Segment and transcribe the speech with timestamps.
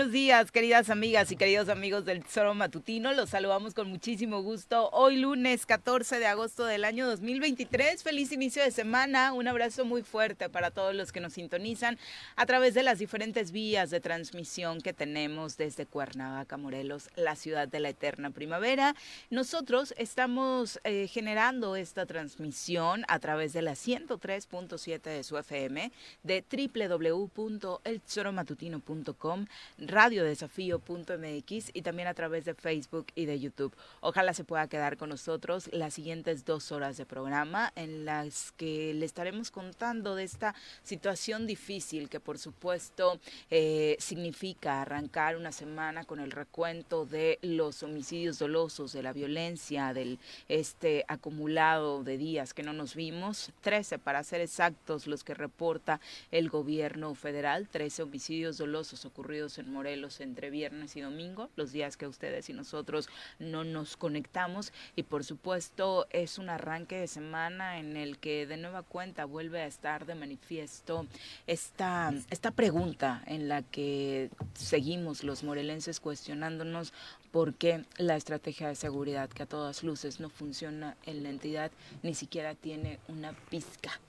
[0.00, 3.12] buenos días, queridas amigas y queridos amigos del Tesoro Matutino.
[3.12, 4.88] Los saludamos con muchísimo gusto.
[4.94, 8.02] Hoy lunes 14 de agosto del año 2023.
[8.02, 9.34] Feliz inicio de semana.
[9.34, 11.98] Un abrazo muy fuerte para todos los que nos sintonizan
[12.36, 17.68] a través de las diferentes vías de transmisión que tenemos desde Cuernavaca, Morelos, la ciudad
[17.68, 18.94] de la eterna primavera.
[19.28, 25.92] Nosotros estamos eh, generando esta transmisión a través de la 103.7 de su FM,
[26.22, 29.46] de www.eltesoromatutino.com
[29.90, 33.74] radiodesafío.mx y también a través de Facebook y de YouTube.
[34.00, 38.94] Ojalá se pueda quedar con nosotros las siguientes dos horas de programa en las que
[38.94, 46.04] le estaremos contando de esta situación difícil que por supuesto eh, significa arrancar una semana
[46.04, 50.18] con el recuento de los homicidios dolosos, de la violencia, del
[50.48, 56.00] este acumulado de días que no nos vimos, 13 para ser exactos los que reporta
[56.30, 61.96] el gobierno federal, 13 homicidios dolosos ocurridos en Morelos entre viernes y domingo, los días
[61.96, 64.72] que ustedes y nosotros no nos conectamos.
[64.96, 69.60] Y por supuesto es un arranque de semana en el que de nueva cuenta vuelve
[69.62, 71.06] a estar de manifiesto
[71.46, 76.92] esta, esta pregunta en la que seguimos los morelenses cuestionándonos
[77.30, 81.70] por qué la estrategia de seguridad que a todas luces no funciona en la entidad
[82.02, 84.00] ni siquiera tiene una pizca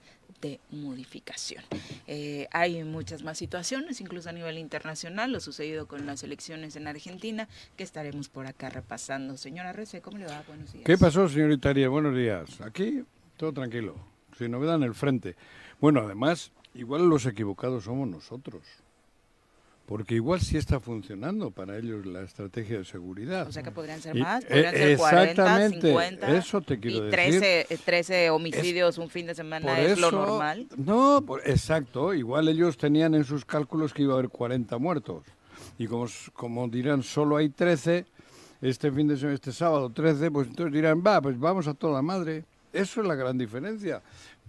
[0.70, 1.64] modificación.
[2.06, 6.86] Eh, hay muchas más situaciones, incluso a nivel internacional, lo sucedido con las elecciones en
[6.86, 9.36] Argentina, que estaremos por acá repasando.
[9.36, 10.42] Señora Rece, ¿cómo le va?
[10.46, 10.84] Buenos días.
[10.84, 11.90] ¿Qué pasó, señorita Arias?
[11.90, 12.60] Buenos días.
[12.60, 13.04] Aquí
[13.36, 13.96] todo tranquilo,
[14.38, 15.36] sin novedad en el frente.
[15.80, 18.62] Bueno, además, igual los equivocados somos nosotros.
[19.92, 23.46] Porque igual sí está funcionando para ellos la estrategia de seguridad.
[23.46, 26.36] O sea que podrían ser Y- más, eh, podrían ser 40, exactamente, 50.
[26.38, 27.10] eso te quiero y decir.
[27.10, 30.66] 13, eh, 13 homicidios un fin de semana es lo normal.
[30.78, 32.14] No, por- exacto.
[32.14, 35.24] Igual ellos tenían en sus cálculos que iba a haber 40 muertos.
[35.76, 38.06] Y como, como dirán, solo hay 13,
[38.62, 42.00] este fin de semana, este sábado 13, pues entonces dirán, va, pues vamos a toda
[42.00, 42.44] madre.
[42.72, 44.00] Eso es la gran diferencia.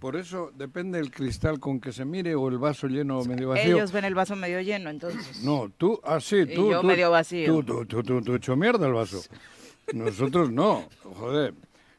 [0.04, 3.48] Por eso depende el cristal con que se mire o el vaso lleno o medio
[3.48, 3.76] vacío.
[3.76, 5.42] Ellos ven el vaso medio lleno, entonces.
[5.42, 6.70] No, tú, ah, sí, Y tú.
[6.72, 7.46] yo tú- medio vacío.
[7.46, 9.22] Tú, tú, tú, tú, tú hecho mierda el vaso.
[9.94, 11.54] Nosotros no, joder.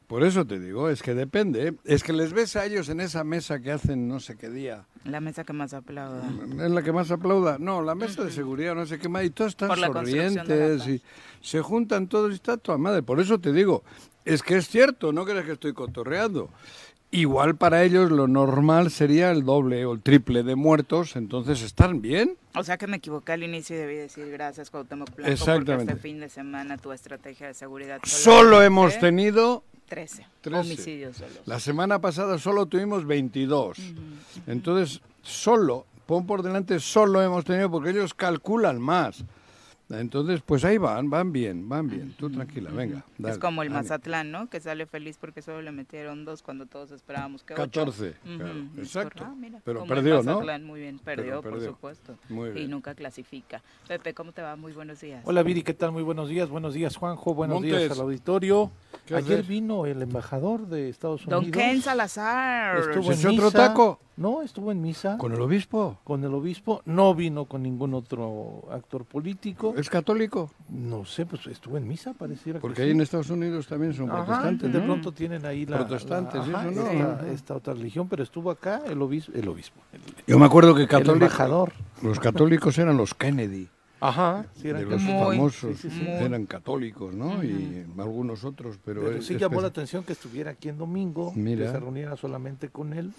[0.06, 1.74] Por eso te digo, es que depende.
[1.84, 4.86] Es que les ves a ellos en esa mesa que hacen no sé qué día.
[5.04, 6.30] La mesa que más aplauda.
[6.64, 7.58] Es la que más aplauda.
[7.58, 9.24] No, la mesa de seguridad, no sé qué más.
[9.24, 11.02] Y todos están sonrientes y
[11.42, 13.02] se juntan todos y está toda madre.
[13.02, 13.84] Por eso te digo,
[14.26, 16.52] es que es cierto, no crees que estoy cotorreando.
[17.12, 22.02] Igual para ellos lo normal sería el doble o el triple de muertos, entonces están
[22.02, 22.36] bien.
[22.56, 25.76] O sea que me equivoqué al inicio y debí decir gracias, Cuauhtémoc Blanco, Exactamente.
[25.76, 30.60] porque este fin de semana tu estrategia de seguridad Solo hemos tenido 13, 13.
[30.60, 31.40] homicidios solos.
[31.46, 33.78] La semana pasada solo tuvimos 22.
[34.48, 39.24] Entonces, solo, pon por delante, solo hemos tenido, porque ellos calculan más.
[39.90, 42.16] Entonces, pues ahí van, van bien, van bien.
[42.18, 43.06] Tú tranquila, venga.
[43.20, 43.70] dale, es como el.
[43.70, 44.50] Mazatlán, ¿no?
[44.50, 47.62] Que sale feliz porque solo le metieron dos cuando todos esperábamos que ocho.
[47.64, 49.24] 14, Ujú, claro, es exacto.
[49.28, 50.42] Ah, mira, Pero como el perdió, ¿no?
[50.66, 51.70] Muy bien, perdió, por perdió.
[51.70, 52.18] supuesto.
[52.30, 53.62] Muy Y nunca clasifica.
[53.88, 54.56] Pepe, ¿cómo te va?
[54.56, 55.22] Muy buenos días.
[55.24, 55.92] Hola Viri, ¿qué tal?
[55.92, 56.50] Muy buenos días.
[56.50, 57.80] Buenos días Juanjo, buenos Montes.
[57.80, 58.72] días al auditorio.
[59.06, 61.44] ¿Qué Ayer vino el embajador de Estados Unidos.
[61.44, 62.80] Don Ken Salazar.
[62.80, 64.00] Estuvo ¿Se en otro taco?
[64.18, 66.00] No, estuvo en misa ¿Con el obispo?
[66.06, 66.82] con el obispo.
[66.86, 69.74] No vino con ningún otro actor político.
[69.76, 70.52] ¿Es católico?
[70.70, 72.96] No sé, pues estuvo en misa, pareciera Porque que ahí sí.
[72.96, 74.86] en Estados Unidos también son Ajá, protestantes, de ¿no?
[74.86, 77.26] pronto tienen ahí la, Protestantes, la- ajá, eso, ¿no?
[77.28, 80.84] esta, otra religión, pero estuvo acá el obispo, el obispo, el, Yo me acuerdo que
[80.84, 81.74] el católico, embajador.
[82.02, 83.68] los católicos eran los Kennedy.
[84.00, 85.02] Ajá, sí, eran de los.
[85.02, 86.06] Muy, famosos sí, sí, sí.
[86.08, 87.44] eran católicos, ¿no?
[87.44, 90.78] Y algunos otros, pero, Pero es- sí es llamó la atención que estuviera aquí en
[90.78, 91.66] domingo, Mira.
[91.66, 93.12] que se reuniera solamente con él.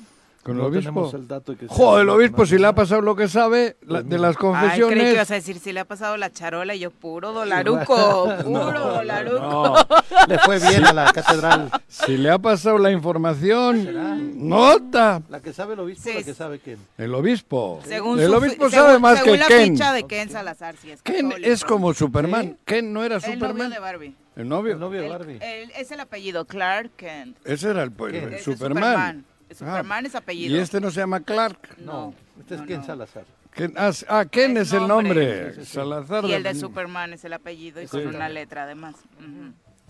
[0.47, 0.81] Con el No obispo.
[0.91, 4.03] tenemos el dato que Joder, el obispo si le ha pasado lo que sabe la-
[4.03, 5.15] de las Ay, creí que confesiones.
[5.15, 9.39] ibas a decir si le ha pasado la charola y yo puro dolaruco, puro dolaruco.
[9.41, 9.75] No,
[10.29, 11.71] Le fue bien a la catedral.
[11.89, 14.15] si le ha pasado la información, ¿Será?
[14.17, 15.23] nota.
[15.29, 16.35] La que sabe el obispo, Sí, la que sí.
[16.35, 16.79] sabe quién.
[16.97, 17.81] El obispo.
[17.85, 19.73] Según el obispo sabe según- más según que la Ken.
[19.73, 21.51] ficha de Ken Salazar, sí es Ken católico.
[21.51, 22.57] es como Superman.
[22.65, 23.71] Ken no era el novio Superman.
[23.71, 24.15] de Barbie.
[24.37, 24.73] El novio.
[24.75, 25.39] El novio de El- Barbie.
[25.41, 27.37] el- es el apellido Clark Kent.
[27.45, 29.25] Ese era el, pues, el es Superman.
[29.57, 30.57] Superman Ah, es apellido.
[30.57, 31.77] Y este no se llama Clark.
[31.79, 32.15] no.
[32.41, 32.87] Este es no, Ken no.
[32.87, 33.25] Salazar.
[33.55, 35.09] Ken- ah, ah, Ken Es es, el nombre.
[35.09, 35.55] nombre.
[35.55, 35.73] Sí, sí, sí.
[35.75, 36.25] Salazar.
[36.27, 37.97] Y el de Superman es el apellido y Sí.
[38.03, 38.97] con una letra además.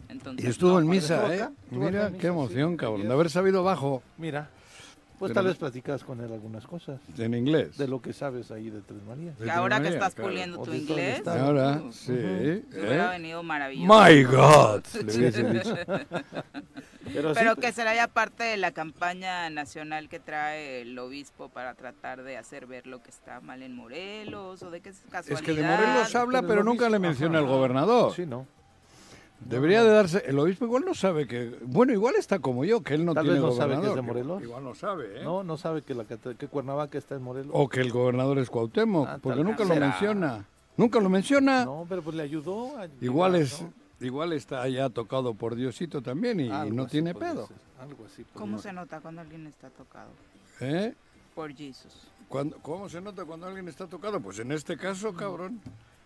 [0.08, 1.48] Entonces, Y estuvo no, en misa, ¿eh?
[1.70, 2.76] Mira, misa, qué emoción, sí.
[2.76, 3.08] cabrón.
[3.08, 4.48] De haber sabido bajo Mira,
[5.18, 7.76] pues Pero- tal vez platicas con él algunas cosas en inglés.
[7.78, 9.38] de lo que sabes ahí de Tres Marías.
[9.38, 10.30] de Ahora que María, estás claro.
[10.30, 11.44] puliendo tu inglés, estado.
[11.46, 12.12] Ahora, sí.
[12.12, 13.18] te hubiera ¿eh?
[13.18, 14.04] venido maravilloso.
[14.04, 15.74] My God, le hubiese dicho.
[17.12, 20.98] Pero, sí, Pero pues, que será ya parte de la campaña nacional que trae el
[20.98, 24.88] obispo para tratar de hacer ver lo que está mal en Morelos o de que
[24.90, 25.40] es casualidad.
[25.40, 27.46] Es que de Morelos habla, Pero pero nunca le menciona ajá.
[27.46, 28.12] al gobernador.
[28.14, 28.46] Sí, no.
[29.40, 30.22] Debería de darse.
[30.26, 31.56] El obispo igual no sabe que.
[31.62, 33.98] Bueno, igual está como yo, que él no Tal tiene vez no sabe que gobernador.
[33.98, 34.42] es de Morelos.
[34.42, 35.24] Igual no sabe, ¿eh?
[35.24, 37.50] No, no sabe que, la, que Cuernavaca está en Morelos.
[37.52, 39.88] O que el gobernador es Cuauhtémoc, Ah, porque tal nunca lo será.
[39.88, 40.44] menciona.
[40.76, 41.64] Nunca lo menciona.
[41.64, 42.76] No, pero pues le ayudó.
[42.78, 43.62] a igual llegar, es.
[43.62, 43.72] ¿no?
[44.00, 47.46] Igual está ya tocado por Diosito también y Algo no así tiene podría pedo.
[47.46, 48.22] ser, Algo así.
[48.24, 48.70] podría ¿Cómo ser.
[48.70, 50.10] se nota cuando alguien está tocado?
[50.60, 50.94] ¿Eh?
[51.34, 51.92] Por Jesus.
[52.28, 54.20] Cuando- ¿Cómo se nota cuando alguien está tocado?
[54.20, 55.60] Pues en este caso, cabrón.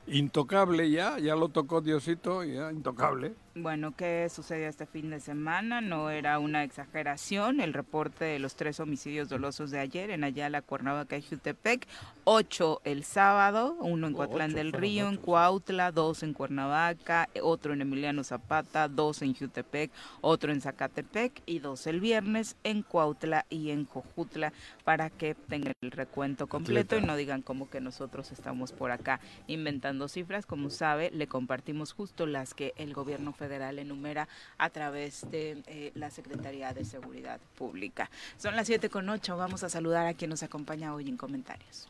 [0.07, 3.35] Intocable ya, ya lo tocó Diosito, ya intocable.
[3.57, 5.81] Bueno, ¿qué sucedió este fin de semana?
[5.81, 7.59] No era una exageración.
[7.59, 11.89] El reporte de los tres homicidios dolosos de ayer en Ayala, Cuernavaca y Jutepec.
[12.23, 15.17] Ocho el sábado, uno en Coatlán del Río, en.
[15.17, 21.59] Cuautla, dos en Cuernavaca, otro en Emiliano Zapata, dos en Jutepec, otro en Zacatepec y
[21.59, 24.53] dos el viernes en Cuautla y en Cojutla
[24.85, 29.19] para que tengan el recuento completo y no digan como que nosotros estamos por acá
[29.49, 30.47] inventando cifras.
[30.47, 34.29] Como sabe, le compartimos justo las que el gobierno federal enumera
[34.59, 38.11] a través de eh, la Secretaría de Seguridad Pública.
[38.37, 39.37] Son las 7 con 8.
[39.39, 41.89] Vamos a saludar a quien nos acompaña hoy en comentarios.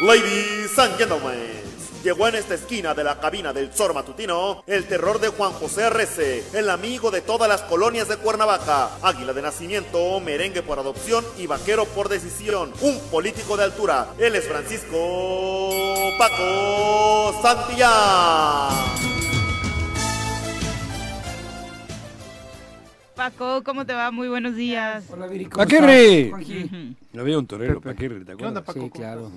[0.00, 5.20] Ladies and gentlemen, llegó en esta esquina de la cabina del Zor Matutino el terror
[5.20, 10.20] de Juan José Arrece, el amigo de todas las colonias de Cuernavaca, águila de nacimiento,
[10.20, 14.08] merengue por adopción y vaquero por decisión, un político de altura.
[14.18, 15.70] Él es Francisco
[16.18, 18.68] Paco Santillán.
[23.14, 24.12] Paco, ¿cómo te va?
[24.12, 25.04] Muy buenos días.
[25.10, 26.30] Hola, Viri, ¿cómo ¡Paquirri!
[26.32, 27.20] Ujú.
[27.20, 27.80] Había un torero.
[27.80, 28.64] Paquirri, ¿te ¿Qué onda, acuerdas?
[28.64, 28.80] Paco?
[28.80, 29.32] Sí, claro.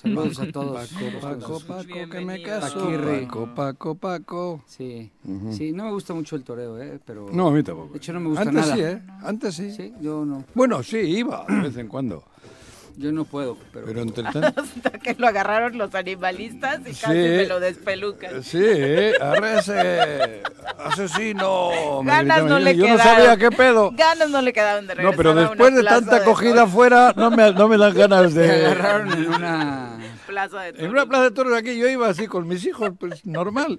[0.00, 0.88] Saludos a todos.
[0.88, 2.88] Paco, Paco, Paco, que me caso.
[2.88, 4.62] Paco, Paco, Paco.
[4.66, 5.10] Sí,
[5.52, 7.00] sí, no me gusta mucho el toreo, ¿eh?
[7.04, 7.28] Pero...
[7.32, 7.92] No, a mí tampoco.
[7.92, 8.74] De hecho, no me gusta Antes nada.
[8.74, 9.02] sí, ¿eh?
[9.22, 9.70] Antes sí.
[9.72, 12.24] Sí, yo no, Bueno, sí, iba de vez en cuando.
[12.96, 13.86] Yo no puedo, pero...
[13.86, 14.60] Pero entre tanto...
[14.62, 17.12] Hasta que lo agarraron los animalistas y casi Sí.
[17.12, 18.42] me lo despelucan.
[18.42, 18.58] Sí,
[19.20, 20.42] arrese,
[20.78, 22.02] asesino.
[22.02, 23.14] me Ganas no yo, le yo no quedaron.
[23.16, 23.90] sabía qué pedo.
[23.96, 26.50] Ganas no le quedaban de No, regresar pero a una después de tanta de cogida
[26.54, 26.68] toros.
[26.70, 28.66] afuera, no me, no me dan ganas Me de...
[28.66, 29.98] agarraron en una...
[30.26, 30.90] Plaza de En toros.
[30.92, 33.78] una plaza de toros aquí yo iba así con mis hijos, pues normal.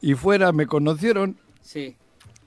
[0.00, 1.96] Y fuera me conocieron Sí,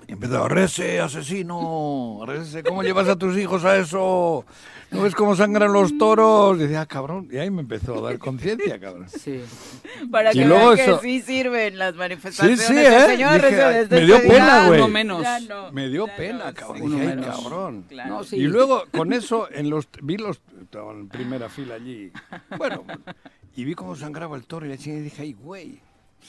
[0.08, 4.46] y empezó, Arrese, asesino, Arrese, ¿cómo llevas a tus hijos a eso?
[4.92, 6.58] ¿No ves cómo sangran los toros?
[6.58, 9.08] Y decía, ah, cabrón, y ahí me empezó a dar conciencia, cabrón.
[9.10, 9.42] sí.
[10.12, 12.62] Para Y que luego vean que eso- sí sirven las Sí, manifestaciones.
[12.62, 13.06] sí, El ¿eh?
[13.08, 14.80] señor Dije, desde me dio pena, güey.
[14.80, 15.26] No menos.
[15.50, 16.82] No, Me dio ya pena, no, cabrón.
[16.92, 16.96] sí.
[17.00, 17.86] Dije, ay, cabrón.
[17.90, 18.10] Claro.
[18.14, 18.36] No, sí.
[18.36, 22.12] Y luego con eso en los vi los estaba en primera fila allí.
[22.58, 22.84] Bueno,
[23.56, 25.80] y vi cómo sangraba el toro y le dije, ay, güey.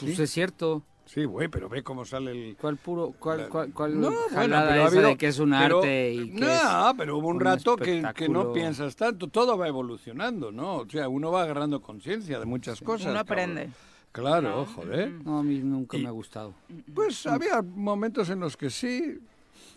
[0.01, 0.83] Pues Sí, es cierto.
[1.07, 4.85] Sí, güey, pero ve cómo sale el ¿Cuál puro, cuál, cuál, cuál No, bueno, pero
[4.85, 6.47] habido- de que es un pero- arte y que no,
[6.91, 10.77] es pero hubo un un rato que, que no piensas tanto, todo va evolucionando, ¿no?
[10.77, 13.07] O sea, uno va agarrando conciencia de muchas cosas.
[13.07, 13.41] Uno cabrón.
[13.51, 13.71] aprende.
[14.13, 15.11] Claro, joder.
[15.25, 16.55] No, a mí nunca Y- me ha gustado.
[16.95, 19.19] Pues había momentos en los que sí.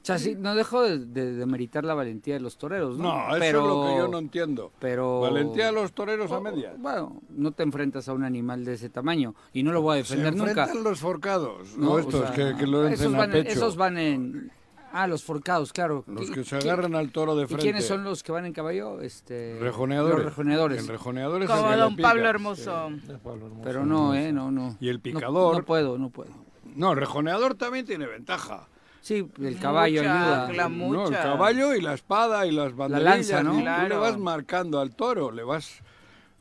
[0.07, 3.04] O sea, sí, no dejo de, de, de meritar la valentía de los toreros, ¿no?
[3.13, 4.71] No, eso pero, es lo que yo no entiendo.
[4.80, 5.19] Pero...
[5.19, 6.74] Valentía de los toreros a Oh, media.
[6.77, 10.04] Bueno, no te enfrentas a un animal de ese tamaño y no lo voy a
[10.06, 10.62] Se defender nunca.
[10.62, 13.50] enfrentan los forcados, No, o estos sea, que, que lo esos a van, pecho.
[13.51, 14.51] esos van en...
[14.94, 16.06] Ah, los forcados, claro.
[16.07, 17.63] Los ¿Qui- que se agarran al toro de ¿Y frente.
[17.63, 19.01] quiénes son los que van en caballo?
[19.01, 20.15] Este, Rejoneadores.
[20.15, 20.82] Los rejoneadores.
[20.84, 21.96] El rejoneador es el Como don.
[21.98, 22.89] Pablo Hermoso.
[23.05, 23.62] De Pablo Hermoso.
[23.65, 24.32] Pero no, ¿eh?
[24.32, 24.77] No, no.
[24.79, 25.58] Y el No- picador.
[25.58, 26.32] No, puedo, no puedo.
[26.75, 28.70] No, el rejoneador también tiene ventaja.
[29.08, 30.54] Sí, el caballo Mucha, ayuda.
[30.54, 31.24] la No, el mucha.
[31.24, 33.16] caballo y la espada y las banderillas.
[33.16, 33.52] lanza, ¿no?
[33.52, 34.02] y Tú le Claro.
[34.02, 35.80] vas marcando al toro, le vas,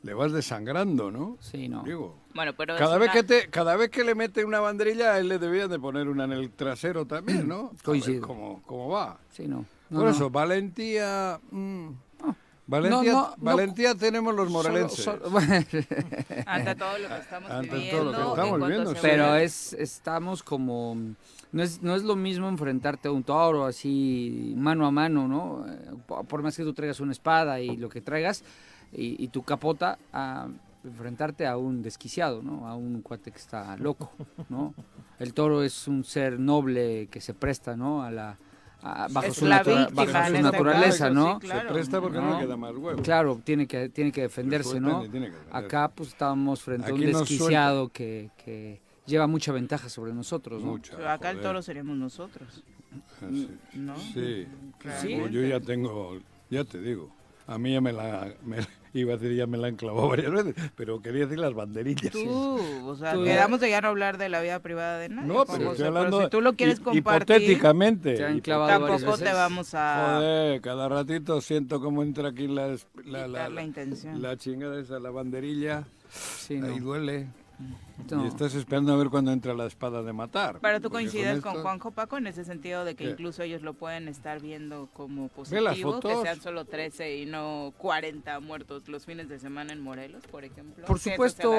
[0.03, 1.37] le vas desangrando, ¿no?
[1.39, 1.83] Sí, no.
[1.83, 2.17] Digo.
[2.35, 5.19] Bueno, pero Cada vez, una- que te, cada vez que le mete una banderilla, a
[5.19, 7.71] él le debían de poner una en el trasero también, ¿no?
[7.85, 8.27] Coincido.
[8.27, 9.17] cómo, cómo va.
[9.31, 9.63] Sí, no.
[9.89, 10.11] No, Por no.
[10.11, 11.39] eso, valentía...
[11.49, 11.87] mm,
[12.67, 13.35] valentía, No, no, no.
[13.39, 15.05] valentía tenemos los Solo- morelenses.
[15.05, 15.21] solo-
[16.45, 18.11] ante todo lo que estamos Ante viviendo.
[18.11, 18.99] todo lo que estamos viviendo, sí.
[19.01, 20.97] Pero es, estamos como...
[21.51, 25.65] No es, no es lo mismo enfrentarte a un toro así mano a mano, ¿no?
[25.67, 28.43] Eh, po- Por más que tú traigas una espada y lo que traigas
[28.91, 30.47] y, y tu capota, a
[30.83, 32.67] enfrentarte a un desquiciado, ¿no?
[32.67, 34.11] A un cuate que está loco,
[34.49, 34.73] ¿no?
[35.19, 38.03] El toro es un ser noble que se presta, ¿no?
[38.03, 38.37] A la...
[38.81, 41.33] a- bajo su, la natura- víctima bajo su este naturaleza, caso, ¿no?
[41.39, 41.67] sí, claro.
[41.69, 42.39] Se presta porque no, No.
[42.39, 43.01] le queda más huevo.
[43.01, 45.01] Claro, tiene que, tiene que defenderse, ¿no?
[45.09, 45.57] tiene que defenderse.
[45.65, 50.71] Acá pues estábamos frente a un desquiciado que, que lleva mucha ventaja sobre nosotros, ¿no?
[50.73, 51.49] Mucha, Pero acá el joder.
[51.49, 52.63] toro seríamos nosotros,
[53.21, 53.49] Ah, sí.
[53.73, 53.95] ¿no?
[53.97, 54.47] Sí.
[55.01, 55.17] Sí.
[55.31, 57.09] Yo ya tengo, ya te digo,
[57.47, 58.57] a mí ya me la, me-
[58.93, 62.11] Iba a decir, ya me la han clavado varias veces, pero quería decir las banderillas.
[62.11, 65.27] Tú, o sea, Tú- quedamos de ya no hablar de la vida privada de nadie.
[65.27, 68.15] No, como pero estoy hablando si tú lo quieres compartir, hipotéticamente.
[68.15, 69.33] Te han tampoco te veces.
[69.33, 74.19] vamos a Joder, cada ratito siento cómo entra aquí la, la, la, la intención.
[74.19, 76.67] la chingada esa, la banderilla, Sí, no.
[76.67, 77.27] ahí duele.
[78.11, 78.23] No.
[78.23, 80.59] Y estás esperando a ver cuándo entra la espada de matar.
[80.61, 83.09] Pero tú coincides con, esto- Juanjo Paco en ese sentido de que ¿Qué?
[83.11, 86.21] incluso ellos lo pueden estar viendo como Ve las positivo, que fotos.
[86.23, 90.85] sean solo 13 y no 40 muertos los fines de semana en Morelos, por ejemplo.
[90.85, 91.51] Por supuesto,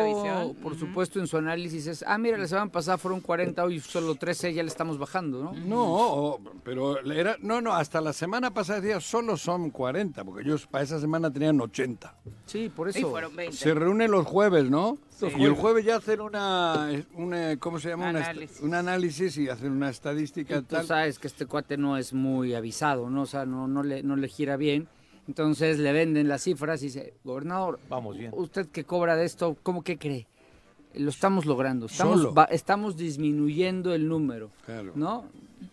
[0.63, 4.15] por supuesto en su análisis es, ah, mira, la semana pasada fueron 40, hoy solo
[4.15, 5.53] 13, ya le estamos bajando, ¿no?
[5.53, 10.43] No, o- pero era, no, no, hasta la semana pasada decía solo son 40, porque
[10.43, 12.15] ellos para esa semana tenían 80.
[12.47, 13.11] Sí, por Y eso.
[13.11, 13.57] fueron 20.
[13.57, 14.97] Se reúnen los jueves, ¿no?
[15.11, 15.27] Sí.
[15.37, 18.11] Y el jueves ya hacen una, una ¿cómo se llama?
[18.11, 18.61] Una Análisis.
[18.61, 20.87] un análisis y hacen una estadística Y tú tal.
[20.87, 23.23] sabes que este cuate no es muy avisado, ¿no?
[23.23, 24.89] O sea, no, no, le, no le gira bien.
[25.27, 28.31] Entonces le venden las cifras y dice, gobernador, Vamos bien.
[28.35, 30.27] usted que cobra de esto, ¿cómo que cree?
[30.95, 34.93] Lo estamos logrando, estamos, estamos disminuyendo el número, Claro.
[34.95, 35.27] ¿no?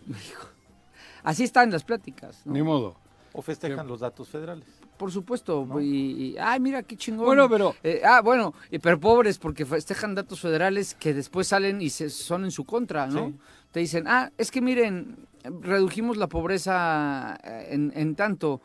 [0.08, 0.46] Hijo.
[1.24, 2.52] Así están las pláticas, ¿no?
[2.52, 2.96] Ni modo.
[3.32, 4.66] O festejan los datos federales.
[4.96, 7.26] Por supuesto, y, y- ay, mira qué chingón.
[7.26, 11.80] Bueno, pero- Eh, ah, bueno, y, pero pobres porque festejan datos federales que después salen
[11.82, 13.28] y se, son en su contra, ¿no?
[13.28, 13.34] Sí.
[13.72, 15.16] Te dicen, ah, es que miren,
[15.60, 18.60] redujimos la pobreza eh, en, en tanto.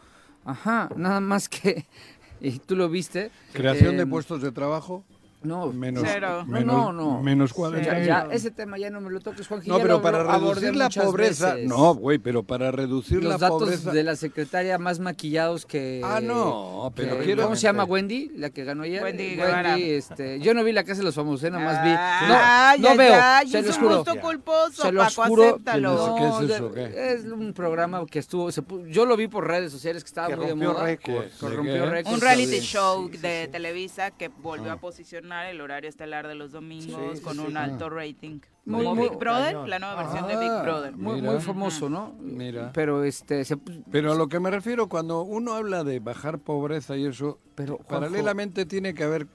[0.45, 1.85] Ajá, nada más que,
[2.41, 3.29] y tú lo viste.
[3.53, 5.03] Creación de eh, puestos de trabajo,
[5.43, 6.43] No, menos, Cero.
[6.45, 7.21] No, menos, no, no.
[7.23, 7.83] menos 40.
[7.99, 9.61] ya, ya, ese tema ya no me lo toques, Juan.
[9.65, 13.91] No, pero para reducir la pobreza, no, güey, pero para reducir Los la datos pobreza.
[13.91, 16.01] de la secretaria más maquillados que...
[16.03, 18.31] Ah, no, pero que- quiero- ¿Cómo se llama Wendy?
[18.35, 19.01] La que ganó ayer.
[19.03, 19.77] Wendy Guevara.
[19.77, 21.89] este, yo no vi la casa de los famosos, eh, nada más vi.
[21.91, 23.95] Ah, no, no ya, veo, ya, se es los un juro.
[23.97, 25.43] gusto culposo, Se los Paco, juro.
[25.49, 25.95] acéptalo.
[26.07, 27.13] No qué es eso, ¿qué?
[27.13, 30.27] Es un programa que estuvo, se pu- yo lo vi por redes sociales que estaba
[30.27, 30.83] Que muy de moda.
[30.83, 31.33] récords.
[31.39, 32.15] Que ¿De rompió récords.
[32.15, 33.47] Un reality show de.
[33.51, 34.75] Televisa que volvió Ah.
[34.75, 37.39] a posicionar el horario estelar de los domingos Sí, con sí.
[37.47, 38.39] un alto rating.
[38.65, 39.69] Muy, Como muy Big Brother, cañón.
[39.69, 40.95] la nueva versión de Ah, Big Brother.
[40.95, 42.13] Muy, muy famoso, ¿no?
[42.19, 42.71] Mira.
[42.73, 46.95] Pero este, se- Pero a lo que me refiero, cuando uno habla de bajar pobreza
[46.97, 49.27] y eso, Pero, Juanjo- paralelamente tiene que haber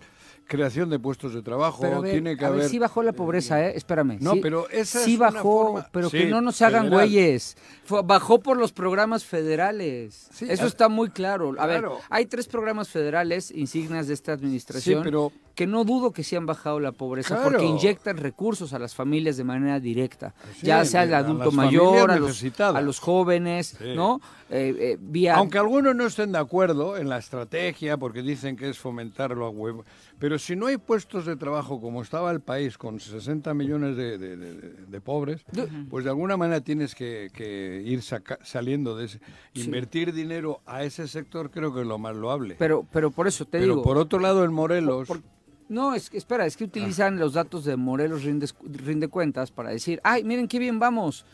[0.46, 2.70] creación de puestos de trabajo, Pero a ver, tiene que a ver, haber...
[2.70, 3.72] sí bajó la pobreza, ¿eh?
[3.76, 4.18] Espérame.
[4.20, 6.84] No, sí, pero esa sí es una bajó, forma- pero sí, que no nos hagan
[6.84, 6.90] federal.
[7.08, 7.56] güeyes.
[7.84, 10.28] Fue- bajó por los programas federales.
[10.32, 11.54] Sí, Eso está muy claro.
[11.58, 16.22] A ver, hay tres programas federales insignias de esta administración pero que no dudo que
[16.22, 17.50] sí han bajado la pobreza Claro.
[17.52, 21.46] porque inyectan recursos a las familias de manera directa, Sí, ya sea al a adulto
[21.46, 23.78] las mayor, a los, a los jóvenes.
[23.94, 24.20] ¿no?
[24.50, 28.68] Eh, eh, vía Aunque algunos no estén de acuerdo en la estrategia, porque dicen que
[28.68, 29.84] es fomentarlo a huevo,
[30.18, 34.16] pero si no hay puestos de trabajo como estaba el país con 60 millones de,
[34.18, 35.44] de- de- de pobres,
[35.90, 39.20] pues de alguna manera tienes que, que ir saca- saliendo de ese.
[39.54, 42.56] Invertir dinero a ese sector creo que es lo más loable.
[42.58, 43.82] pero, pero por eso te Pero digo.
[43.82, 45.22] por otro lado, en Morelos, Por-
[45.68, 48.48] No, es que, espera, es que utilizan los datos de Morelos rinde,
[48.84, 51.24] rinde cuentas para decir, ay, miren qué bien vamos.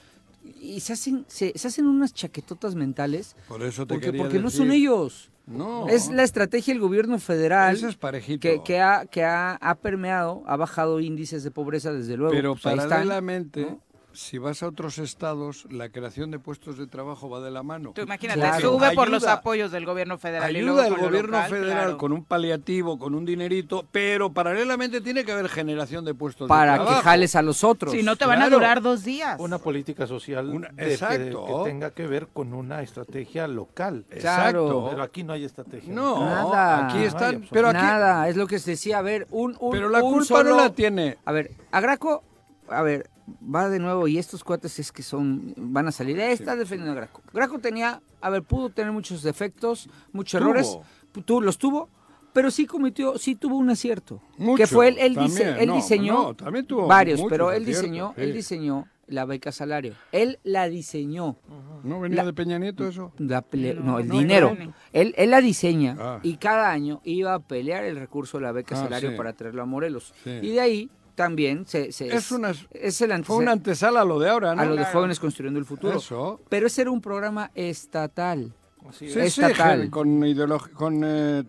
[0.60, 4.50] Y se hacen, se, se hacen unas chaquetotas mentales por eso te porque, porque no
[4.50, 5.30] son ellos.
[5.46, 8.40] No, Es la estrategia del gobierno federal Ese es parejito.
[8.40, 12.32] que, que, ha, que ha, ha permeado, ha bajado índices de pobreza desde luego.
[12.32, 13.80] Pero pues paralelamente, ¿no?
[14.14, 17.92] Si vas a otros estados, la creación de puestos de trabajo va de la mano.
[17.94, 18.72] Tú imagínate, Claro.
[18.72, 19.32] sube por los Ayuda.
[19.34, 20.56] apoyos del gobierno federal.
[20.56, 21.98] y luego Ayuda al con lo gobierno local, federal claro.
[21.98, 26.48] con un paliativo, con un dinerito, pero paralelamente tiene que haber generación de puestos de
[26.48, 26.96] para trabajo.
[26.98, 27.92] que jales a los otros.
[27.92, 28.56] Si no te van a Claro.
[28.56, 29.38] durar dos días.
[29.40, 31.46] Una política social Una- de- que- exacto.
[31.64, 34.04] que tenga que ver con una estrategia local.
[34.10, 34.88] Exacto.
[34.90, 35.92] Pero aquí no hay estrategia.
[35.92, 36.86] No, Nada.
[36.86, 38.98] aquí No están, absolutamente pero aquí, Nada, es lo que se decía.
[38.98, 41.18] A ver, un, un pero la un culpa solo- no la tiene.
[41.24, 42.22] A ver, a Graco,
[42.68, 43.08] a ver,
[43.42, 46.18] va de nuevo y estos cuates es que son, van a salir.
[46.18, 47.22] Eh, está defendiendo a Graco.
[47.32, 50.50] Graco tenía, a ver, pudo tener muchos defectos, muchos Tuvo.
[50.50, 50.78] errores,
[51.24, 51.88] tú los tuvo,
[52.32, 54.20] pero sí cometió, sí tuvo un acierto.
[54.38, 55.16] Mucho, que fue él, él,
[55.58, 58.22] él no, diseñó no, también tuvo varios, muchos pero él diseñó, sí.
[58.22, 59.94] él diseñó la beca salario.
[60.12, 61.36] Él la diseñó.
[61.84, 63.12] ¿No venía La- de Peña Nieto eso?
[63.18, 64.56] La No, no, el no, dinero.
[64.58, 64.72] no.
[64.92, 66.20] Él, él la diseña Ah.
[66.22, 69.16] y cada año iba a pelear el recurso de la beca Ah, salario sí.
[69.16, 70.14] para traerlo a Morelos.
[70.24, 70.30] Sí.
[70.30, 74.04] Y de ahí también se, se- Es una- es el Fue antece- una antesala a
[74.04, 74.62] lo de ahora, ¿no?
[74.62, 75.98] a lo de jóvenes construyendo el futuro.
[75.98, 76.40] Eso.
[76.48, 78.52] Pero ese era un programa estatal.
[78.98, 79.90] Sí, sí, estatal.
[79.90, 81.02] con ideología, con...
[81.04, 81.44] eh,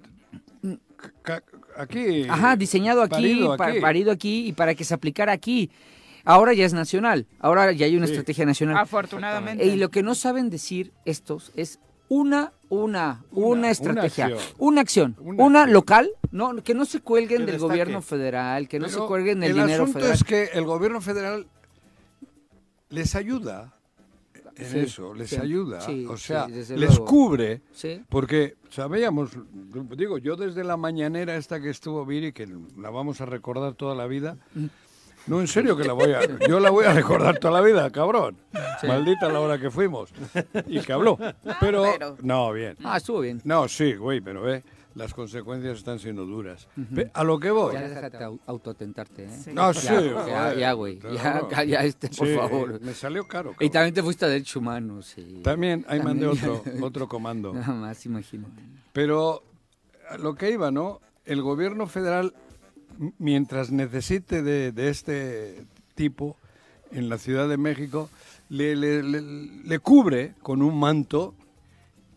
[1.77, 2.27] aquí.
[2.29, 3.79] Ajá, diseñado aquí, parido pa- aquí.
[3.79, 5.69] parido aquí y para que se aplicara aquí.
[6.25, 8.13] Ahora ya es nacional, ahora ya hay una Sí.
[8.13, 8.77] estrategia nacional.
[8.77, 9.65] Afortunadamente.
[9.65, 11.79] Y lo que no saben decir estos es
[12.09, 14.55] una, una, una, Una, estrategia, una acción.
[14.59, 15.73] una acción, Una una, acción.
[15.73, 17.69] local, no, que no se cuelguen Que del destaque.
[17.71, 20.15] gobierno federal, que no se cuelguen del el dinero asunto federal.
[20.17, 21.47] es que el gobierno federal
[22.89, 23.73] les ayuda
[24.55, 25.81] en Sí, eso, les sí, ayuda.
[25.81, 27.05] sí, o sea, les luego.
[27.05, 27.61] cubre.
[28.07, 29.31] Porque sabíamos,
[29.97, 33.95] digo, yo desde la mañanera esta que estuvo Viri, que la vamos a recordar toda
[33.95, 34.37] la vida.
[35.27, 36.19] No, en serio que la voy a...
[36.47, 38.37] Yo la voy a recordar toda la vida, cabrón.
[38.85, 40.09] Maldita la hora que fuimos.
[40.67, 41.17] Y que habló.
[41.59, 41.83] Pero...
[41.93, 42.75] pero- No, bien.
[42.83, 43.41] Ah, estuvo bien.
[43.45, 44.63] No, sí, güey, pero ve,
[44.95, 46.67] las consecuencias están siendo duras.
[46.75, 47.73] Ve, A lo que voy.
[47.73, 49.29] Ya déjate au- autoatentarte, ¿eh?
[49.29, 49.51] Sí.
[49.53, 50.99] No, sí, Ya, ya, ya, güey.
[50.99, 51.49] Ya, Claro.
[51.49, 52.81] ya, ya, este, por Sí, favor.
[52.81, 53.51] Me salió caro.
[53.51, 53.71] Y cabrón.
[53.71, 55.05] también te fuiste a derechos humanos.
[55.15, 55.39] Sí.
[55.43, 56.51] También, ahí mandé También.
[56.51, 57.53] otro, otro comando.
[57.53, 58.61] Nada más, imagínate.
[58.91, 59.41] Pero
[60.09, 60.99] a lo que iba, ¿no?
[61.25, 62.33] El gobierno federal,
[63.17, 66.37] mientras necesite de, de este tipo
[66.91, 68.09] en la Ciudad de México,
[68.49, 71.33] le, le- le- le cubre con un manto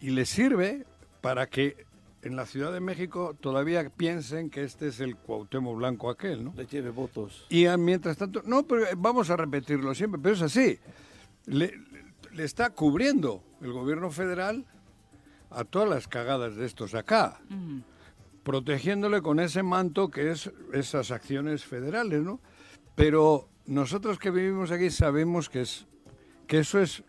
[0.00, 0.84] y le sirve
[1.20, 1.86] para que
[2.22, 6.52] en la Ciudad de México todavía piensen que este es el Cuauhtémoc Blanco aquel, ¿no?
[6.56, 7.46] Le lleve votos.
[7.48, 10.78] Y mientras tanto, no, pero vamos a repetirlo siempre, pero es así.
[11.46, 11.72] Le,
[12.32, 14.64] le está cubriendo el gobierno federal
[15.50, 17.40] a todas las cagadas de estos acá.
[18.46, 22.38] Protegiéndole con ese manto que es esas acciones federales, ¿no?
[22.94, 25.84] Pero nosotros que vivimos aquí sabemos que es
[26.46, 27.02] que eso es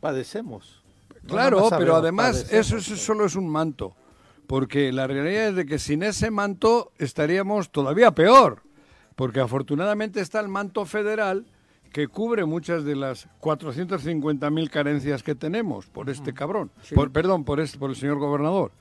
[0.00, 0.82] Padecemos.
[1.28, 3.94] Claro, pero además eso, es- solo es un manto.
[4.46, 8.62] Porque la realidad es de que sin ese manto estaríamos todavía peor.
[9.14, 11.44] Porque afortunadamente está el manto federal
[11.92, 16.70] que cubre muchas de las 450.000 carencias que tenemos por este cabrón.
[16.94, 18.72] Por, perdón, por, este, por el señor gobernador.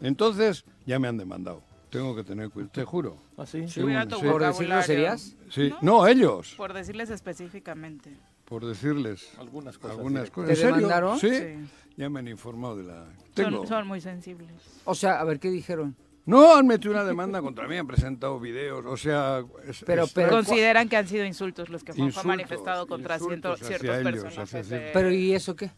[0.00, 1.62] Entonces, ya me han demandado.
[1.90, 3.16] Tengo que tener cuidado, te juro.
[3.36, 3.66] ¿Ah, sí?
[3.68, 3.94] Sí, tu sí.
[3.94, 4.68] ¿Por decir vocabulario.
[4.68, 5.36] groserías?
[5.50, 8.16] Sí, no, ellos, Por decirles específicamente.
[8.44, 9.96] por decirles Algunas cosas.
[9.96, 10.30] algunas sí.
[10.30, 10.46] cosas.
[10.48, 10.74] ¿Te ¿En serio?
[10.76, 11.18] demandaron?
[11.18, 11.70] Sí, Sí.
[11.96, 13.06] ya me han informado de la...
[13.34, 13.58] Tengo.
[13.58, 14.48] Son, son muy sensibles.
[14.84, 15.96] O sea, a ver, ¿qué dijeron?
[16.26, 19.42] No, han metido una demanda contra mí, han presentado videos, o sea...
[19.66, 23.16] es- Pero- es- pero- Consideran que han sido insultos los que Juanjo ha manifestado contra
[23.16, 24.68] insultos ciento- hacia ciertos ellos, personajes.
[24.68, 25.70] de- Pero, ¿y eso qué?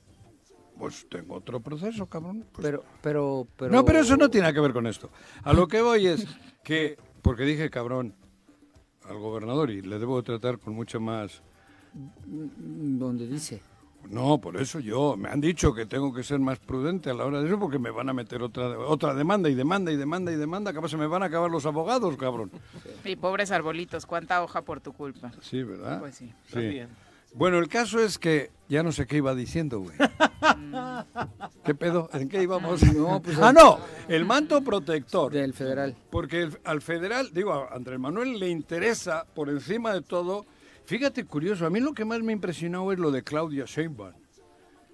[0.78, 2.44] Pues tengo otro proceso, cabrón.
[2.52, 3.70] Pues- Pero, pero, pero...
[3.72, 5.10] No, pero eso no tiene nada que ver con esto.
[5.44, 6.26] A lo que voy es
[6.64, 8.14] que, porque dije cabrón
[9.08, 11.42] al gobernador y le debo de tratar con mucho más...
[12.24, 13.60] ¿Dónde dice?
[14.10, 17.24] No, por eso yo, me han dicho que tengo que ser más prudente a la
[17.24, 20.32] hora de eso porque me van a meter otra, otra demanda y demanda y demanda
[20.32, 22.50] y demanda, capaz se me van a acabar los abogados, cabrón.
[23.04, 25.30] Y pobres arbolitos, cuánta hoja por tu culpa.
[25.42, 26.00] Sí, ¿verdad?
[26.00, 26.32] Pues sí.
[26.46, 26.66] Está Sí.
[26.66, 26.88] bien.
[27.34, 29.96] Bueno, el caso es que ya no sé qué iba diciendo, güey.
[31.64, 32.08] ¿Qué pedo?
[32.12, 32.82] ¿En qué íbamos?
[32.94, 35.32] No, pues ah, el- no, el manto protector.
[35.32, 35.96] Del federal.
[36.10, 40.44] Porque el- al federal, digo, a Andrés Manuel le interesa, por encima de todo,
[40.84, 44.12] fíjate curioso, a mí lo que más me impresionó es lo de Claudia Sheinbaum.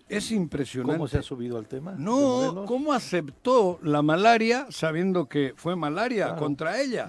[0.08, 0.94] Es impresionante.
[0.96, 1.94] ¿Cómo se ha subido al tema?
[1.98, 2.64] No?
[2.66, 6.40] ¿cómo aceptó la malaria sabiendo que fue malaria Claro.
[6.40, 7.08] contra ella?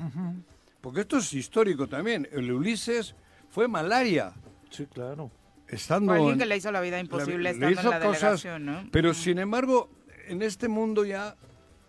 [0.81, 2.27] Porque esto es histórico también.
[2.31, 3.15] El Ulises
[3.49, 4.33] fue malaria.
[4.69, 5.31] Sí, claro.
[5.67, 8.21] Estando alguien en- que le hizo la vida imposible le estando hizo en la cosas,
[8.43, 8.89] delegación, ¿no?
[8.91, 9.89] Pero sin embargo,
[10.27, 11.35] en este mundo ya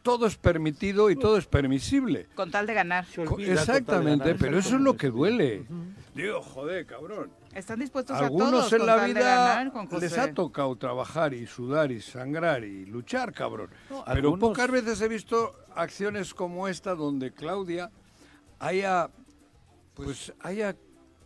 [0.02, 2.26] todo es permitido y todo es permisible.
[2.34, 3.06] Con tal de ganar.
[3.06, 5.64] Total de Exactamente, ganar, pero eso es lo que exactamente.
[5.66, 5.66] duele.
[6.14, 7.30] Digo, joder, cabrón.
[7.54, 10.76] Están dispuestos a Algunos todos en con la tal de vida ganar, les ha tocado
[10.76, 13.70] trabajar y sudar y sangrar y luchar, cabrón.
[13.90, 17.90] No, Pero algunos- pocas veces he visto acciones como esta donde Claudia
[18.58, 19.10] haya,
[19.94, 20.76] pues, haya,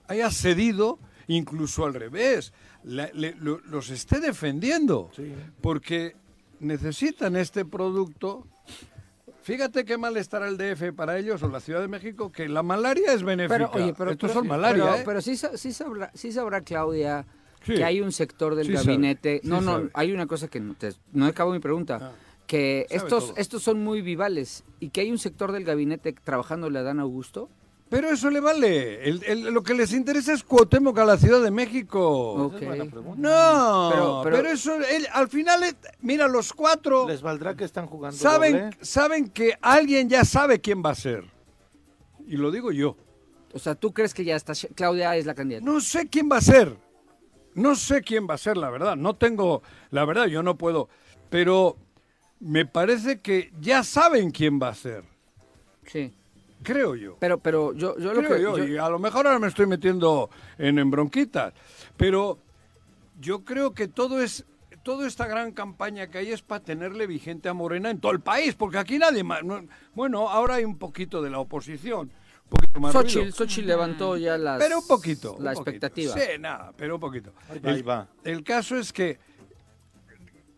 [0.09, 2.53] haya cedido, incluso al revés,
[2.85, 5.33] la- le- lo- los esté defendiendo, Sí.
[5.61, 6.15] porque
[6.61, 8.47] necesitan este producto.
[9.43, 12.63] Fíjate qué mal estará el DF para ellos o la Ciudad de México, que la
[12.63, 13.71] malaria es benéfica.
[13.71, 15.03] Pero, oye, pero, Estos pero- son malaria, pero, ¿eh?
[15.05, 17.27] pero sí, sí sabrá, sí sabrá Claudia
[17.65, 17.75] Sí.
[17.75, 19.41] que hay un sector del Sí sabe, gabinete.
[19.43, 19.91] sí no, no, sabe.
[19.93, 21.99] hay una cosa que no, te- no acabo mi pregunta.
[22.01, 22.13] Ah.
[22.47, 23.37] que Sabe estos, todo.
[23.39, 27.49] estos son muy vivales y que hay un sector del gabinete trabajando le dan Augusto.
[27.95, 29.09] Pero eso le vale.
[29.09, 32.51] El- el- lo que les interesa es Cuauhtémoc a la Ciudad de México.
[32.53, 32.93] Es.
[33.17, 37.63] No, Pero- pero, pero- eso, él- al final, eh, mira, los cuatro ¿Les valdrá que
[37.63, 38.77] están jugando saben, doble?
[38.81, 41.25] saben que alguien ya sabe quién va a ser.
[42.27, 42.97] Y lo digo yo.
[43.53, 45.65] O sea, ¿tú crees que ya está Claudia es la candidata?
[45.65, 46.77] No sé quién va a ser.
[47.55, 48.97] No sé quién va a ser, la verdad.
[48.97, 50.89] No tengo, la verdad, yo no puedo.
[51.31, 51.77] Pero
[52.41, 55.05] me parece que ya saben quién va a ser.
[55.87, 56.13] Sí.
[56.65, 57.17] Creo yo.
[57.21, 59.47] Pero, pero yo, yo lo Creo que yo, yo- y a lo mejor ahora me
[59.49, 61.53] estoy metiendo en, en bronquitas,
[61.97, 62.39] pero
[63.21, 64.45] yo creo que todo es
[64.83, 68.21] toda esta gran campaña que hay es para tenerle vigente a Morena en todo el
[68.21, 69.43] país, porque aquí nadie más.
[69.45, 72.11] no- bueno, ahora hay un poquito de la oposición,
[72.45, 75.37] un poquito más Xochitl, levantó ya las, pero un poquito.
[75.41, 75.71] la un poquito.
[75.71, 76.15] expectativa.
[76.15, 77.33] Sí, nada, pero un poquito.
[77.49, 78.09] Ahí va, el, ahí va.
[78.25, 79.19] el caso es que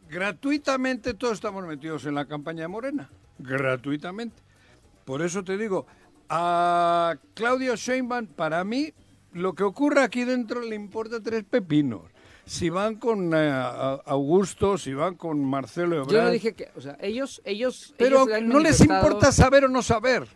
[0.09, 4.43] gratuitamente todos estamos metidos en la campaña de Morena, gratuitamente.
[5.07, 5.87] Por eso te digo,
[6.29, 8.93] a Claudio Sheinbaum, para mí,
[9.33, 12.03] lo que ocurra aquí dentro le importa tres pepinos.
[12.45, 13.51] si van con eh,
[14.05, 16.13] Augusto, si van con Marcelo Ebrard.
[16.13, 19.69] Yo no dije que, o sea, ellos, ellos, Pero ellos no les importa saber o
[19.69, 20.27] no saber.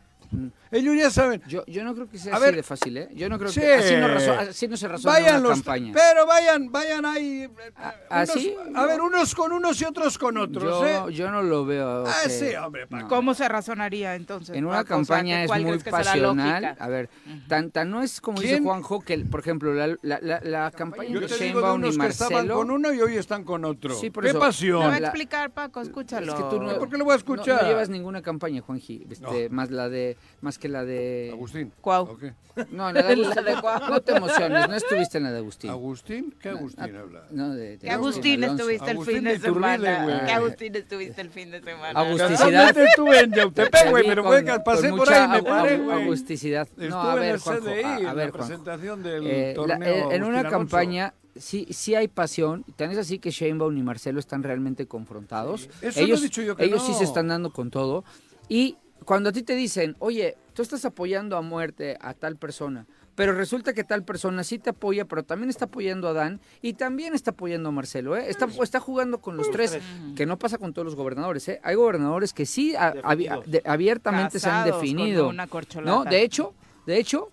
[0.72, 1.42] Ellos ya saben.
[1.48, 2.56] Yo, yo no creo que sea A así ver.
[2.56, 3.08] de fácil, ¿eh?
[3.14, 3.60] Yo no creo Sí.
[3.60, 5.92] que así no, razo- así no se razona Vayan una los, campaña.
[5.92, 7.42] pero vayan, vayan ahí.
[7.42, 8.54] eh, A- unos- ¿así?
[8.74, 11.12] a ver, unos con unos y otros con otros, yo, ¿eh?
[11.14, 12.04] yo no lo veo.
[12.06, 13.08] Ah, que- sí, hombre, no.
[13.08, 14.54] ¿Cómo se razonaría entonces?
[14.56, 16.76] En una campaña ¿que es muy pasional.
[16.78, 17.08] A ver,
[17.48, 18.64] tan, tan no es como dice ¿Quién?
[18.64, 22.32] Juanjo que, por ejemplo, la, la, la, la campaña Yo de Sheinbaum y que estaban
[22.34, 22.54] Marcelo...
[22.56, 23.94] con uno y hoy están con otro.
[23.94, 24.38] Sí, por ¡Qué eso.
[24.38, 24.94] Te va a pasión!
[24.94, 26.32] Explicar, Paco, escúchalo.
[26.32, 27.62] Es que tú no, ¿Por qué lo voy a no- escuchar?
[27.62, 31.30] No, llevas ninguna campaña, Juanji, este, más la de, más que la de.
[31.32, 31.72] Agustín.
[31.80, 32.04] Cuau.
[32.04, 32.32] ¿o qué?
[32.70, 33.88] No, la de Agustín.
[33.90, 35.70] no te emociones, no estuviste en la de Agustín.
[35.70, 36.34] ¿Agustín?
[36.40, 37.24] ¿Qué Agustín habla?
[37.30, 40.04] No, de, de Que Agustín estuviste el fin de de semana.
[40.04, 40.24] güey.
[40.26, 41.98] Que Agustín estuviste el fin de semana.
[41.98, 42.28] Agusticidad.
[42.38, 45.78] Casualmente estuve en Yautepec, güey, pero con- fue que pasé por ahí y me paré,
[45.78, 46.02] güey.
[46.04, 46.68] Agusticidad.
[46.76, 47.72] No, a en ver, Juanjo, a,
[48.14, 48.32] ver, Juanjo.
[48.38, 52.98] presentación del Eh, la- torneo eh, en una campaña sí, sí hay pasión, tan es
[52.98, 55.68] así que Sheinbaum y Marcelo están realmente confrontados.
[55.80, 56.98] Eso no he ellos dicho yo que ellos sí no.
[56.98, 58.04] se están dando con todo.
[58.48, 62.86] Y cuando a ti te dicen, oye, tú estás apoyando a muerte a tal persona,
[63.14, 66.74] pero resulta que tal persona sí te apoya, pero también está apoyando a Dan y
[66.74, 68.26] también está apoyando a Marcelo, ¿eh?
[68.28, 69.78] Está, está jugando con los tres,
[70.16, 71.60] que no pasa con todos los gobernadores, ¿eh?
[71.62, 75.28] Hay gobernadores que sí a- abi- de- abiertamente se han definido.
[75.28, 75.46] una.
[75.90, 76.54] No, de hecho,
[76.86, 77.30] de hecho,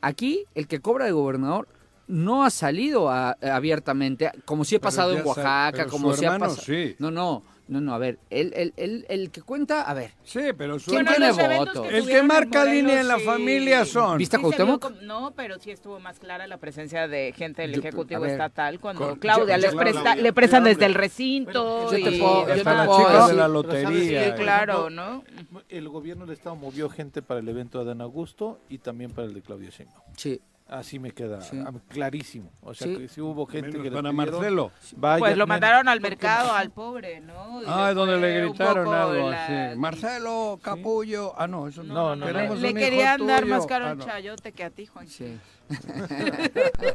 [0.00, 1.68] aquí el que cobra de gobernador
[2.08, 6.38] no ha salido a- abiertamente, como si ha pasado en Oaxaca, como su si ha
[6.38, 6.60] pasado.
[6.60, 6.94] sí.
[6.98, 10.40] No, no, no, no, a ver, el, el, el, el que cuenta, a ver, Sí,
[10.58, 11.86] pero su ¿Quién Bueno, tiene votos?
[11.88, 13.24] que El que en marca Morelos, línea en la sí.
[13.24, 14.18] familia son.
[14.18, 14.90] ¿Viste a Sí Cuauhtémoc?
[15.02, 18.78] no, pero sí estuvo más clara la presencia de gente del Yo- Ejecutivo ver, Estatal
[18.80, 21.84] cuando con- Claudia yo- les yo- presta, Claudia, le prestan desde el recinto.
[21.84, 24.24] Yo te y- puedo- yo te la puedo de la Pero ¿sabes lotería.
[24.36, 25.24] Sí, claro, ¿no?
[25.70, 29.26] El gobierno del Estado movió gente para el evento de Adán Augusto y también para
[29.28, 30.02] el de Claudia Sheinbaum.
[30.16, 30.40] sí,
[30.72, 31.58] Así me queda Sí.
[31.58, 32.50] a mí clarísimo.
[32.62, 32.96] O sea, Sí.
[32.96, 34.70] que si hubo gente Menos que le para pidieron, Marcelo.
[34.96, 37.60] vaya, Pues lo mandaron al mercado al pobre, ¿no?
[37.62, 39.78] Y Ah, le donde le gritaron algo la- así.
[39.78, 41.34] Marcelo, capullo.
[41.36, 41.92] Ah, no, eso no.
[41.92, 44.04] No, no, Le, Queremos le hijo querían dar más caro Ah, no.
[44.04, 45.06] chayote que a ti, Juan.
[45.08, 45.38] sí.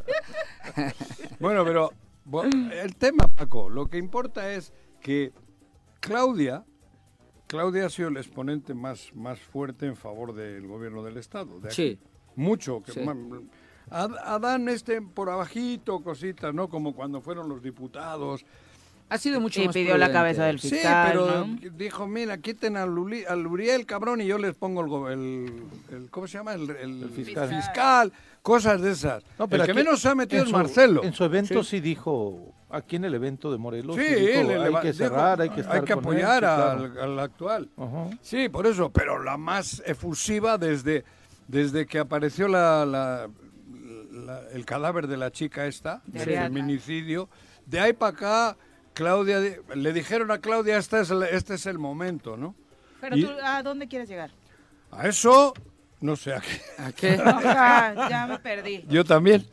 [1.40, 1.92] Bueno, pero
[2.82, 5.32] el tema, Paco, lo que importa es que
[6.00, 6.64] Claudia,
[7.46, 11.60] Claudia ha sido el exponente más, más fuerte en favor del gobierno del Estado.
[11.60, 11.76] de aquí.
[11.76, 11.98] Sí.
[12.36, 12.82] Mucho.
[12.82, 13.00] Que Sí.
[13.00, 13.42] Ad-
[13.90, 16.68] Adán este por abajito, cositas, ¿no?
[16.68, 18.44] Como cuando fueron los diputados.
[19.10, 20.12] Ha sido mucho Y más pidió la prudente.
[20.12, 21.58] cabeza del Sí, fiscal, pero ¿no?
[21.78, 25.62] dijo, mira, quiten al, Uli- al Uriel, cabrón, y yo les pongo el, el,
[25.96, 26.52] el- ¿cómo se llama?
[26.52, 27.48] El, el- El fiscal.
[27.48, 29.22] fiscal, cosas de esas.
[29.38, 31.02] No, pero el que aquí- menos se ha metido es Marcelo.
[31.04, 34.58] En su evento sí, dijo, aquí en el evento de Morelos, Sí, sí dijo, le-
[34.58, 36.70] le hay que dijo, cerrar, hay que estar hay que con él", apoyar sí, claro.
[36.82, 37.68] al, al actual.
[37.78, 38.10] Ajá.
[38.20, 41.04] Sí, por eso, pero la más efusiva desde,
[41.46, 43.30] desde que apareció la, la-
[44.28, 47.28] la- el cadáver de la chica esta, De del feminicidio,
[47.66, 48.56] de ahí para acá,
[48.92, 52.54] Claudia, di- le dijeron a Claudia, este es el, este es el momento, ¿no?
[53.00, 54.30] Pero Y- tú, ¿a dónde quieres llegar?
[54.90, 55.54] A eso,
[56.00, 56.60] no sé, a qué.
[56.78, 57.16] ¿A qué?
[57.16, 58.84] Ya me perdí.
[58.88, 59.46] yo también.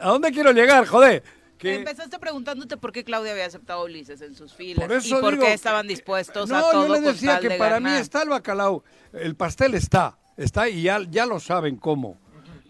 [0.00, 1.22] ¿A dónde quiero llegar, joder?
[1.58, 5.18] Que- Empezaste preguntándote por qué Claudia había aceptado a Ulises en sus filas Por eso
[5.18, 7.48] y por digo qué estaban dispuestos no, a todo yo le con decía tal que
[7.50, 8.84] de para mí está el bacalao.
[9.12, 12.18] El pastel está, está y ya, ya lo saben cómo.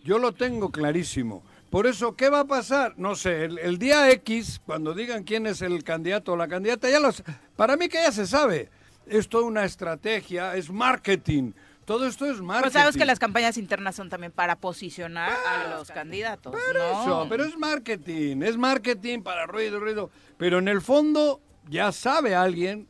[0.06, 1.42] Yo lo tengo clarísimo.
[1.68, 2.94] Por eso, ¿qué va a pasar?
[2.96, 6.88] No sé, el, el día X, cuando digan quién es el candidato o la candidata,
[6.88, 7.24] ya los,
[7.56, 8.70] para mí que ya se sabe.
[9.08, 11.52] Es toda una estrategia, es marketing.
[11.84, 12.62] Todo esto es marketing.
[12.70, 17.02] Pues sabes que las campañas internas son también para posicionar a los candidatos, ¿no?
[17.02, 20.10] Eso, pero es marketing, es marketing para ruido, ruido.
[20.36, 22.86] Pero en el fondo ya sabe alguien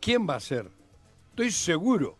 [0.00, 0.70] quién va a ser.
[1.30, 2.19] Estoy seguro.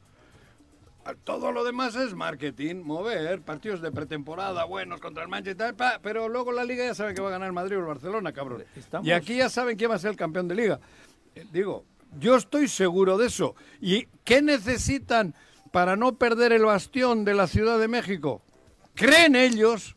[1.24, 6.28] Todo lo demás es marketing, mover, partidos de pretemporada buenos contra el Manchester, pa, pero
[6.28, 8.64] luego la liga ya saben que va a ganar el Madrid o el Barcelona, cabrón.
[8.76, 10.80] Estamos- Y aquí ya saben quién va a ser el campeón de liga.
[11.34, 11.84] Eh, Digo,
[12.18, 13.54] yo estoy seguro de eso.
[13.80, 15.34] ¿Y qué necesitan
[15.70, 18.42] para no perder el bastión de la Ciudad de México?
[18.94, 19.96] Creen ellos,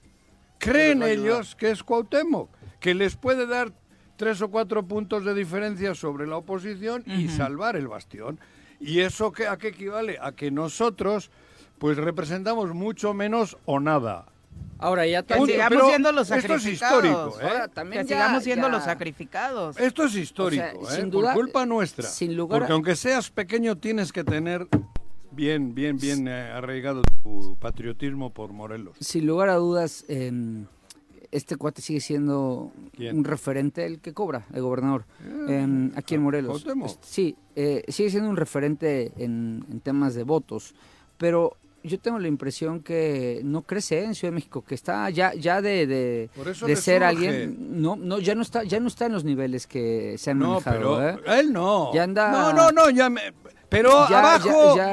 [0.60, 2.49] creen ellos que es Cuauhtémoc,
[2.80, 3.73] que les puede dar
[4.15, 8.39] tres o cuatro puntos de diferencia sobre la oposición y salvar el bastión.
[8.84, 10.17] ¿Y eso qué, a qué equivale?
[10.22, 11.32] A que nosotros
[11.80, 14.26] pues representamos mucho menos o nada.
[14.80, 17.04] Ahora ya Que sigamos pero siendo los esto es sacrificados.
[17.06, 17.48] histórico, ¿eh?
[17.50, 19.80] Ahora también Que ya- sigamos siendo ya- los sacrificados.
[19.80, 21.02] Esto es histórico, O sea, ¿eh?
[21.02, 22.08] sin duda, por culpa nuestra.
[22.08, 24.67] sin lugar a- Porque aunque seas pequeño tienes que tener
[25.32, 28.96] bien, bien, bien eh, arraigado tu patriotismo por Morelos.
[29.00, 30.65] Sin lugar a dudas, em,
[31.34, 33.17] este cuate sigue siendo ¿Quién?
[33.17, 35.06] un referente, el que cobra, el gobernador,
[35.48, 36.63] em, aquí en Morelos.
[36.63, 36.88] Cuauhtémoc.
[36.89, 40.74] Este, Sí, eh, sigue siendo un referente en, en temas de votos,
[41.17, 45.34] pero yo tengo la impresión que no crece en Ciudad de México, que está ya
[45.34, 47.04] ya de, de, ser surge.
[47.04, 50.39] alguien, no no ya no está ya no está en los niveles que se han
[50.39, 51.39] No, manejado, pero ¿eh?
[51.39, 51.93] él no.
[51.93, 53.22] Ya anda- No, no, no, ya me...
[53.67, 54.76] Pero Ya- abajo...
[54.78, 54.86] ya,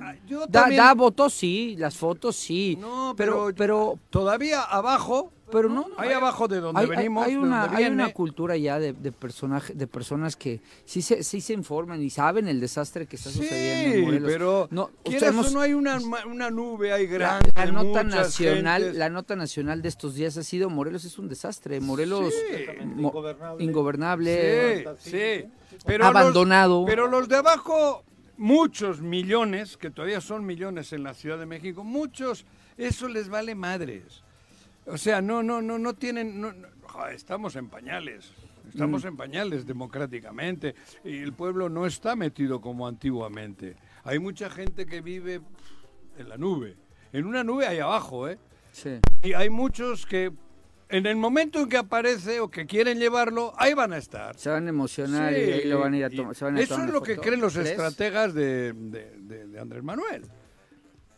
[0.00, 4.62] ya- Yo da, también- da votos sí, las fotos sí, No, pero pero, pero todavía
[4.62, 8.12] abajo, pero no, ahí abajo de donde hay, hay- venimos, hay una, donde hay una
[8.12, 12.48] cultura ya de, de, personaje, de personas que sí se, sí se informan y saben
[12.48, 14.30] el desastre que está sucediendo en Sí, Morelos.
[14.32, 17.52] pero no, quieras hemos- no hay una, una nube ahí la, grande.
[17.54, 18.98] la nota nacional, gentes.
[18.98, 22.64] la nota nacional de estos días ha sido Morelos es un desastre, Morelos Sí.
[22.84, 23.64] mo- Ingobernable.
[23.64, 25.44] ingobernable, Sí, sí.
[25.84, 26.84] Pero los- abandonado.
[26.86, 28.04] pero los de abajo,
[28.36, 32.44] muchos millones, que todavía son millones en la Ciudad de México, muchos,
[32.76, 34.22] eso les vale madres.
[34.88, 38.32] O sea, no, no, no, no tienen, no- no, joder, estamos en pañales.
[38.68, 39.08] Estamos Mm.
[39.08, 40.74] en pañales democráticamente
[41.04, 43.76] y el pueblo no está metido como antiguamente.
[44.04, 45.40] Hay mucha gente que vive
[46.18, 46.76] en la nube.
[47.12, 48.38] En una nube hay abajo, ¿eh?
[48.72, 48.98] Sí.
[49.22, 50.32] Y hay muchos que
[50.90, 54.36] en el momento en que aparece o que quieren llevarlo, ahí van a estar.
[54.38, 56.34] Se van a emocionar y ahí lo van a ir a tomar.
[56.34, 57.70] se van a Eso tomar es lo que creen los ¿Crees?
[57.70, 60.24] estrategas de, de- de- de Andrés Manuel.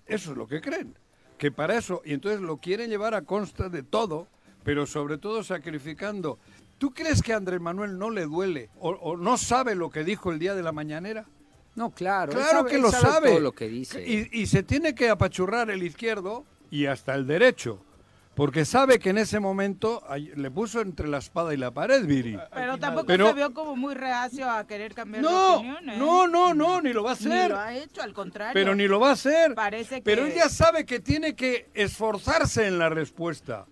[0.07, 0.95] Eso es lo que creen.
[1.41, 4.27] Que para eso, y entonces lo quieren llevar a consta de todo,
[4.63, 6.39] pero sobre todo sacrificando.
[6.77, 10.05] ¿Tú crees que a Andrés Manuel no le duele o, o no sabe lo que
[10.05, 11.25] dijo el día de la mañanera?
[11.77, 12.33] No, claro.
[12.33, 13.31] Claro sabe- que lo sabe.
[13.31, 14.07] todo lo que dice.
[14.07, 17.83] Y, y se tiene que apachurrar el izquierdo y hasta el derecho.
[18.41, 22.07] Porque sabe que en ese momento ay- le puso entre la espada y la pared,
[22.07, 22.39] Viri.
[22.55, 25.91] Pero tampoco Pero- se vio como muy reacio a querer cambiar de No, opinión.
[25.91, 25.97] ¿eh?
[25.99, 27.51] no, no, no, ni lo va a Ni hacer.
[27.51, 28.55] lo ha hecho, al contrario.
[28.55, 29.55] Pero ni lo va a hacer.
[29.55, 30.01] Parece que...
[30.03, 33.67] Pero él ya sabe que tiene que esforzarse en la respuesta.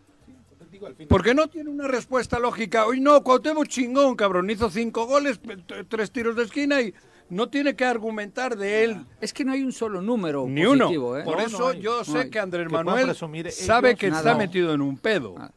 [1.08, 2.84] Porque no tiene una respuesta lógica.
[2.84, 4.50] Hoy no, Cuauhtémoc chingón, cabrón.
[4.50, 5.40] Hizo cinco goles,
[5.88, 6.92] tres tiros de esquina y
[7.30, 10.84] no tiene que argumentar de él Es que no hay un solo número ni uno.
[10.86, 11.24] positivo, ¿eh?
[11.24, 11.80] Por No, eso no hay.
[11.80, 12.30] yo No sé hay.
[12.30, 14.18] que Andrés Manuel sabe ellos, que nada.
[14.20, 15.34] está metido en un pedo.
[15.38, 15.50] Ah.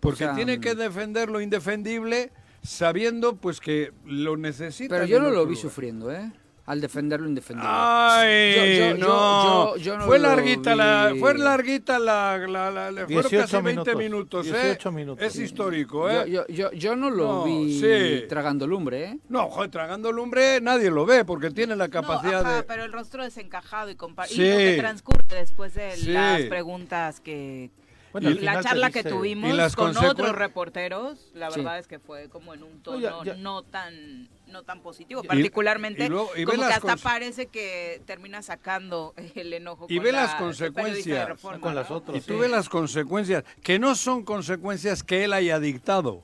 [0.00, 0.78] Porque O sea, tiene que mm.
[0.78, 4.94] defender lo indefendible sabiendo pues que lo necesita.
[4.94, 6.30] Pero yo no lo vi sufriendo, ¿eh?
[6.70, 7.68] Al defender lo indefendible.
[7.72, 9.06] Ay, Yo- yo- no.
[9.06, 13.28] yo- yo- yo no fue lo larguita la, fue larguita la, la, la- la- fueron
[13.30, 14.66] 18 casi 20 minutos, minutos, ¿eh?
[14.66, 15.24] 18 minutos.
[15.26, 16.30] Es histórico, ¿eh?
[16.30, 18.26] yo, yo, yo no lo No, vi sí.
[18.28, 19.18] tragando lumbre, ¿eh?
[19.28, 22.84] No, joder, tragando lumbre nadie lo ve porque tiene la No, capacidad ajá, de pero
[22.84, 23.96] el rostro desencajado y, y
[24.28, 24.48] Sí.
[24.48, 26.12] lo que transcurre después de Sí.
[26.12, 27.70] las preguntas que...
[28.12, 31.60] Bueno, al la charla que tuvimos Y con consecu- otros reporteros, la Sí.
[31.60, 34.82] verdad es que fue como en un tono No, ya- ya- no tan no tan
[34.82, 39.96] positivo, particularmente y luego- y como que hasta parece que termina sacando el enojo Y
[39.96, 41.28] con ve la las consecuencias.
[41.28, 41.96] Reforma, Con las ¿no?
[41.96, 42.18] otras.
[42.18, 46.22] Y tú ves las consecuencias, que no son consecuencias que él haya dictado,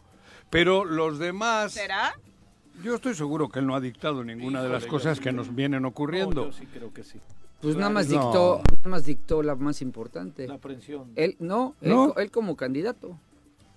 [0.50, 1.72] pero los demás...
[1.72, 2.14] ¿Será?
[2.82, 5.34] Yo estoy seguro que él no ha dictado ninguna de las cosas que sí.
[5.36, 6.42] nos vienen ocurriendo.
[6.44, 7.18] No, yo sí creo que sí.
[7.62, 8.12] Pues nada más No.
[8.22, 10.46] dictó, nada más dictó la más importante.
[10.46, 11.10] La aprehensión.
[11.16, 12.14] Él, no, él, No.
[12.16, 13.18] él como candidato.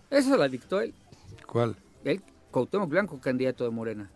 [0.09, 0.93] Eso la dictó él.
[1.47, 1.77] ¿Cuál?
[2.03, 4.11] Él, Cuauhtémoc Blanco, candidato de Morena.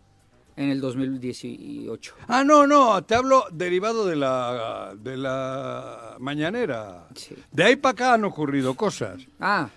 [0.56, 2.14] En el 2018.
[2.28, 7.08] Ah, no, no, te hablo derivado de la, de la mañanera.
[7.14, 7.34] Sí.
[7.50, 9.20] De ahí para acá han ocurrido cosas.
[9.40, 9.68] Ah,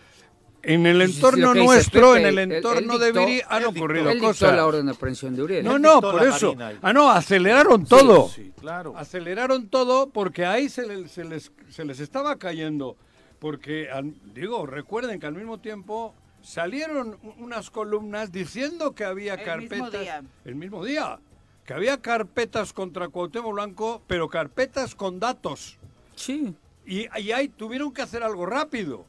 [0.62, 4.56] En el entorno nuestro, Pepe, en el entorno de Viri han ocurrido él cosas.
[4.56, 5.66] la orden de aprehensión de Uriel.
[5.66, 6.54] No, no, por eso.
[6.84, 8.30] Ah, no, aceleraron todo.
[8.30, 8.94] Sí, claro.
[8.98, 12.98] Aceleraron todo porque ahí se, le- se les, se les estaba cayendo.
[13.40, 13.88] Porque,
[14.34, 16.13] digo, recuerden que al mismo tiempo
[16.48, 19.80] salieron unas columnas diciendo que había El carpetas.
[19.80, 20.24] mismo día.
[20.46, 21.20] El mismo día.
[21.66, 25.78] Que había carpetas contra Cuauhtémoc Blanco, pero carpetas con datos.
[26.16, 26.56] Sí.
[26.86, 29.06] Y, y ahí tuvieron que hacer algo rápido.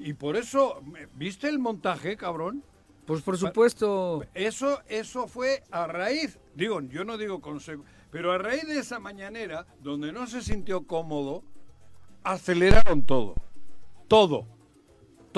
[0.00, 0.82] Y por eso,
[1.14, 2.64] ¿viste el montaje, cabrón?
[3.06, 4.24] Pues por supuesto.
[4.34, 8.98] Eso, eso fue a raíz, digo, yo no digo conse- pero a raíz de esa
[8.98, 11.42] mañanera, donde no se sintió cómodo,
[12.24, 13.34] aceleraron todo.
[14.08, 14.46] Todo.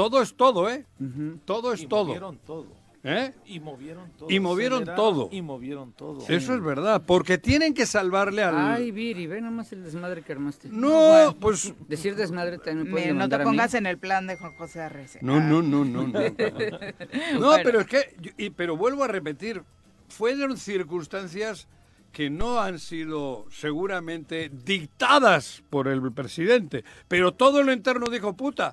[0.02, 0.86] Todo es todo, ¿eh?
[1.00, 1.38] Ujú.
[1.44, 2.06] Todo es y todo.
[2.06, 2.80] movieron todo.
[3.02, 3.32] ¿Eh?
[3.46, 4.28] Y movieron todo.
[4.30, 5.28] Y movieron todo.
[5.32, 6.18] Y movieron todo.
[6.28, 8.54] Eso es verdad, porque tienen que salvarle al...
[8.56, 10.68] Ay, Viri, ve nomás el desmadre que armaste.
[10.70, 11.72] no, pues...
[11.88, 15.18] Decir desmadre también me no te pongas en el plan de Juan José Arrece.
[15.22, 16.20] No, no, no, no, no.
[16.20, 16.20] No,
[17.40, 17.62] Bueno.
[17.64, 19.62] pero es que, y- pero vuelvo a repetir,
[20.08, 21.68] fueron circunstancias
[22.12, 28.70] que no han sido seguramente dictadas por el presidente, pero todo lo interno dijo, puta,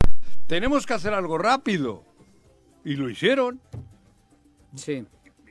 [0.47, 2.03] tenemos que hacer algo rápido.
[2.83, 3.59] Y lo hicieron,
[4.75, 5.05] Sí.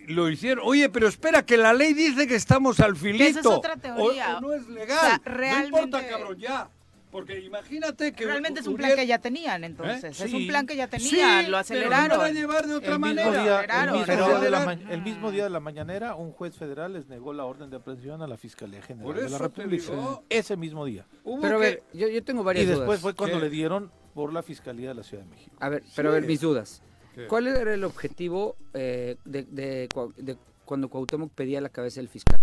[0.09, 0.65] lo hicieron.
[0.67, 3.25] Oye, pero espera, que la ley dice que estamos al filito.
[3.25, 4.39] esa es otra teoría.
[4.39, 4.99] o no es legal.
[4.99, 6.71] O sea, No realmente- importa, cabrón, ya.
[7.17, 10.21] Porque imagínate que Realmente es un plan que ya tenían, entonces.
[10.21, 10.47] Es un Sí.
[10.49, 12.19] plan que ya Sí, tenían, lo pero aceleraron.
[12.19, 13.31] van a llevar de otra El mismo, manera.
[13.31, 15.61] día, el, Aceleraron, mismo pero- día de la Pero- ma- el mismo día de la
[15.61, 19.17] mañanera, un juez federal les negó la orden de aprehensión a la Fiscalía General Por
[19.23, 19.91] de la República.
[19.93, 20.25] digo.
[20.29, 21.07] Ese mismo día.
[21.25, 23.01] Hubo Pero a ver, yo, yo tengo varias Y después dudas.
[23.01, 23.45] fue cuando ¿Qué?
[23.45, 25.57] le dieron por la Fiscalía de la Ciudad de México.
[25.59, 26.29] A ver, pero a ver, Sí.
[26.29, 26.83] mis dudas.
[27.15, 27.27] ¿Qué?
[27.29, 32.09] ¿Cuál era el objetivo eh, de, de Cuau- de cuando Cuauhtémoc pedía la cabeza del
[32.11, 32.39] fiscal?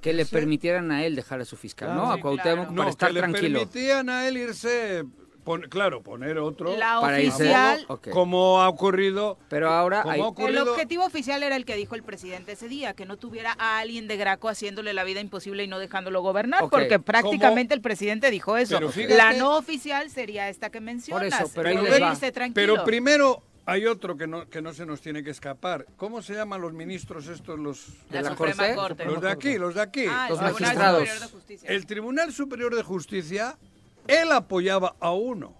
[0.00, 0.32] Que le Sí.
[0.32, 2.06] permitieran a él dejar a su fiscal, Claro.
[2.06, 2.12] ¿no?
[2.12, 2.74] A Cuauhtémoc claro.
[2.74, 5.04] para no, estar que le permitían a él irse,
[5.44, 9.36] pon- claro, poner otro, La Para oficial, como ha ocurrido.
[9.50, 10.10] Pero ahora hay...
[10.12, 13.18] ha el ocurrido- objetivo oficial era el que dijo el presidente ese día, que no
[13.18, 17.74] tuviera a alguien de Graco haciéndole la vida imposible y no dejándolo gobernar, porque prácticamente
[17.74, 18.76] el presidente dijo eso.
[18.76, 21.34] Pero fíjate- la no oficial sería esta que mencionas.
[21.34, 22.12] Por eso, pero ahí poder les va.
[22.12, 22.72] irse tranquilo.
[22.74, 25.86] Pero primero hay otro que no, que no se nos tiene que escapar.
[25.96, 29.04] ¿Cómo se llaman los ministros estos, los, de la Suprema Corte, Corte.
[29.04, 30.06] los de aquí, los de aquí?
[30.08, 30.98] Ah, el los Tribunal magistrados.
[30.98, 31.70] Superior de Justicia.
[31.70, 33.58] El Tribunal Superior de Justicia,
[34.08, 35.54] él apoyaba a uno,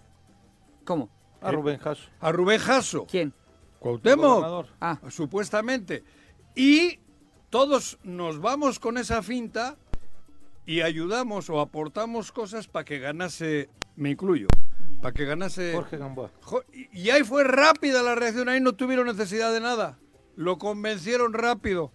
[0.84, 1.08] ¿Cómo?
[1.40, 2.08] A Rubén Jasso.
[2.18, 3.06] a Rubén Jasso.
[3.08, 3.32] ¿Quién?
[3.78, 4.66] Cuauhtémoc, gobernador.
[4.80, 6.02] Ah, supuestamente.
[6.56, 6.98] Y
[7.48, 9.76] todos nos vamos con esa finta
[10.66, 14.48] y ayudamos o aportamos cosas para que ganase, me incluyo,
[15.00, 15.72] para que ganase...
[15.74, 16.30] Jorge Gamboa.
[16.92, 19.98] Y ahí fue rápida la reacción, ahí no tuvieron necesidad de nada.
[20.36, 21.92] Lo convencieron rápido,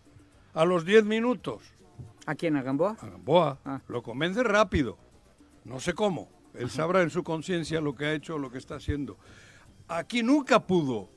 [0.53, 1.61] a los 10 minutos.
[2.27, 2.55] ¿a quién?
[2.57, 2.97] ¿A Gamboa?
[3.01, 3.81] A Gamboa, Ah.
[3.87, 4.97] lo convence rápido.
[5.63, 6.29] No sé cómo.
[6.55, 9.17] Él sabrá en su conciencia lo que ha hecho, lo que está haciendo.
[9.87, 11.09] Aquí nunca pudo,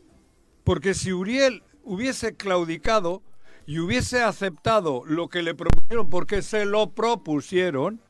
[0.64, 3.22] porque si Uriel hubiese claudicado
[3.66, 8.00] y hubiese aceptado lo que le propusieron, porque se lo propusieron,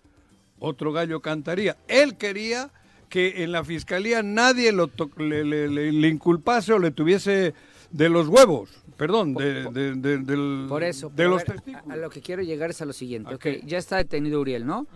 [0.58, 1.76] otro gallo cantaría.
[1.86, 2.72] Él quería
[3.08, 7.54] que en la fiscalía nadie lo to- le, le- le- le inculpase o le tuviese
[7.90, 11.10] de los huevos, perdón, de, de- de- del- Por eso.
[11.14, 11.90] de los ver, testículos.
[11.90, 13.30] a, a lo que quiero llegar es a lo siguiente.
[13.32, 13.62] ¿A Ok, qué?
[13.64, 14.86] ya está detenido Uriel, ¿no?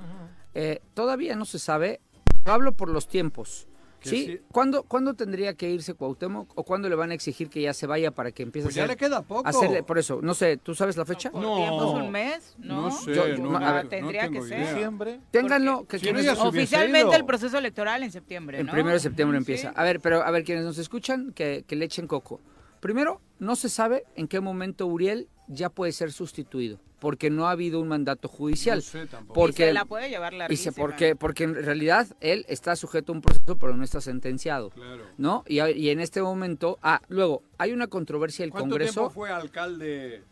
[0.54, 2.00] Eh, todavía no se sabe.
[2.44, 3.66] Hablo por los tiempos.
[4.10, 4.26] ¿Sí?
[4.26, 4.40] sí.
[4.50, 7.86] ¿Cuándo, ¿Cuándo tendría que irse Cuauhtémoc o cuándo le van a exigir que ya se
[7.86, 8.96] vaya para que empiece Pues a ya hacer...
[8.96, 9.48] le queda poco.
[9.48, 11.30] hacerle- por eso, no sé, ¿tú sabes la fecha?
[11.30, 11.92] ¿Por No.
[11.92, 12.54] un mes?
[12.58, 14.60] No, No sé, Yo- no, a no- ver, no tendría que ser.
[14.68, 15.20] Diciembre.
[15.30, 19.00] Ténganlo, que Si quienes no, ya Oficialmente el proceso electoral en septiembre, El primero de
[19.00, 19.42] septiembre Sí.
[19.42, 19.70] empieza.
[19.70, 22.40] A ver, pero a ver, quienes nos escuchan, que, que le echen coco.
[22.80, 27.50] Primero, no se sabe en qué momento Uriel ya puede ser sustituido, porque no ha
[27.52, 28.78] habido un mandato judicial.
[28.78, 29.34] No sé tampoco.
[29.40, 30.72] Porque y se la puede llevar y larguísima.
[30.72, 34.70] se, porque, porque en realidad él está sujeto a un proceso, pero no está sentenciado.
[34.70, 35.04] Claro.
[35.18, 35.44] ¿No?
[35.46, 36.78] Y, y en este momento.
[36.82, 38.92] Ah, luego, hay una controversia del ¿Cuánto Congreso.
[38.94, 40.22] tiempo fue alcalde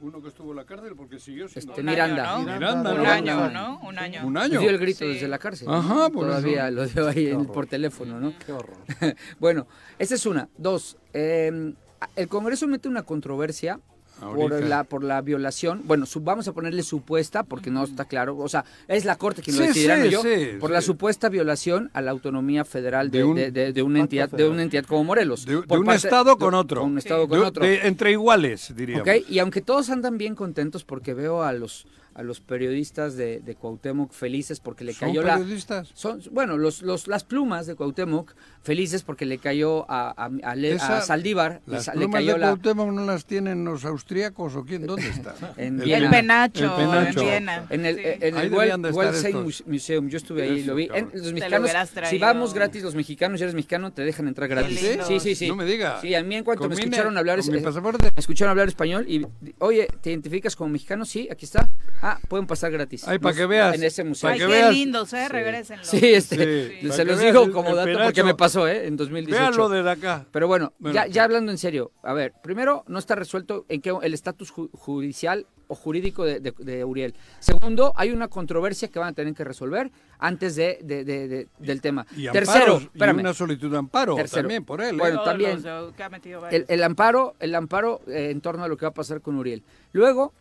[0.00, 0.94] uno que estuvo en la cárcel?
[0.96, 1.72] Porque siguió siendo...
[1.72, 2.36] Este, Un Miranda.
[2.36, 2.54] año, ¿no?
[2.54, 3.80] Miranda, Un año, ¿no?
[3.82, 4.26] Un año.
[4.26, 4.60] Un año.
[4.60, 5.06] dio el grito Sí.
[5.06, 5.68] desde la cárcel.
[5.70, 6.76] Ajá, por Todavía eso.
[6.76, 8.32] lo dio ahí en- por teléfono, ¿no?
[8.44, 8.76] Qué horror.
[9.40, 9.66] bueno,
[9.98, 10.48] esa es una.
[10.56, 11.74] Dos, eh,
[12.14, 13.80] el Congreso mete una controversia
[14.20, 15.82] por la, por la violación.
[15.84, 18.36] Bueno, su- vamos a ponerle supuesta, porque no está claro.
[18.36, 20.22] O sea, es la Corte quien lo Sí, decidirá, no sí, yo.
[20.22, 24.30] sí, por la supuesta violación a la autonomía federal de, De un- de- una entidad,
[24.30, 25.44] de una entidad como Morelos.
[25.46, 26.84] De, Por un parte- estado con otro.
[26.84, 27.64] Un estado con De- otro.
[27.64, 29.06] entre iguales, diríamos.
[29.08, 33.40] Ok, y aunque todos andan bien contentos porque veo a los a los periodistas de,
[33.40, 35.90] de Cuauhtémoc felices porque le ¿Son cayó la periodistas?
[35.94, 40.54] son bueno los, los las plumas de Cuauhtémoc felices porque le cayó a, a, a
[40.56, 43.84] Le- a Esa- Saldívar ¿Las le plumas cayó de la Cuauhtémoc no las tienen los
[43.84, 44.86] austríacos o quién?
[44.86, 45.34] ¿Dónde están?
[45.56, 46.04] En El Viena.
[46.06, 47.20] El penacho, El penacho.
[47.20, 47.66] en Viena.
[47.70, 48.02] en el, Sí.
[48.04, 50.88] en Ahí el World, World Museum, yo estuve ahí, Eso, lo vi.
[50.92, 54.28] En- los lo mexicanos, hubieras si vamos gratis los mexicanos, y eres mexicano, te dejan
[54.28, 54.82] entrar gratis.
[54.82, 55.04] lindo.
[55.06, 55.48] Sí, sí, sí.
[55.48, 56.00] No me diga.
[56.00, 58.04] Sí, a mí en cuanto Con me escucharon hablar, es- pasaporte.
[58.14, 59.26] me escucharon hablar español y,
[59.58, 61.04] oye, ¿te identificas como mexicano?
[61.04, 61.68] Sí, aquí está.
[62.02, 63.06] Ah, pueden pasar gratis.
[63.06, 63.74] Ay, pa' Nos- que veas.
[63.74, 64.30] En ese museo.
[64.30, 64.72] Ay, que qué veas.
[64.72, 65.28] lindos, ¿eh?
[65.28, 65.84] Regrésenlo.
[65.84, 68.86] Sí, este, Sí, se para los digo como dato porque me pasó, ¿eh?
[68.86, 69.40] En 2018.
[69.40, 70.26] Véanlo desde acá.
[70.32, 70.94] Pero bueno, Bueno.
[70.94, 74.52] ya, ya hablando en serio, a ver, primero, no está resuelto en qué el estatus
[74.52, 77.14] ju- judicial o jurídico de, de- de Uriel.
[77.40, 81.48] Segundo, hay una controversia que van a tener que resolver antes de, de- de- de-
[81.58, 82.06] del tema.
[82.16, 84.42] Y Tercero, amparos, y espérame, una solicitud de amparo Tercero.
[84.42, 84.94] también por él.
[84.94, 84.98] ¿eh?
[84.98, 85.62] Bueno, también.
[85.62, 86.64] los, que ha metido el, varios.
[86.70, 89.62] el amparo, el amparo eh, en torno a lo que va a pasar con Uriel.
[89.92, 90.32] Luego,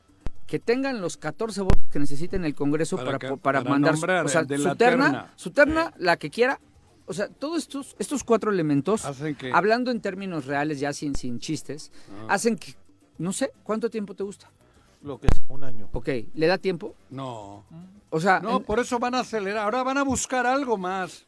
[0.47, 3.69] que tengan los 14 votos que necesiten el Congreso Para para, que- po- para para
[3.69, 5.33] mandar nombrar o sea, de su la terna, terna.
[5.36, 6.60] su terna, la que quiera.
[7.05, 11.15] O sea, todos estos, estos cuatro elementos, Hacen que- hablando en términos reales, ya sin,
[11.15, 11.91] sin chistes,
[12.27, 12.33] Ah.
[12.36, 12.73] hacen que,
[13.17, 14.49] no sé, ¿cuánto tiempo te gusta?
[15.03, 15.89] Lo que es un año.
[15.93, 16.95] Ok, ¿le da tiempo?
[17.12, 17.63] No.
[18.10, 19.63] O sea, No, en- por eso van a acelerar.
[19.65, 21.25] Ahora van a buscar algo más.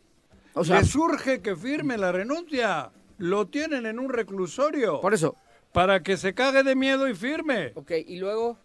[0.55, 2.89] o sea, Le surge que firme la renuncia.
[3.17, 4.99] Lo tienen en un reclusorio.
[5.01, 5.35] por eso,
[5.71, 7.73] Para que se cague de miedo y firme.
[7.75, 8.57] ok, y luego,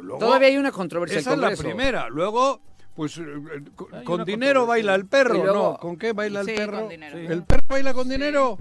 [0.00, 2.08] Luego, todavía hay una controversia Esa es la primera.
[2.08, 2.60] Luego,
[2.94, 3.22] pues eh,
[4.04, 5.76] con, dinero baila el perro, luego- ¿no?
[5.78, 6.80] ¿Con qué baila Sí, el perro?
[6.80, 7.18] con dinero.
[7.18, 8.58] ¿El perro baila con dinero?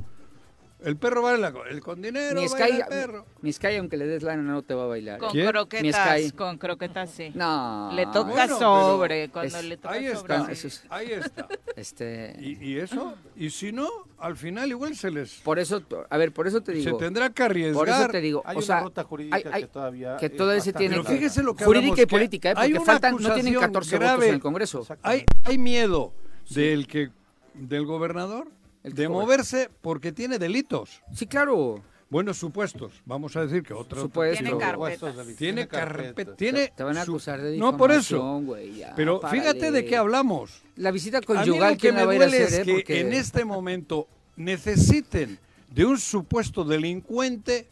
[0.82, 3.26] El perro vale la co- el con dinero Mi baila Sky, el perro.
[3.42, 5.20] mi Sky, aunque le des lana, no te va a bailar.
[5.20, 5.46] Con ¿Quién?
[5.48, 6.32] Mi croquetas, Sky.
[6.32, 7.32] con croquetas sí.
[7.36, 7.92] No.
[7.94, 10.18] Le toca Bueno, sobre, cuando es- le toca Ahí sobre.
[10.36, 10.52] está, sí.
[10.54, 11.48] eso es- ahí está.
[11.76, 13.14] Este, ¿Y, y eso?
[13.36, 13.90] Y si no,
[14.20, 15.34] al final igual se les...
[15.42, 16.98] por eso, a ver, por eso te Se digo.
[16.98, 17.74] tendrá que arriesgar.
[17.76, 20.30] Por eso te digo, Hay o una sea, ruta jurídica hay- hay- que todavía que
[20.30, 22.54] todavía se tiene Pero fíjese lo que jurídica hablamos, y que política, ¿eh?
[22.56, 24.28] hay porque una faltan, no tienen acusación 14 votos grave.
[24.30, 24.88] en el Congreso.
[25.04, 26.14] Hay, hay miedo
[26.50, 27.10] del que
[27.54, 28.48] del gobernador
[28.84, 31.02] El de moverse porque tiene delitos.
[31.14, 31.82] Sí, claro.
[32.10, 33.04] Buenos supuestos.
[33.06, 34.44] Vamos a decir que otro Supuesto.
[34.44, 35.36] Tiene carpetas.
[35.38, 36.06] Tiene carpetas.
[36.06, 38.42] carpeta, tiene Te van a acusar de No por eso.
[38.76, 39.42] ya, Pero párale.
[39.42, 40.64] fíjate de qué hablamos.
[40.76, 42.64] La visita A mí conyugal, lo que ¿quién me duele hacer, es eh?
[42.66, 44.08] que Porque en este momento
[44.38, 45.38] necesiten
[45.70, 47.68] de un supuesto delincuente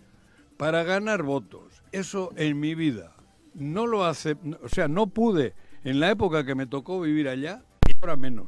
[0.57, 1.81] para ganar votos.
[1.91, 3.15] Eso en mi vida
[3.55, 5.53] no lo hace, o sea, no pude
[5.83, 8.47] en la época que me tocó vivir allá y ahora menos.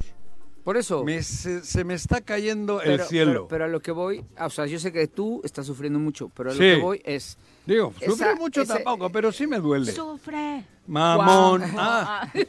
[0.64, 1.04] Por eso.
[1.04, 3.32] Me- se, se me está cayendo pero, el cielo.
[3.32, 6.00] Pero, pero a lo que voy, ah, o sea, yo sé que tú estás sufriendo
[6.00, 6.66] mucho, pero a lo Sí.
[6.66, 7.38] que voy es.
[7.66, 9.92] Digo, esa- sufrí mucho tampoco, pero sí me duele.
[9.92, 10.64] Sufre.
[10.88, 11.64] Mamón.
[11.78, 12.28] Ah,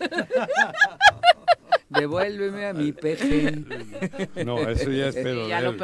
[1.88, 3.50] Devuélveme a mi peje.
[4.44, 5.78] no, eso ya es pedo ya lo sí,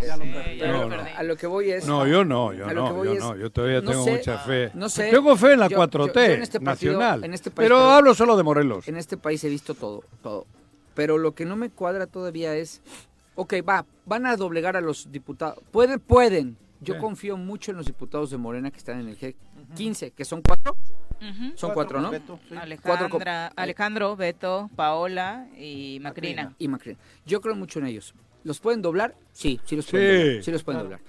[0.00, 0.88] ya No, lo no.
[0.88, 1.16] perdimos.
[1.16, 1.86] A lo que voy es.
[1.86, 4.70] No, yo no, yo no, yo es- no, yo todavía no tengo sé- mucha fe.
[4.74, 5.10] no sé.
[5.10, 7.68] Tengo fe en la Yo- 4T yo- yo en este partido- nacional, en este país,
[7.68, 8.88] pero pero- hablo solo de Morelos.
[8.88, 10.46] En este país he visto todo, todo.
[10.94, 12.82] Pero lo que no me cuadra todavía es,
[13.34, 15.62] ok, va, van a doblegar a los diputados.
[15.70, 16.56] Pueden, pueden.
[16.80, 17.00] Yo Sí.
[17.00, 20.76] confío mucho en los diputados de Morena que están en el G15, que son cuatro.
[21.54, 22.10] Son cuatro, ¿no?
[22.10, 22.54] Beto, sí.
[22.54, 26.54] Alejandra, Alejandro, Beto, Paola y Macrina.
[26.58, 26.98] Y Macri.
[27.24, 28.14] Yo creo mucho en ellos.
[28.44, 29.14] ¿Los pueden doblar?
[29.32, 29.92] Sí, sí los Sí.
[29.92, 30.44] pueden doblar.
[30.44, 31.00] Sí los pueden doblar.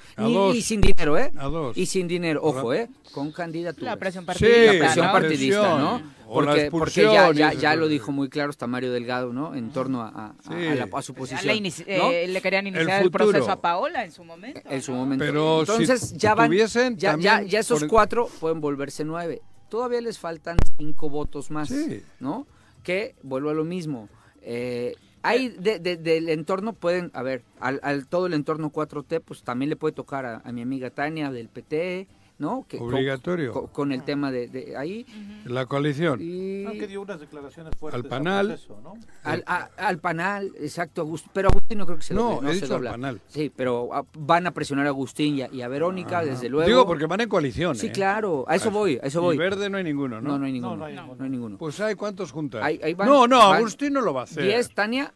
[0.56, 1.32] Y, sin dinero, ¿eh?
[1.38, 1.78] A dos.
[1.78, 2.90] Y sin dinero, ojo, ¿eh?
[3.14, 3.84] Con candidaturas.
[3.86, 5.12] La presión Sí, partidista, la presión ¿no?
[5.12, 5.78] partidista.
[5.78, 6.16] ¿no?
[6.28, 9.54] O la Porque, porque ya, ya, ya lo dijo muy claro hasta Mario Delgado, ¿no?
[9.54, 10.66] En torno a, a- Sí.
[10.68, 11.46] a la- a su posición.
[11.46, 12.10] le, inici- ¿no?
[12.10, 14.62] eh, le querían iniciar el, proceso a Paola en su momento.
[14.68, 15.24] en su momento.
[15.26, 19.42] Pero Entonces si ya van, tuviesen ya, ya, ya esos cuatro pueden volverse nueve.
[19.70, 22.02] Todavía les faltan cinco votos más, Sí.
[22.22, 22.48] ¿no?
[22.82, 24.08] Que vuelvo a lo mismo.
[24.42, 24.96] Eh,
[25.28, 29.44] hay de- de- del entorno pueden, a ver, al, al todo el entorno 4T, pues
[29.44, 32.08] también le puede tocar a, a mi amiga Tania del PT,
[32.38, 32.66] ¿no?
[32.68, 33.54] Que, Obligatorio.
[33.54, 35.06] Con, con el tema de, de ahí.
[35.46, 36.20] La coalición.
[36.22, 38.48] Y Aunque dio unas declaraciones fuertes Al panal.
[38.48, 38.94] proceso, ¿no?
[39.24, 42.56] al, a- al panal, exacto, Agust- pero Agustín no creo que se No, doble, he
[42.56, 43.22] se dicho al panal.
[43.28, 46.68] Sí, pero ah, van a presionar a Agustín y a, y a Verónica, desde luego.
[46.68, 47.76] Digo porque van en coalición.
[47.76, 47.92] Sí, ¿eh?
[47.92, 49.36] claro, a eso voy, a eso voy.
[49.36, 50.30] Y verde no hay ninguno, ¿no?
[50.32, 50.72] No, no hay ninguno.
[50.76, 51.24] No, no hay No, ninguno.
[51.24, 51.58] hay ninguno.
[51.58, 52.62] Pues hay cuántos juntas.
[52.64, 54.44] Ahí- ahí van- no, no, van Agustín no lo va a hacer.
[54.44, 55.14] 10, Tania,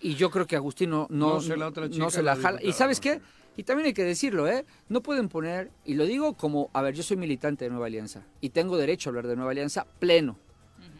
[0.00, 2.34] y yo creo que Agustín no, no, No sé la otra no chica, se la
[2.36, 2.62] la jala.
[2.62, 3.20] Y ¿sabes no qué?
[3.60, 4.64] Y también hay que decirlo, ¿eh?
[4.88, 8.24] No pueden poner, y lo digo como, a ver, yo soy militante de Nueva Alianza,
[8.40, 10.38] y tengo derecho a hablar de Nueva Alianza pleno.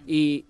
[0.07, 0.45] Y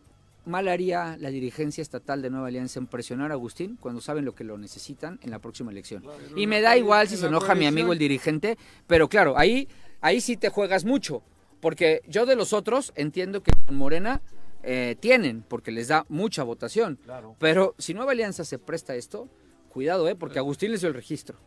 [0.45, 4.35] mal haría la dirigencia estatal de Nueva Alianza en presionar a Agustín cuando saben lo
[4.35, 6.03] que lo necesitan en la próxima elección.
[6.35, 8.59] Y me da igual si se enoja mi amigo el dirigente,
[8.89, 9.69] pero claro, ahí,
[10.01, 11.23] ahí sí te juegas mucho.
[11.61, 14.21] Porque yo de los otros entiendo que con Morena
[14.65, 16.99] eh, tienen, porque les da mucha votación.
[17.05, 17.37] Claro.
[17.39, 19.29] Pero si Nueva Alianza se presta a esto,
[19.69, 20.17] cuidado, ¿eh?
[20.17, 21.39] porque Agustín les dio el registro.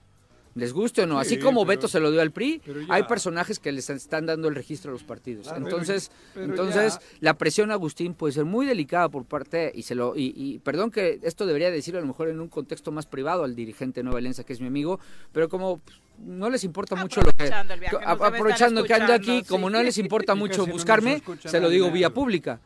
[0.55, 3.03] Les guste o no, así Sí, como pero- Beto se lo dio al PRI, hay
[3.03, 5.47] personajes que les están dando el registro a los partidos.
[5.47, 9.25] Claro, entonces, pero- pero entonces ya- la presión a Agustín puede ser muy delicada por
[9.25, 12.39] parte y se lo y, y perdón que esto debería decirlo a lo mejor en
[12.39, 14.99] un contexto más privado al dirigente de Nueva Alianza que es mi amigo,
[15.31, 18.13] pero como pues, no les importa mucho lo que Aprovechando el viaje, nos a- debe
[18.13, 21.89] estar aprovechando que ando aquí, como no les importa mucho no buscarme, se lo digo
[21.89, 22.59] vía pública.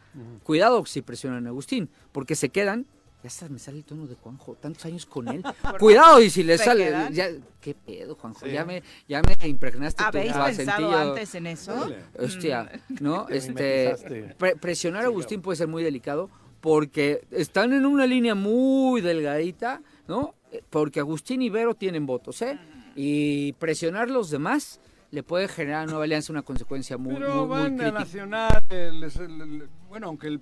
[0.43, 2.85] Cuidado si presionan a Agustín, porque se quedan.
[3.27, 5.43] Ya hasta me sale el tono de Juanjo, tantos años con él.
[5.79, 7.13] Cuidado y si le ¿Se sale, quedan?
[7.13, 7.27] ya,
[7.59, 8.53] qué pedo, Juanjo, Sí.
[8.53, 10.47] ya me, ya me impregnaste tu ¿Habéis pensado
[10.87, 10.97] acentillo.
[10.97, 11.73] antes en eso?
[11.75, 11.97] Dale.
[12.17, 12.71] Hostia,
[13.01, 13.25] ¿no?
[13.27, 16.29] Te Este, pre- presionar a Agustín puede ser muy delicado
[16.61, 20.33] porque están en una línea muy delgadita, ¿no?
[20.53, 22.57] Eh, Porque Agustín y Vero tienen votos, ¿eh?
[22.95, 24.79] Y presionar los demás
[25.11, 27.91] le puede generar a Nueva Alianza una consecuencia muy, Pero muy, muy van a crítica.
[27.99, 30.41] Nacional, el- el- el- bueno, aunque el...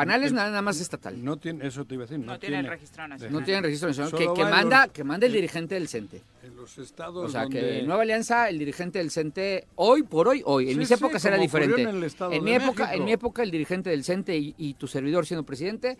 [0.00, 1.22] Panales el- nada más estatal.
[1.24, 3.32] No tiene, eso te iba a decir, no, No tiene el registro nacional.
[3.32, 4.12] No tienen registro nacional.
[4.12, 6.22] Que, en manda, los- que manda el dirigente del CENTE.
[6.42, 7.60] En los estados O sea, donde...
[7.60, 10.94] que Nueva Alianza, el dirigente del CENTE, hoy por hoy, hoy, en Sí, mis sí,
[10.94, 11.82] épocas era diferente.
[11.82, 12.98] en el Estado En mi época, México.
[12.98, 15.96] en mi época el dirigente del CENTE y, y tu servidor siendo presidente,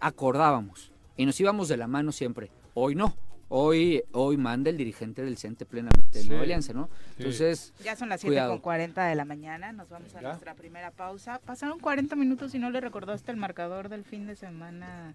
[0.00, 2.50] acordábamos y nos íbamos de la mano siempre.
[2.74, 3.16] Hoy no.
[3.58, 6.86] Hoy, hoy manda el dirigente del CENTE plenamente de Sí, Nueva Alianza, ¿no?
[6.88, 7.14] sí.
[7.18, 8.60] Entonces, Ya son las Cuidado.
[8.60, 10.28] 7.40 de la mañana, nos vamos a ¿Ya?
[10.30, 11.38] nuestra primera pausa.
[11.38, 15.14] Pasaron 40 minutos y no le recordaste el marcador del fin de semana.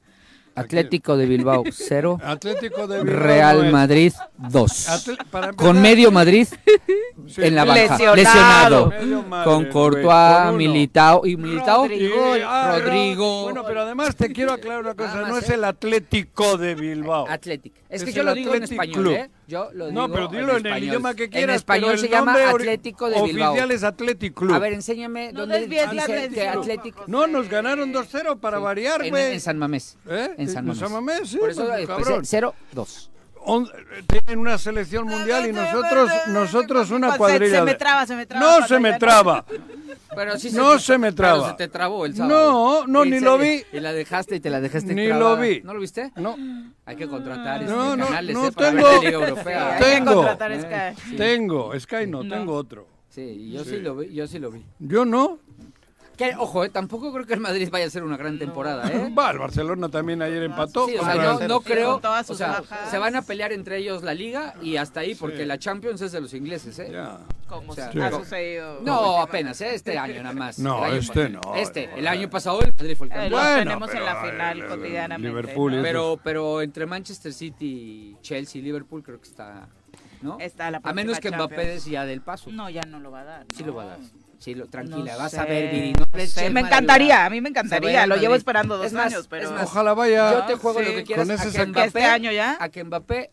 [0.55, 3.71] Atlético de Bilbao 0, Atlético de Bilbao Real.
[3.71, 4.89] Madrid 2.
[4.89, 6.47] Atle- para Con medio Madrid
[7.27, 8.91] sí, en la banca, Lesionado.
[9.43, 10.53] Con güey, Courtois.
[10.55, 11.83] Militao y Militao.
[11.83, 12.37] Rodrigo.
[12.37, 13.43] Y- ah, Rodrigo.
[13.43, 15.53] Bueno, pero además te quiero aclarar una cosa, no es ¿eh?
[15.55, 17.25] el Atlético de Bilbao.
[17.29, 17.77] Atlético.
[17.89, 19.13] Es que Es yo lo digo en español, Club.
[19.13, 19.29] ¿eh?
[19.49, 20.83] Yo lo No, digo pero dilo en, el español.
[20.83, 21.49] idioma que quieras.
[21.49, 23.49] En español pero el se llama Atlético de Bilbao.
[23.49, 24.53] Oficial es Athletic Club.
[24.53, 26.47] A ver, enséñame No dónde dice que.
[26.47, 27.03] Atlético.
[27.07, 28.63] no, nos ganaron 2-0 para Sí.
[28.63, 29.33] variar, En, güey.
[29.33, 29.97] en San Mamés.
[30.07, 30.35] ¿Eh?
[30.37, 30.91] En San Mamés.
[30.91, 32.25] Mamés, sí, Por eso pues, empecé cabrón.
[32.75, 33.08] 0-2.
[33.45, 33.69] On-
[34.07, 37.59] tienen una selección mundial y nosotros nosotros una cuadrilla.
[37.59, 38.59] Se me traba, se me traba.
[38.59, 39.45] No se me traba.
[40.15, 41.49] Pero sí No te- se me pero traba.
[41.51, 42.83] se te trabó el sábado.
[42.83, 43.63] No, no, Y ni se- lo vi.
[43.71, 45.35] Y la dejaste y te la dejaste Ni trabada.
[45.35, 45.61] lo vi.
[45.61, 46.11] ¿No lo viste?
[46.15, 46.35] No,
[46.85, 48.51] Hay que contratar este No, no, canales, no ¿eh?
[48.51, 49.73] Para ver tengo- la Liga Europea.
[49.75, 50.13] Hay que Tengo.
[50.15, 50.61] contratar Eh,
[50.95, 51.01] Sky.
[51.11, 51.15] sí.
[51.15, 52.35] tengo, Sky no, No.
[52.35, 52.87] tengo otro.
[53.09, 53.77] Sí, yo sí.
[53.77, 54.65] lo vi, yo sí lo vi.
[54.79, 55.37] Yo no.
[56.19, 59.09] Que, ojo, eh, tampoco creo que el Madrid vaya a ser una gran temporada, ¿eh?
[59.17, 60.85] Va, el Barcelona también ayer empató.
[60.85, 62.01] Sí, o contra sea, no, creo.
[62.27, 62.61] O sea,
[62.91, 66.11] se van a pelear entre ellos la liga y hasta ahí, porque la Champions es
[66.11, 66.89] de los ingleses, ¿eh?
[66.91, 67.19] Ya.
[67.47, 68.81] Como O sea, ha sucedido.
[68.81, 69.73] No, apenas, ¿eh?
[69.73, 70.59] Este año nada más.
[70.59, 71.53] No, El año este pasado.
[71.53, 71.55] no.
[71.55, 73.31] Este, el año pasado el Madrid fue el campeón.
[73.31, 75.27] Bueno, tenemos en la pero, final cotidianamente.
[75.29, 79.69] Liverpool Pero, pero entre Manchester City, Chelsea y Liverpool creo que está,
[80.21, 80.37] ¿no?
[80.41, 82.51] Está la a menos que Mbappé ya del paso.
[82.51, 83.45] No, ya no lo va a dar.
[83.55, 83.67] Sí no.
[83.67, 83.99] lo va a dar.
[84.39, 85.93] Sí, lo, tranquila, No vas sé, a ver, Viri.
[85.93, 86.05] No
[86.51, 88.07] me encantaría, a mí me encantaría.
[88.07, 89.45] Lo llevo esperando dos Es más, años, pero.
[89.47, 90.31] es más, Ojalá vaya.
[90.33, 91.27] Yo te juego lo sí, que quieras.
[91.27, 92.57] con ese a que Mbappé, ¿Este año ya?
[92.59, 93.31] A que Mbappé.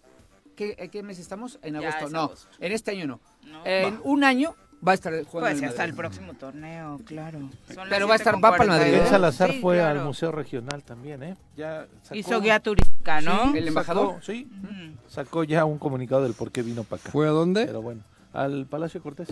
[0.57, 1.59] ¿Qué, qué mes estamos?
[1.63, 2.07] En Ya, agosto.
[2.07, 2.49] es No, agosto.
[2.61, 3.21] en este año no.
[3.45, 3.65] No.
[3.65, 4.55] En un año
[4.87, 5.41] va a estar jugando.
[5.41, 7.39] Pues en sí, hasta el próximo torneo, claro.
[7.89, 8.43] Pero va a estar- 7:42.
[8.45, 9.07] va para el Madrid, ¿eh?
[9.09, 10.01] Salazar Sí, fue claro.
[10.01, 11.37] al Museo Regional también, ¿eh?
[11.57, 13.53] Ya sacó- Hizo guía turística, ¿no?
[13.53, 14.09] Sí, el embajador.
[14.15, 14.95] Sacó, sí, Mm.
[15.09, 17.11] sacó ya un comunicado del por qué vino para acá.
[17.13, 17.67] ¿Fue a dónde?
[17.67, 18.01] Pero bueno,
[18.33, 19.29] al Palacio Cortés.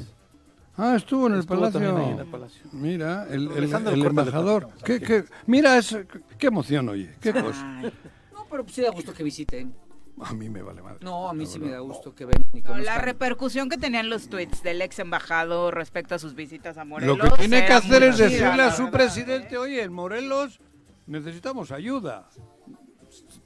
[0.77, 1.81] Ah, estuvo en el Estuvo palacio.
[1.81, 2.63] también ahí en el Palacio.
[2.73, 4.69] Mira, el, el- embajador.
[4.85, 5.97] ¿Qué, qué- mira, es,
[6.39, 7.15] qué emoción, oye.
[7.21, 7.79] Qué cosa.
[7.79, 7.93] Ay,
[8.33, 9.75] No, pero sí da gusto que visiten.
[10.21, 10.99] A mí me vale madre.
[11.03, 14.29] No, a mí sí me da gusto que vengan con la repercusión que tenían los
[14.29, 17.19] tweets del ex embajador respecto a sus visitas a Morelos.
[17.19, 19.59] Lo que tiene que hacer es decirle a su presidente, ¿eh?
[19.59, 20.61] oye, en Morelos
[21.07, 22.29] necesitamos ayuda.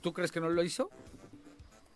[0.02, 0.90] ¿Tú crees que no lo hizo?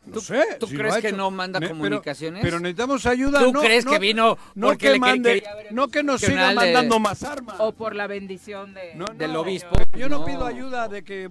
[0.05, 0.43] No ¿Tú- sé.
[0.59, 2.43] tú si crees ha que no manda Ne- comunicaciones?
[2.43, 3.39] Pero, necesitamos ayuda.
[3.39, 5.89] ¿Tú no- crees no- que vino No porque que le mande, quería ver el no
[5.89, 7.55] que nos siga de- mandando más armas.
[7.61, 9.77] O por la bendición de, No, del obispo?
[9.97, 10.25] Yo no, No.
[10.25, 11.31] pido ayuda de que,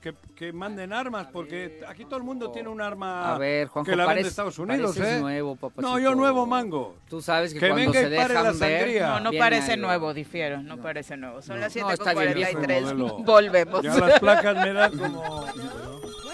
[0.00, 3.90] que, que manden armas, porque aquí todo el mundo tiene un arma A ver, Juanjo,
[3.90, 5.18] que la vende Estados Unidos, ¿eh?
[5.18, 5.82] nuevo, papacito.
[5.82, 6.94] no, yo nuevo mango.
[7.08, 8.78] Tú sabes que, Que cuando venga se y pare dejan la ver...
[8.80, 9.06] sangría.
[9.08, 9.86] No, no parece algo.
[9.86, 11.40] nuevo, difiero, no, parece nuevo.
[11.42, 12.82] Son las No, está bien, yo soy 7.43.
[12.82, 13.16] modelo.
[13.24, 13.82] Volvemos.
[13.82, 15.46] Ya las placas me dan como...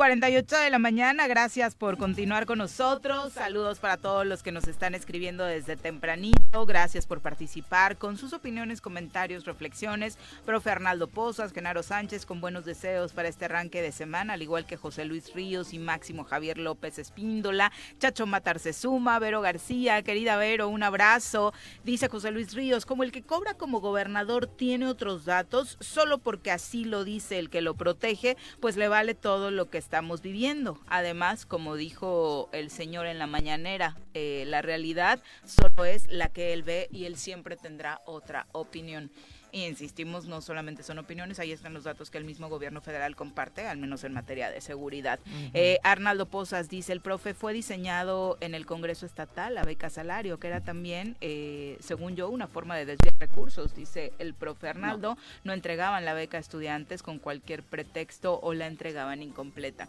[0.00, 3.34] 48 de la mañana, gracias por continuar con nosotros.
[3.34, 6.64] Saludos para todos los que nos están escribiendo desde tempranito.
[6.64, 10.16] Gracias por participar con sus opiniones, comentarios, reflexiones.
[10.46, 14.64] Profe Arnaldo Pozas, Genaro Sánchez, con buenos deseos para este arranque de semana, al igual
[14.64, 17.70] que José Luis Ríos y Máximo Javier López Espíndola.
[17.98, 21.52] Chacho Matarse Suma, Vero García, querida Vero, un abrazo.
[21.84, 26.50] Dice José Luis Ríos, como el que cobra como gobernador tiene otros datos, solo porque
[26.50, 30.78] así lo dice el que lo protege, pues le vale todo lo que estamos viviendo.
[30.86, 36.52] Además, como dijo el señor en la mañanera, eh, la realidad solo es la que
[36.52, 39.10] él ve y él siempre tendrá otra opinión.
[39.52, 43.16] Y insistimos, no solamente son opiniones, ahí están los datos que el mismo gobierno federal
[43.16, 45.18] comparte, al menos en materia de seguridad.
[45.54, 50.38] Eh, Arnaldo Pozas dice, el profe fue diseñado en el Congreso Estatal, la beca salario,
[50.38, 55.16] que era también, eh, según yo, una forma de desviar recursos, dice el profe Arnaldo,
[55.44, 59.88] no entregaban la beca a estudiantes con cualquier pretexto o la entregaban incompleta.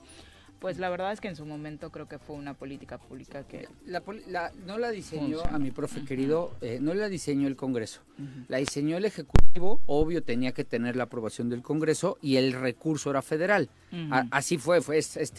[0.61, 3.67] Pues la verdad es que en su momento creo que fue una política pública que...
[3.87, 8.01] La, la, no la diseñó a mi profe querido, eh, no la diseñó el Congreso,
[8.47, 13.09] la diseñó el Ejecutivo, obvio tenía que tener la aprobación del Congreso y el recurso
[13.09, 13.69] era federal.
[14.29, 15.33] así fue, fue es, es,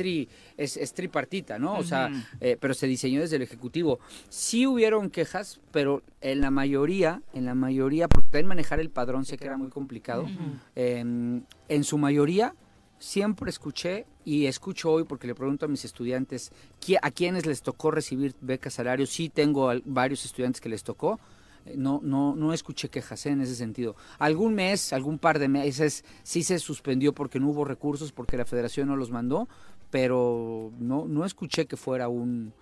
[0.56, 1.78] es, tripartita, ¿no?
[1.78, 2.10] O sea,
[2.40, 4.00] eh, pero se diseñó desde el Ejecutivo.
[4.28, 9.24] Sí hubieron quejas, pero en la mayoría, en la mayoría, porque también manejar el padrón
[9.24, 10.26] sé que era muy complicado,
[10.74, 12.56] em, en su mayoría
[12.98, 16.52] siempre escuché y escucho hoy porque le pregunto a mis estudiantes
[17.00, 19.10] a quienes les tocó recibir becas salarios.
[19.10, 21.18] Sí tengo varios estudiantes que les tocó.
[21.66, 23.30] Eh, no, no, no escuché quejas ¿eh?
[23.30, 23.96] en ese sentido.
[24.18, 28.44] Algún mes, algún par de meses sí se suspendió porque no hubo recursos, porque la
[28.44, 29.48] federación no los mandó,
[29.90, 32.52] pero no, no escuché que fuera un,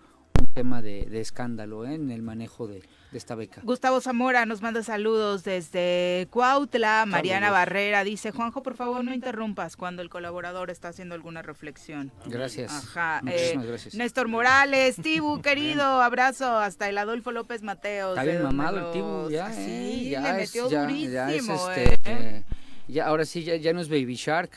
[0.46, 1.94] tema de, escándalo ¿eh?
[1.94, 2.82] en el manejo de,
[3.12, 3.60] esta beca.
[3.64, 7.06] Gustavo Zamora nos manda saludos desde Cuautla.
[7.06, 12.12] Mariana Barrera dice, Juanjo, por favor no interrumpas cuando el colaborador está haciendo alguna reflexión.
[12.26, 12.70] Gracias.
[12.70, 13.20] Ajá.
[13.26, 13.94] Eh, gracias.
[13.94, 18.16] Néstor Morales, Tibu, querido, abrazo hasta el Adolfo López Mateos.
[18.16, 19.52] Está bien mamado el Tibu, ya.
[19.52, 21.70] Sí, le metió durísimo.
[21.70, 22.44] Este,
[22.90, 24.50] ya, ahora sí, ya, ya no es Baby Shark,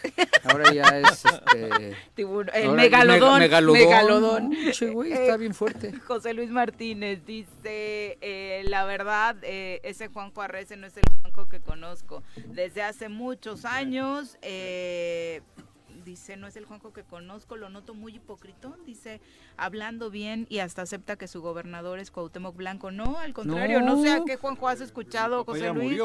[0.43, 1.95] ahora ya es este...
[2.53, 3.39] el megalodón.
[3.39, 4.53] megalodón.
[4.53, 5.93] está bien fuerte.
[6.07, 11.47] José Luis Martínez dice, eh, la verdad, eh, ese Juanjo Arrece no es el Juanjo
[11.49, 12.23] que conozco.
[12.47, 15.41] Desde hace muchos años, eh,
[16.03, 19.21] dice, no es el Juanjo que conozco, lo noto muy hipócrita, dice,
[19.57, 22.91] hablando bien y hasta acepta que su gobernador es Cuauhtémoc Blanco.
[22.91, 25.99] No, al contrario, no, sé a qué Juanjo has escuchado, José Luis,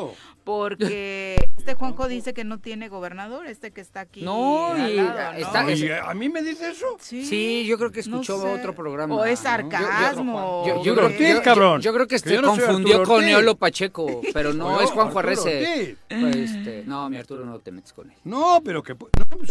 [0.44, 4.22] porque este Juanjo dice que no tiene gobernador, este que está aquí.
[4.22, 6.96] No, a mí me dice eso.
[7.00, 9.14] Sí, yo creo que escuchó otro programa.
[9.14, 10.64] O es sarcasmo.
[10.84, 11.80] Yo, creo, cabrón.
[11.80, 15.96] yo, creo que se confundió con Neolo Pacheco, pero no es Juanjo Arrece.
[16.08, 18.16] Pues, este, no, mi Arturo no te metes con él.
[18.24, 18.94] No, pero que...
[18.94, 19.10] Pues,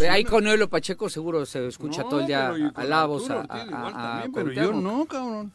[0.10, 4.72] Ahí con Neolo Pacheco seguro se escucha todo el día a Lavos, a, pero yo
[4.72, 5.52] no, cabrón.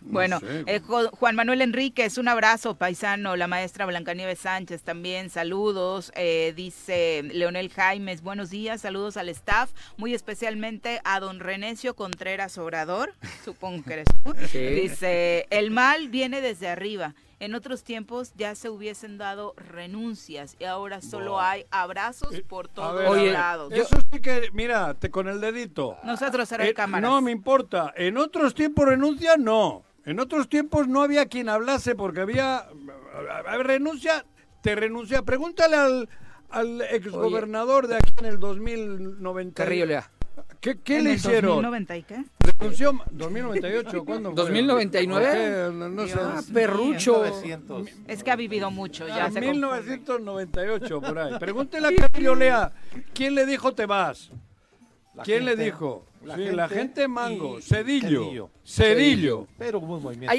[0.00, 3.34] Bueno, eh, Juan Manuel Enríquez, un abrazo, paisano.
[3.34, 6.12] La maestra Blancanieves Sánchez también, saludos.
[6.14, 12.58] Eh, dice Leonel Jaimes, buenos días, saludos al staff, muy especialmente a don Renecio Contreras
[12.58, 13.12] Obrador,
[13.44, 14.32] supongo que eres tú.
[14.52, 17.16] Dice, el mal viene desde arriba.
[17.38, 22.68] En otros tiempos ya se hubiesen dado renuncias y ahora solo hay abrazos eh, por
[22.68, 23.72] todos lados.
[23.74, 25.98] Eso sí que, mira, te con el dedito.
[26.02, 27.06] Nosotros será eh, cámara.
[27.06, 27.92] No me importa.
[27.94, 29.84] En otros tiempos renuncia, no.
[30.06, 32.68] En otros tiempos no había quien hablase porque había
[33.64, 34.24] renuncia,
[34.62, 35.22] te renuncia.
[35.22, 36.08] Pregúntale al,
[36.48, 39.62] al exgobernador de aquí en el 2090.
[39.62, 40.10] Carrillo Lea.
[40.66, 41.62] ¿Qué, qué le hicieron?
[41.62, 42.24] ¿2090 y qué?
[42.58, 44.50] Renunció 2098, ¿cuándo fue?
[44.50, 45.72] ¿2099?
[45.72, 46.14] No, sé.
[46.20, 47.24] Ah, perrucho.
[48.08, 51.34] Es que ha vivido mucho, ya ah, 1998, por ahí.
[51.38, 52.72] Pregúntele a Carrillo Lea,
[53.14, 54.32] ¿quién le dijo te vas?
[55.22, 56.04] ¿Quién le dijo?
[56.26, 59.46] La, sí, gente, la gente mango, Cedillo, Cedillo.
[59.56, 60.34] Pero un movimiento.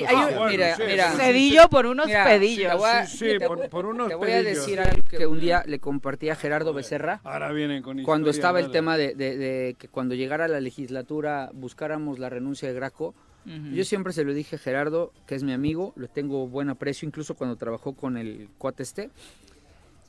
[0.49, 1.11] mira, mira.
[1.13, 2.81] Cedillo por unos pedillos.
[3.07, 3.37] sí,
[3.71, 7.21] por, unos Te voy a decir algo que un día le compartí a Gerardo Becerra.
[7.23, 12.19] Ahora vienen con Cuando estaba el tema de, de, que cuando llegara la legislatura buscáramos
[12.19, 13.15] la renuncia de Graco.
[13.45, 17.07] Yo siempre se lo dije a Gerardo, que es mi amigo, le tengo buen aprecio,
[17.07, 19.09] incluso cuando trabajó con el Cuateste.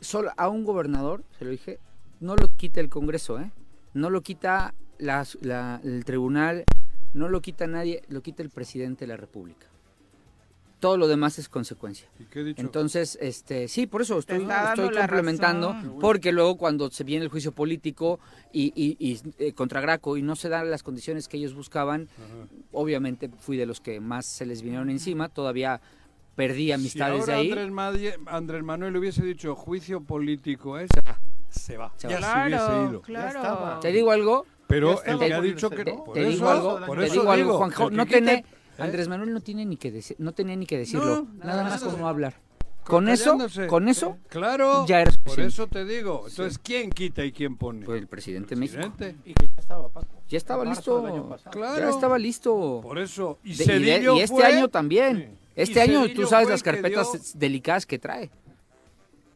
[0.01, 1.79] Solo a un gobernador, se lo dije,
[2.19, 3.53] no lo quite el Congreso, ¿eh?
[3.95, 6.65] No lo quita el tribunal,
[7.15, 9.67] no lo quita nadie, lo quita el presidente de la República.
[10.81, 12.09] Todo lo demás es consecuencia.
[12.57, 17.51] Entonces, este, sí, por eso estoy, estoy complementando, porque luego cuando se viene el juicio
[17.51, 18.21] político
[18.53, 22.09] y, y, eh, contra Graco y no se dan las condiciones que ellos buscaban,
[22.71, 25.81] obviamente fui de los que más se les vinieron encima, todavía
[26.37, 27.51] perdí amistades de ahí.
[27.51, 30.89] Andrés, Andrés Manuel hubiese dicho juicio político es
[31.51, 31.93] se va.
[31.97, 33.03] Se ya se hubiese ido.
[33.03, 33.81] Claro.
[33.81, 34.47] ¿Te digo algo?
[34.69, 36.05] Pero el que ha dicho que no.
[36.13, 37.91] Te, digo algo, te digo algo, Juanjo.
[37.91, 38.45] No tiene,
[38.77, 41.27] Andrés Manuel no tiene ni que decir, no tenía ni que decirlo.
[41.43, 42.35] nada, más como hablar.
[42.85, 46.25] Con eso, con eso, claro, ya eres Por eso te digo.
[46.27, 47.85] Entonces, ¿quién quita y quién pone?
[47.85, 48.93] Pues el presidente de México.
[49.27, 50.07] Y que ya estaba, Paco.
[50.29, 51.39] Ya estaba listo.
[51.51, 51.79] Claro.
[51.81, 52.81] Ya estaba listo.
[52.83, 53.39] Por eso.
[53.45, 55.39] Y, y, este año también.
[55.55, 58.31] Este año tú sabes las carpetas delicadas que trae.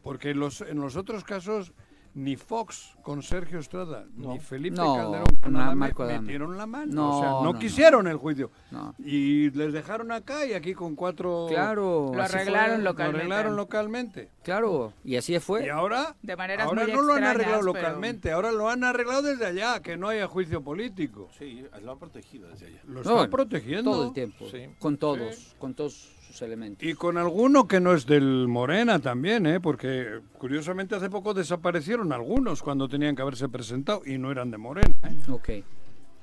[0.01, 1.73] Porque los, en los otros casos
[2.15, 6.93] ni Fox con Sergio Estrada, ni Felipe Calderón con Marco metieron la mano.
[6.93, 8.51] No, o sea, no, quisieron el juicio.
[8.99, 11.47] Y les dejaron acá y aquí con cuatro...
[11.49, 12.11] Claro.
[12.13, 13.27] Lo arreglaron localmente.
[13.27, 14.29] Lo arreglaron localmente.
[14.43, 15.65] Claro, y así fue.
[15.65, 19.45] Y ahora, de maneras ahora no lo han arreglado localmente, ahora lo han arreglado desde
[19.45, 21.29] allá, que no haya juicio político.
[21.37, 22.81] Sí, lo han protegido desde allá.
[22.85, 23.91] Lo están protegiendo.
[23.91, 24.45] Todo el tiempo,
[24.79, 26.11] con todos, con todos
[26.41, 26.87] elementos.
[26.87, 29.59] Y con alguno que no es del Morena también, ¿eh?
[29.59, 34.57] porque curiosamente hace poco desaparecieron algunos cuando tenían que haberse presentado y no eran de
[34.57, 34.95] Morena.
[35.03, 35.31] ¿eh?
[35.31, 35.49] Ok.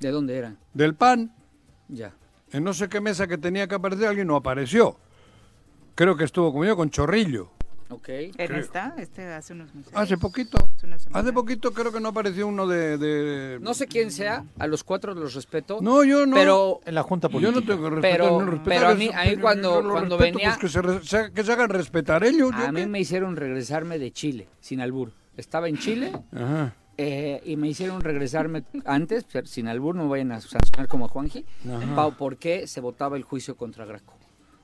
[0.00, 0.56] ¿De dónde era?
[0.74, 1.32] Del PAN.
[1.88, 2.14] Ya.
[2.52, 4.96] En no sé qué mesa que tenía que aparecer alguien no apareció.
[5.94, 7.50] Creo que estuvo conmigo con Chorrillo.
[7.90, 8.08] Ok.
[8.08, 8.56] ¿En Creo.
[8.58, 8.94] esta?
[8.98, 9.92] Este hace unos meses.
[9.94, 10.58] Hace poquito.
[11.12, 12.96] Hace poquito creo que no apareció uno de...
[12.98, 15.78] de- No sé quién sea, a los cuatro los respeto.
[15.82, 16.36] No, yo no.
[16.36, 17.60] Pero En la Junta Yo Política.
[17.60, 18.18] no tengo que respetar.
[18.20, 20.72] Pero- no pero a mí- a mí pero cuando- yo cuando respeto, venía- pues
[21.02, 22.50] que, se, que hagan respetar ellos.
[22.56, 22.86] ¿yo a mí qué?
[22.86, 25.12] me hicieron regresarme de Chile, sin albur.
[25.36, 26.74] Estaba en Chile Ajá.
[26.96, 31.08] eh, y me hicieron regresarme antes, sin albur, no me vayan a sancionar como a
[31.08, 31.44] Juanji,
[31.96, 34.14] pa- porque se votaba el juicio contra Graco.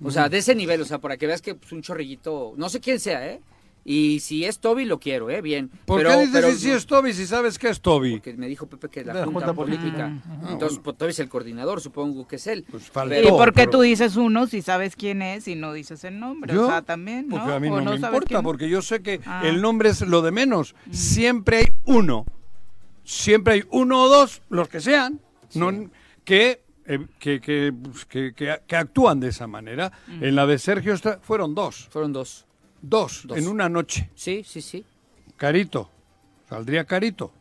[0.02, 2.68] O sea, de ese nivel, o sea, para que veas que pues, un chorrillito, no
[2.68, 3.40] sé quién sea, ¿eh?
[3.88, 5.40] Y si es Toby, lo quiero, ¿eh?
[5.40, 5.70] Bien.
[5.84, 8.14] ¿Por pero, qué dices pero si sí es Toby si sabes que es Toby?
[8.16, 10.08] Porque me dijo Pepe que es la, La Junta, Junta Política.
[10.08, 10.50] Política.
[10.52, 12.64] Entonces, pues, Toby es el coordinador, supongo que es él.
[12.68, 13.14] Pues faltó.
[13.22, 16.18] ¿Y por qué pero- tú dices uno si sabes quién es y no dices el
[16.18, 16.52] nombre?
[16.52, 16.64] ¿Yo?
[16.64, 17.36] O sea, también, ¿no?
[17.36, 18.42] Porque a mí ¿O no, me importa, quién?
[18.42, 19.42] porque yo sé que Ah.
[19.44, 20.74] el nombre es lo de menos.
[20.90, 22.26] Siempre hay uno.
[23.04, 25.20] Siempre hay uno o dos, los que sean,
[25.54, 25.70] no,
[26.24, 26.60] que,
[27.18, 29.90] que, que, pues, que- que- que actúan de esa manera.
[30.20, 31.88] En la de Sergio fueron dos.
[31.90, 32.44] Fueron dos.
[32.82, 33.38] Dos, Dos.
[33.38, 34.10] en una noche.
[34.14, 34.84] Sí, sí, sí.
[35.36, 35.90] Carito.
[36.48, 37.32] Saldría carito.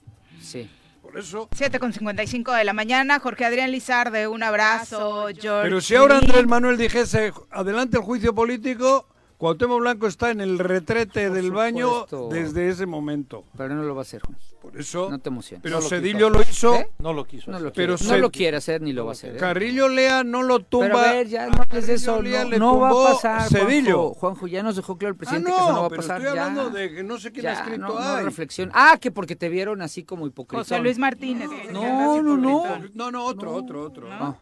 [0.41, 0.69] Sí.
[1.01, 1.47] Por eso.
[1.55, 5.63] 7 con 55 de la mañana, Jorge Adrián Lizarde, un abrazo, George.
[5.63, 6.17] Pero si ahora.
[6.17, 11.51] Andrés Manuel dijese, adelante el juicio político, Cuauhtémoc Blanco está en el retrete Por del
[11.51, 13.43] baño desde ese momento.
[13.57, 14.37] Pero no lo va a hacer, Juan.
[14.61, 15.09] Por eso.
[15.11, 15.61] No te emociones.
[15.61, 16.75] pero No lo Cedillo quiso lo hizo.
[16.75, 16.89] ¿Eh?
[16.99, 17.51] No lo quiso.
[17.51, 17.73] No lo, hacer.
[17.75, 19.35] Pero quiere, no se- lo quiere hacer ni lo va a hacer.
[19.35, 19.37] ¿eh?
[19.37, 20.87] Carrillo Lea no lo tumba.
[20.87, 22.15] Pero a ver, ya no hables de eso.
[22.15, 23.49] Carrillo Lea No, le no va tumbó a pasar.
[23.49, 23.97] Cedillo.
[23.97, 25.89] Juanjo, Juanjo, ya nos dejó claro el Ah, presidente no, que eso no va a
[25.89, 26.21] pero pasar.
[26.21, 26.45] estoy ya.
[26.45, 27.77] hablando de que no sé quién ha Ya, escrito.
[27.79, 28.71] no, no, reflexión.
[28.73, 30.63] Ah, que porque te vieron así como hipócrita.
[30.63, 31.49] José Luis Martínez.
[31.49, 32.63] que No, se llama así no, no.
[32.95, 34.07] No, no, otro, otro, otro.
[34.11, 34.35] Ah.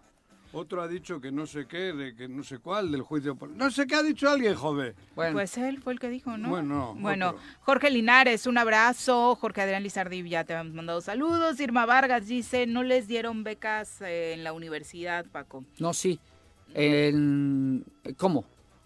[0.54, 3.36] Otro ha dicho que no sé qué, de que no sé cuál, del juicio.
[3.56, 4.94] No sé qué ha dicho alguien, joder.
[5.16, 6.50] Bueno, Pues él fue el que dijo, ¿no?
[6.50, 7.42] Bueno, Bueno, otro.
[7.62, 9.36] Jorge Linares, un abrazo.
[9.36, 11.60] Jorge Adrián Lizardi, ya te habíamos mandado saludos.
[11.60, 15.66] Irma Vargas dice, no les dieron becas eh, en la universidad, Paco.
[15.80, 16.20] no, sí.
[16.76, 17.84] En-
[18.18, 18.46] ¿Cómo?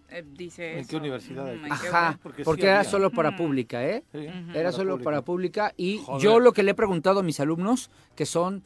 [0.09, 0.97] Eh, dice ¿En qué eso.
[0.97, 1.45] universidad?
[1.45, 2.89] Mm, ¿en qué Ajá, Porque porque, sí era había.
[2.91, 3.35] solo para Mm.
[3.37, 4.03] pública, ¿eh?
[4.13, 5.03] Sí, Era solo pública.
[5.03, 6.21] para pública y Joder.
[6.23, 8.63] yo lo que le he preguntado a mis alumnos, que son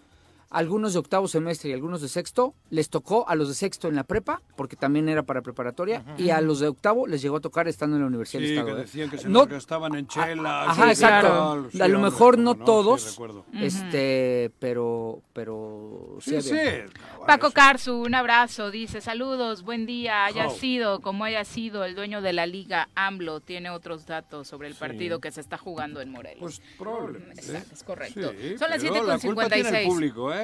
[0.52, 3.95] algunos de octavo semestre y algunos de sexto, les tocó a los de sexto en
[3.95, 7.39] la prepa, porque también era para preparatoria, y a los de octavo les llegó a
[7.39, 8.76] tocar estando en la Universidad del Sí, Estado.
[8.76, 8.86] que ¿eh?
[8.86, 10.64] decían que se No- gastaban en chela.
[10.70, 11.28] Ajá, sí, exacto.
[11.30, 13.45] tal, sí, a lo mejor no Sí, todos, recuerdo.
[13.54, 16.58] este, pero, pero sí, Sí, sí.
[17.26, 22.22] Paco Carzu, un abrazo, dice saludos, buen día, haya sido como haya sido el dueño
[22.22, 26.10] de la liga AMLO, tiene otros datos sobre el partido que se está jugando en
[26.12, 26.39] Morelos.
[26.41, 27.39] Pues probablemente.
[27.41, 28.32] Exacto, es correcto.
[28.32, 29.88] Sí, Son las pero 7 con la culpa tiene el 56.
[29.88, 30.40] público, ¿eh?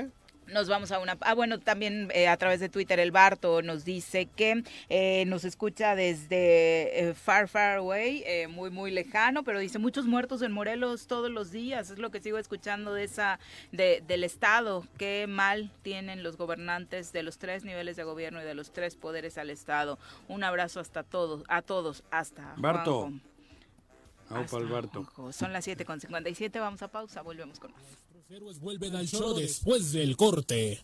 [0.47, 1.17] Nos vamos a una...
[1.21, 5.43] Ah, bueno, también eh, a través de Twitter el Barto nos dice que eh, nos
[5.43, 11.07] escucha desde eh, Far, Far Away, muy, muy lejano, pero dice muchos muertos en Morelos
[11.07, 11.89] todos los días.
[11.89, 13.39] Es lo que sigo escuchando de esa
[13.73, 14.85] de, del Estado.
[14.97, 18.95] Qué mal tienen los gobernantes de los tres niveles de gobierno y de los tres
[18.95, 19.99] poderes al Estado.
[20.29, 23.01] Un abrazo hasta todos, a todos, hasta Barto.
[23.01, 23.21] Juanjo.
[24.29, 25.03] Hasta.
[25.03, 25.33] Juanjo.
[25.33, 28.06] Son las 7 con 57, vamos a pausa, volvemos con más.
[28.29, 30.83] Los héroes vuelven al show después del corte.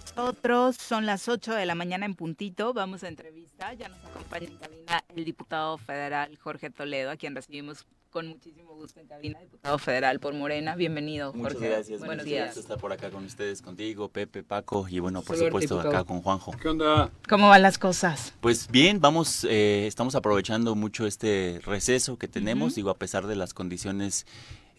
[0.15, 0.75] nosotros.
[0.77, 2.73] Son las 8 de la mañana en puntito.
[2.73, 3.73] Vamos a entrevista.
[3.73, 8.75] Ya nos acompaña en cabina el diputado federal Jorge Toledo, a quien recibimos con muchísimo
[8.75, 10.75] gusto en cabina, diputado federal por Morena.
[10.75, 11.69] Bienvenido, Muchas Jorge.
[11.69, 12.43] gracias, Buenos muchas días.
[12.47, 15.89] gracias estar por acá con ustedes, contigo, Pepe, Paco y bueno, por supuesto diputado.
[15.97, 16.51] acá con Juanjo.
[16.61, 17.09] ¿Qué onda?
[17.29, 18.33] ¿Cómo van las cosas?
[18.41, 23.37] Pues bien, vamos, eh, estamos aprovechando mucho este receso que tenemos, digo, a pesar de
[23.37, 24.25] las condiciones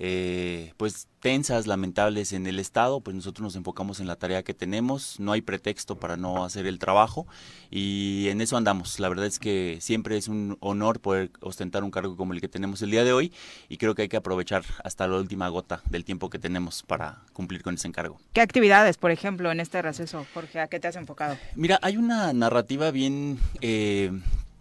[0.05, 4.53] eh, pues tensas, lamentables en el Estado, pues nosotros nos enfocamos en la tarea que
[4.53, 7.29] tenemos, no hay pretexto para no hacer el trabajo
[7.71, 8.99] y en eso andamos.
[8.99, 12.49] La verdad es que siempre es un honor poder ostentar un cargo como el que
[12.49, 13.33] tenemos el día de hoy
[13.69, 17.23] y creo que hay que aprovechar hasta la última gota del tiempo que tenemos para
[17.33, 18.19] cumplir con ese encargo.
[18.33, 20.59] ¿Qué actividades, por ejemplo, en este receso, Jorge?
[20.59, 21.39] ¿A qué te has enfocado?
[21.55, 24.11] Mira, hay una narrativa bien eh,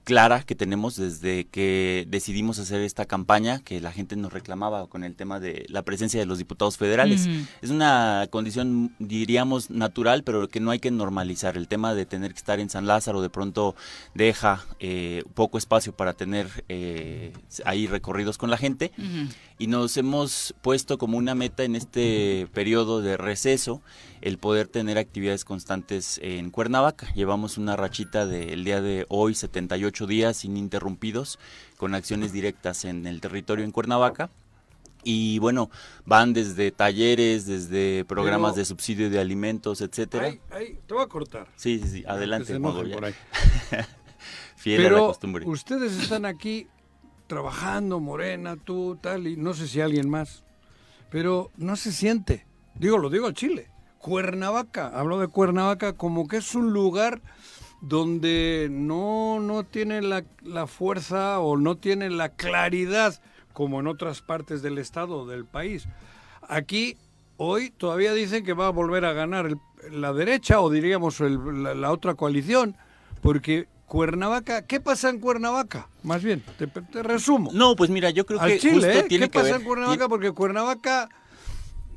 [0.03, 5.03] clara que tenemos desde que decidimos hacer esta campaña que la gente nos reclamaba con
[5.03, 7.27] el tema de la presencia de los diputados federales.
[7.61, 11.57] Es una condición, diríamos, natural, pero que no hay que normalizar.
[11.57, 13.75] El tema de tener que estar en San Lázaro de pronto
[14.13, 17.33] deja eh, poco espacio para tener eh,
[17.65, 18.91] ahí recorridos con la gente
[19.61, 23.83] y nos hemos puesto como una meta en este periodo de receso
[24.21, 27.13] el poder tener actividades constantes en Cuernavaca.
[27.13, 31.37] Llevamos una rachita del día de hoy, 78 días ininterrumpidos,
[31.77, 34.31] con acciones directas en el territorio en Cuernavaca.
[35.03, 35.69] Y bueno,
[36.05, 40.25] van desde talleres, desde programas Pero- de subsidio de alimentos, etcétera.
[40.25, 41.47] Ay, ay, te voy a cortar.
[41.55, 42.59] Sí, sí, sí, adelante.
[42.59, 43.13] Por ahí.
[44.55, 45.45] Fiel a la costumbre.
[45.47, 46.67] ustedes están aquí
[47.31, 50.43] trabajando, Morena, tú, tal, y no sé si alguien más,
[51.09, 52.45] pero no se siente.
[52.75, 53.69] Digo, lo digo a Chile.
[53.99, 57.21] Cuernavaca, hablo de Cuernavaca como que es un lugar
[57.79, 63.21] donde no, no tiene la, la fuerza o no tiene la claridad
[63.53, 65.87] como en otras partes del estado o del país.
[66.49, 66.97] Aquí
[67.37, 69.53] hoy todavía dicen que va a volver a ganar
[69.89, 72.75] la derecha o diríamos el- la otra coalición,
[73.21, 75.89] porque Cuernavaca, ¿qué pasa en Cuernavaca?
[76.03, 77.51] Más bien, te, te resumo.
[77.53, 79.05] No, pues mira, yo creo Al que Chile, justo ¿eh?
[79.09, 80.07] tiene ¿Qué que pasa ver- en Cuernavaca?
[80.07, 81.09] Porque Cuernavaca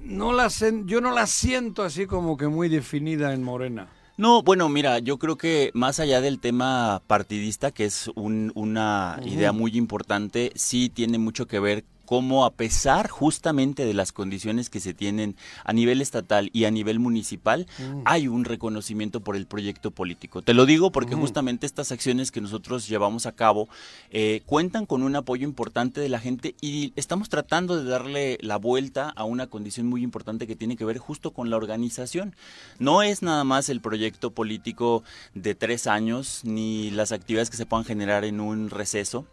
[0.00, 0.48] no la
[0.86, 3.86] yo no la siento así como que muy definida en Morena.
[4.16, 9.20] No, bueno, mira, yo creo que más allá del tema partidista, que es un- una
[9.24, 14.70] idea muy importante, sí tiene mucho que ver cómo a pesar justamente de las condiciones
[14.70, 18.02] que se tienen a nivel estatal y a nivel municipal, Mm.
[18.04, 20.42] hay un reconocimiento por el proyecto político.
[20.42, 21.22] Te lo digo porque Ujú.
[21.22, 23.68] justamente estas acciones que nosotros llevamos a cabo
[24.10, 28.56] eh, cuentan con un apoyo importante de la gente y estamos tratando de darle la
[28.56, 32.34] vuelta a una condición muy importante que tiene que ver justo con la organización.
[32.78, 35.02] No es nada más el proyecto político
[35.34, 39.26] de tres años ni las actividades que se puedan generar en un receso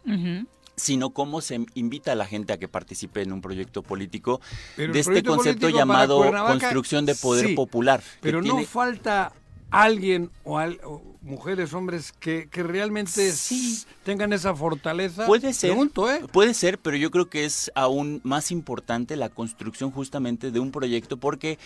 [0.82, 4.40] sino cómo se invita a la gente a que participe en un proyecto político
[4.76, 8.02] Pero de este concepto llamado construcción de poder sí, popular.
[8.20, 9.32] Pero no tiene- falta
[9.70, 15.24] alguien o, al- o mujeres, hombres que, que realmente s- tengan esa fortaleza.
[15.24, 16.20] Puede ser, Pregunto, ¿eh?
[16.32, 20.72] puede ser, pero yo creo que es aún más importante la construcción justamente de un
[20.72, 21.58] proyecto porque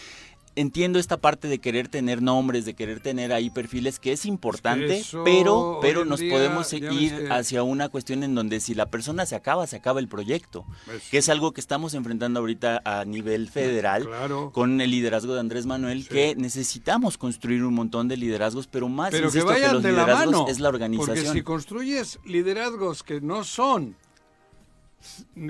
[0.57, 5.05] entiendo esta parte de querer tener nombres, de querer tener ahí perfiles que es importante,
[5.25, 9.37] pero pero nos día, podemos ir hacia una cuestión en donde si la persona se
[9.37, 11.07] acaba, se acaba el proyecto, Eso.
[11.11, 14.51] que es algo que estamos enfrentando ahorita a nivel federal Claro.
[14.53, 19.11] con el liderazgo de Andrés Manuel, que necesitamos construir un montón de liderazgos, pero más
[19.11, 20.49] Pero insisto que, vayan los de la liderazgos mano.
[20.49, 21.35] es la Porque organización.
[21.35, 23.95] si construyes liderazgos que no son,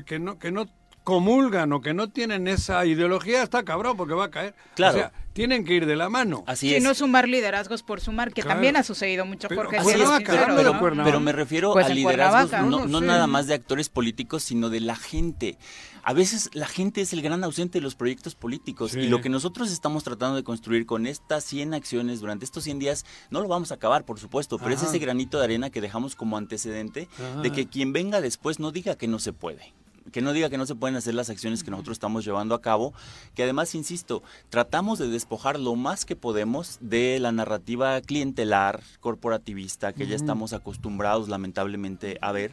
[0.05, 0.67] que no, que no
[1.07, 4.57] comulgan o que no tienen esa ideología, está cabrón porque va a caer.
[4.75, 4.97] Claro.
[4.97, 6.43] O sea, tienen que ir de la mano.
[6.49, 8.57] Así Si no sumar liderazgos por sumar, que Claro.
[8.57, 9.77] también ha sucedido mucho, Pero Jorge.
[9.77, 10.81] Es, sincero, pero, ¿no?
[10.81, 13.05] pero- pero me refiero Pues a liderazgos no, no Sí.
[13.07, 15.59] nada más de actores políticos, sino de la gente.
[16.03, 18.99] A veces la gente es el gran ausente de los proyectos políticos Sí.
[19.03, 22.81] y lo que nosotros estamos tratando de construir con estas 100 acciones durante estos 100
[22.81, 25.81] días no lo vamos a acabar, por supuesto, pero es ese granito de arena que
[25.81, 27.43] dejamos como antecedente Ajá.
[27.43, 29.73] de que quien venga después no diga que no se puede
[30.13, 32.63] que no diga que no se pueden hacer las acciones que nosotros estamos llevando a
[32.63, 32.93] cabo,
[33.35, 39.93] que además, insisto, tratamos de despojar lo más que podemos de la narrativa clientelar, corporativista,
[39.93, 42.53] que ya estamos acostumbrados lamentablemente a ver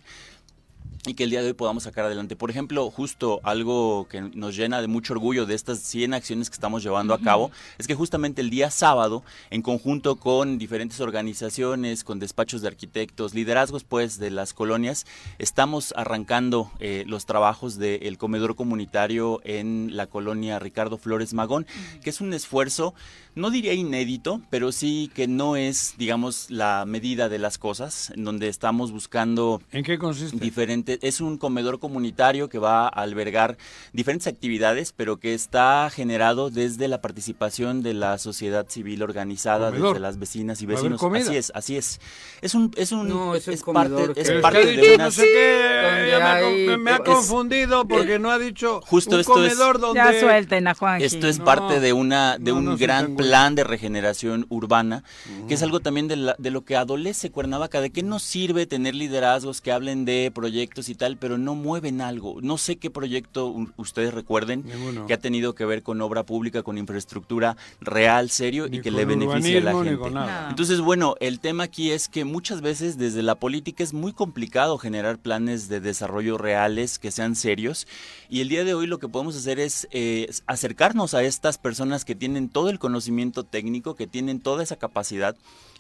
[1.05, 2.35] y que el día de hoy podamos sacar adelante.
[2.35, 6.53] Por ejemplo, justo algo que nos llena de mucho orgullo de estas 100 acciones que
[6.53, 12.03] estamos llevando a cabo es que justamente el día sábado, en conjunto con diferentes organizaciones,
[12.03, 15.05] con despachos de arquitectos, liderazgos pues de las colonias,
[15.39, 21.67] estamos arrancando eh, los trabajos del comedor comunitario en la colonia Ricardo Flores Magón,
[22.01, 22.93] que es un esfuerzo,
[23.36, 28.23] no diría inédito, pero sí que no es, digamos, la medida de las cosas, en
[28.23, 30.38] donde estamos buscando ¿En qué consiste?
[30.38, 33.57] diferente es un comedor comunitario que va a albergar
[33.93, 39.89] diferentes actividades pero que está generado desde la participación de la sociedad civil organizada Comedor.
[39.95, 41.99] desde las vecinas y ¿Va a haber vecinos así es así es
[42.41, 45.03] es un es un No, es parte es que- parte Es que ha de una
[45.05, 48.81] no sé qué, me ha hay- con- me, ha es- confundido porque no ha dicho
[48.86, 49.99] Justo un esto es- comedor donde...
[49.99, 51.05] Ya suelten a Juanji.
[51.05, 53.15] Esto es No, parte de una de no, un gran.
[53.28, 55.03] Plan de regeneración urbana,
[55.47, 57.82] que es algo también de, la- de lo que adolece Cuernavaca.
[57.82, 62.01] ¿De qué nos sirve tener liderazgos que hablen de proyectos y tal, pero no mueven
[62.01, 62.38] algo.
[62.41, 64.63] No sé qué proyecto ustedes recuerden
[65.07, 69.05] que ha tenido que ver con obra pública, con infraestructura real, serio y que le
[69.05, 70.03] beneficie a la gente.
[70.49, 74.78] Entonces, bueno, el tema aquí es que muchas veces desde la política es muy complicado
[74.78, 77.88] generar planes de desarrollo reales que sean serios
[78.30, 82.05] y el día de hoy lo que podemos hacer es eh, acercarnos a estas personas
[82.05, 83.12] que tienen todo el conocimiento
[83.43, 85.36] técnico, que tienen toda esa capacidad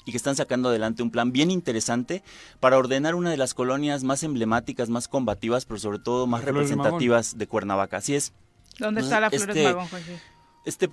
[0.05, 2.23] y que están sacando adelante un plan bien interesante
[2.59, 7.37] para ordenar una de las colonias más emblemáticas, más combativas, pero sobre todo más representativas
[7.37, 7.97] de Cuernavaca.
[7.97, 8.33] Así es.
[8.79, 9.87] ¿Dónde está la Flores este, Magón,
[10.65, 10.89] Este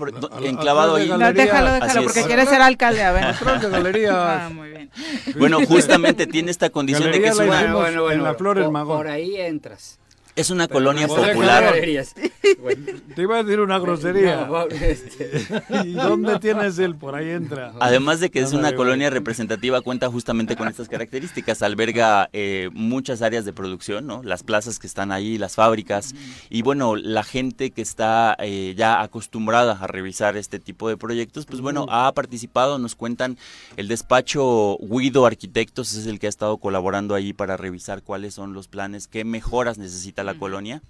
[0.49, 1.09] enclavado ahí.
[1.09, 3.03] No, déjalo, déjalo, porque quiere ser alcalde.
[3.03, 3.61] A ver.
[3.61, 4.11] de galería.
[4.47, 4.91] Ah, muy bien.
[5.39, 7.47] Bueno, justamente tiene esta condición de que es una...
[7.47, 8.99] Bueno, bueno, en la Flores Magón.
[8.99, 10.00] Por ahí entras.
[10.41, 11.75] Es una colonia popular.
[13.15, 14.49] Te iba a decir una grosería.
[14.71, 15.47] Este.
[15.85, 16.97] ¿Y dónde tienes él?
[16.97, 17.75] Por ahí entra.
[17.79, 21.61] Además de que es una colonia representativa, cuenta justamente con estas características.
[21.61, 24.23] Alberga eh, muchas áreas de producción, ¿no?
[24.23, 26.15] Las plazas que están ahí, las fábricas.
[26.49, 31.45] Y bueno, la gente que está eh, ya acostumbrada a revisar este tipo de proyectos,
[31.45, 32.79] pues bueno, ha participado.
[32.79, 33.37] Nos cuentan
[33.77, 38.55] el despacho Guido Arquitectos, es el que ha estado colaborando ahí para revisar cuáles son
[38.55, 40.81] los planes, qué mejoras necesita la colonia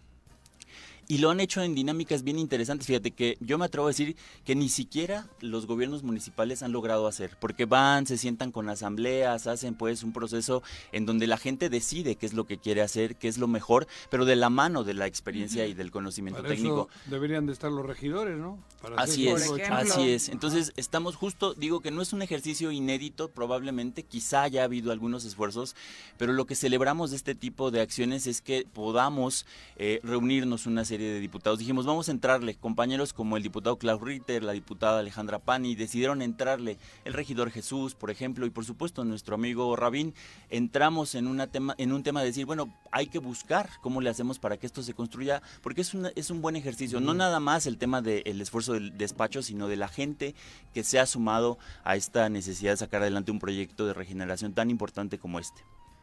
[1.10, 2.86] y lo han hecho en dinámicas bien interesantes.
[2.86, 7.08] Fíjate que yo me atrevo a decir que ni siquiera los gobiernos municipales han logrado
[7.08, 11.68] hacer, porque van, se sientan con asambleas, hacen pues un proceso en donde la gente
[11.68, 14.84] decide qué es lo que quiere hacer, qué es lo mejor, pero de la mano
[14.84, 16.88] de la experiencia y del conocimiento técnico.
[17.06, 18.60] deberían de estar los regidores, ¿no?
[18.96, 20.28] así es, así es.
[20.28, 25.24] Entonces estamos justo, digo que no es un ejercicio inédito, probablemente, quizá haya habido algunos
[25.24, 25.74] esfuerzos,
[26.18, 29.44] pero lo que celebramos de este tipo de acciones es que podamos
[29.76, 31.58] eh, reunirnos una serie de diputados.
[31.58, 36.22] Dijimos, vamos a entrarle, compañeros como el diputado Klaus Ritter, la diputada Alejandra Pani, decidieron
[36.22, 40.14] entrarle, el regidor Jesús, por ejemplo, y por supuesto nuestro amigo Rabín,
[40.50, 44.10] entramos en, una tema, en un tema de decir, bueno, hay que buscar cómo le
[44.10, 47.40] hacemos para que esto se construya, porque es, una, es un buen ejercicio, no nada
[47.40, 50.34] más el tema del esfuerzo del despacho, sino de la gente
[50.74, 54.70] que se ha sumado a esta necesidad de sacar adelante un proyecto de regeneración tan
[54.70, 55.62] importante como este.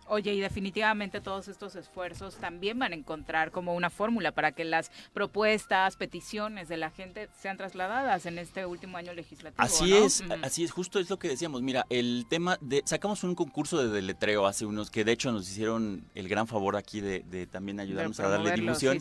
[0.09, 4.63] Oye, y definitivamente todos estos esfuerzos también van a encontrar como una fórmula para que
[4.63, 9.61] las propuestas, peticiones de la gente sean trasladadas en este último año legislativo.
[9.61, 11.61] Así es, así es, justo es lo que decíamos.
[11.61, 15.49] Mira, el tema de sacamos un concurso de deletreo hace unos que de hecho nos
[15.49, 18.99] hicieron el gran favor aquí de, también ayudarnos a darle difusión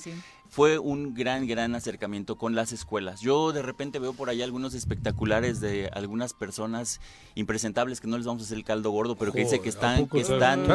[0.50, 3.20] fue un gran, gran acercamiento con las escuelas.
[3.20, 7.00] Yo de repente veo por ahí algunos espectaculares de algunas personas
[7.34, 10.08] impresentables que no les vamos a hacer el caldo gordo, pero que dice que están,
[10.08, 10.66] que están,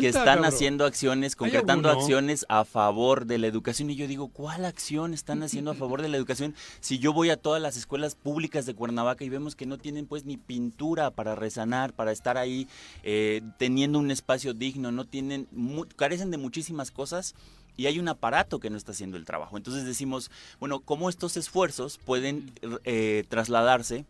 [0.00, 3.90] que, están haciendo acciones, concretando acciones a favor de la educación.
[3.90, 6.54] Y yo digo, ¿cuál acción están haciendo a favor de la educación?
[6.80, 10.06] Si yo voy a todas las escuelas públicas de Cuernavaca y vemos que no tienen
[10.06, 12.68] pues ni pintura para resanar, para estar ahí
[13.02, 15.48] eh, teniendo un espacio digno, no tienen,
[15.96, 17.34] carecen de muchísimas cosas
[17.76, 19.56] y hay un aparato que no está haciendo el trabajo.
[19.56, 22.52] Entonces decimos, bueno, ¿cómo estos esfuerzos pueden
[22.84, 24.04] eh, trasladarse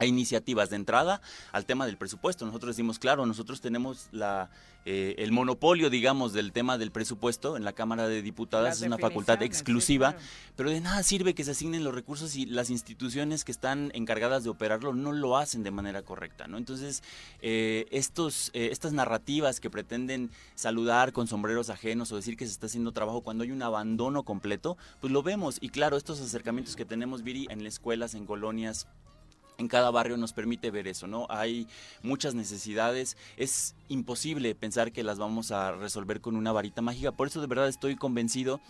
[0.00, 1.20] a iniciativas de entrada
[1.52, 2.46] al tema del presupuesto.
[2.46, 4.50] Nosotros decimos, claro, nosotros tenemos la,
[4.86, 8.96] eh, el monopolio, digamos, del tema del presupuesto en la Cámara de Diputadas, es una
[8.96, 10.16] facultad exclusiva,
[10.56, 14.42] pero de nada sirve que se asignen los recursos y las instituciones que están encargadas
[14.42, 16.56] de operarlo no lo hacen de manera correcta, ¿no?
[16.56, 17.02] Entonces,
[17.42, 22.52] eh, estos, eh, estas narrativas que pretenden saludar con sombreros ajenos o decir que se
[22.52, 25.58] está haciendo trabajo cuando hay un abandono completo, pues lo vemos.
[25.60, 28.86] Y claro, estos acercamientos que tenemos, Viri, en escuelas, en colonias,
[29.60, 31.26] en cada barrio nos permite ver eso, ¿no?
[31.28, 31.68] Hay
[32.02, 37.28] muchas necesidades, es imposible pensar que las vamos a resolver con una varita mágica, por
[37.28, 38.60] eso de verdad estoy convencido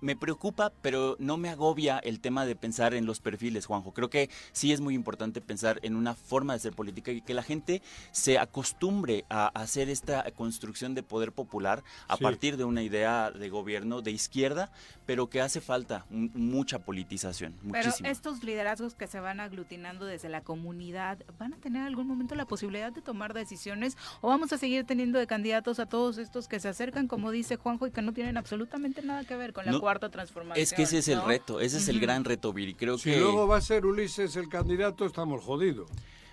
[0.00, 3.92] me preocupa, pero no me agobia el tema de pensar en los perfiles, Juanjo.
[3.92, 7.34] Creo que sí es muy importante pensar en una forma de ser política y que
[7.34, 7.82] la gente
[8.12, 13.48] se acostumbre a hacer esta construcción de poder popular a partir de una idea de
[13.48, 14.70] gobierno de izquierda,
[15.06, 17.54] pero que hace falta mucha politización.
[17.70, 22.34] Pero estos liderazgos que se van aglutinando desde la comunidad, ¿van a tener algún momento
[22.34, 26.48] la posibilidad de tomar decisiones o vamos a seguir teniendo de candidatos a todos estos
[26.48, 29.66] que se acercan, como dice Juanjo, y que no tienen absolutamente nada que ver con
[29.66, 30.60] la cuarta transformación.
[30.60, 32.74] Es que ese es el reto, ese es el gran reto, Viri.
[32.74, 35.88] Creo si luego va a ser Ulises el candidato, estamos jodidos.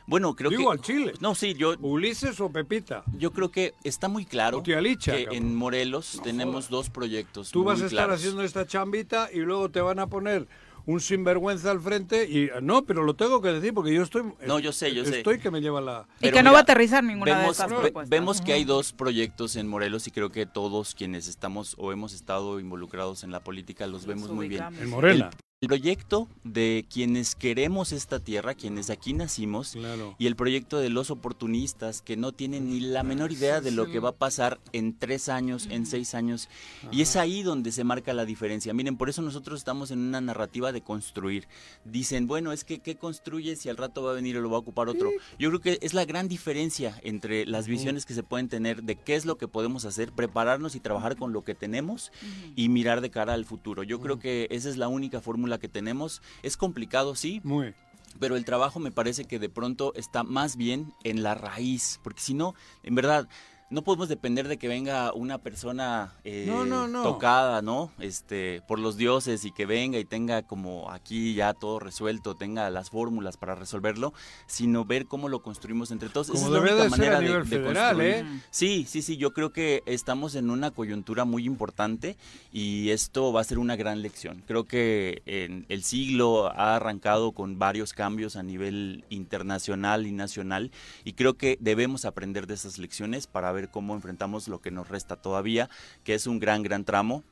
[0.07, 1.13] Bueno, creo Digo, al Chile.
[1.19, 1.75] No, sí, yo...
[1.79, 3.03] Ulises o Pepita.
[3.15, 7.85] Yo creo que está muy claro que en Morelos tenemos dos proyectos Tú vas a
[7.85, 10.47] estar haciendo esta chambita y luego te van a poner
[10.85, 14.59] un sinvergüenza al frente y no, pero lo tengo que decir porque yo estoy No,
[14.59, 15.17] yo sé, yo sé.
[15.17, 18.09] Estoy que me lleva la Y que no va a aterrizar ninguna vemos, de esas
[18.09, 22.13] Vemos que hay dos proyectos en Morelos y creo que todos quienes estamos o hemos
[22.13, 24.63] estado involucrados en la política los vemos muy bien.
[24.79, 25.29] En Morena.
[25.63, 29.77] El proyecto de quienes queremos esta tierra, quienes aquí nacimos,
[30.17, 33.89] y el proyecto de los oportunistas que no tienen ni la menor idea de lo
[33.89, 36.49] que va a pasar en tres años, en seis años.
[36.91, 38.73] Y es ahí donde se marca la diferencia.
[38.73, 41.47] Miren, por eso nosotros estamos en una narrativa de construir.
[41.85, 44.57] Dicen, bueno, es que ¿qué construyes si al rato va a venir y lo va
[44.57, 45.11] a ocupar otro?
[45.39, 48.97] Yo creo que es la gran diferencia entre las visiones que se pueden tener de
[48.97, 52.11] qué es lo que podemos hacer, prepararnos y trabajar con lo que tenemos
[52.57, 53.83] y mirar de cara al futuro.
[53.83, 56.21] Yo creo que esa es la única fórmula que tenemos.
[56.41, 57.41] Es complicado, sí.
[57.43, 57.73] Muy.
[58.19, 62.21] Pero el trabajo me parece que de pronto está más bien en la raíz, porque
[62.21, 63.27] si no, en verdad,
[63.73, 66.47] no podemos depender de que venga una persona eh,
[66.91, 67.91] tocada, ¿no?
[67.97, 72.69] Este, por los dioses y que venga y tenga como aquí ya todo resuelto, tenga
[72.69, 74.13] las fórmulas para resolverlo,
[74.45, 76.29] sino ver cómo lo construimos entre todos.
[76.29, 78.01] Esa es la única manera de, construir.
[78.01, 78.25] ¿eh?
[78.51, 82.15] Sí, sí, sí, yo creo que estamos en una coyuntura muy importante
[82.51, 84.43] y esto va a ser una gran lección.
[84.45, 90.69] Creo que en el siglo ha arrancado con varios cambios a nivel internacional y nacional
[91.03, 94.89] y creo que debemos aprender de esas lecciones para ver cómo enfrentamos lo que nos
[94.89, 95.69] resta todavía,
[96.03, 97.23] que es un gran, gran tramo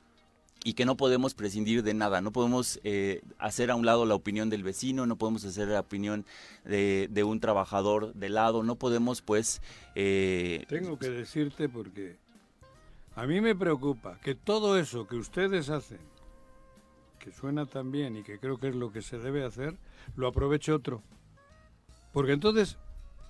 [0.64, 4.14] y que no podemos prescindir de nada, no podemos eh, hacer a un lado la
[4.14, 6.26] opinión del vecino, no podemos hacer la opinión
[6.66, 9.62] de, un trabajador de lado, no podemos pues...
[9.96, 12.18] Eh, Tengo que decirte porque
[13.16, 16.00] a mí me preocupa que todo eso que ustedes hacen,
[17.18, 19.78] que suena tan bien y que creo que es lo que se debe hacer,
[20.16, 21.02] lo aproveche otro.
[22.14, 22.78] Porque entonces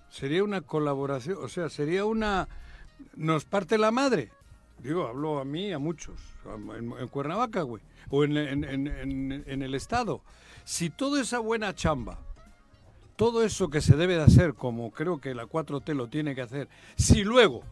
[0.10, 2.48] sería una colaboración, o sea, sería una
[3.16, 4.32] nos parte la madre.
[4.80, 6.20] Digo, hablo a mí, a muchos,
[6.78, 10.22] en, Cuernavaca, güey, o en, en, el Estado.
[10.64, 12.20] Si toda esa buena chamba,
[13.16, 16.42] todo eso que se debe de hacer, como creo que la 4T lo tiene que
[16.42, 17.64] hacer, si luego,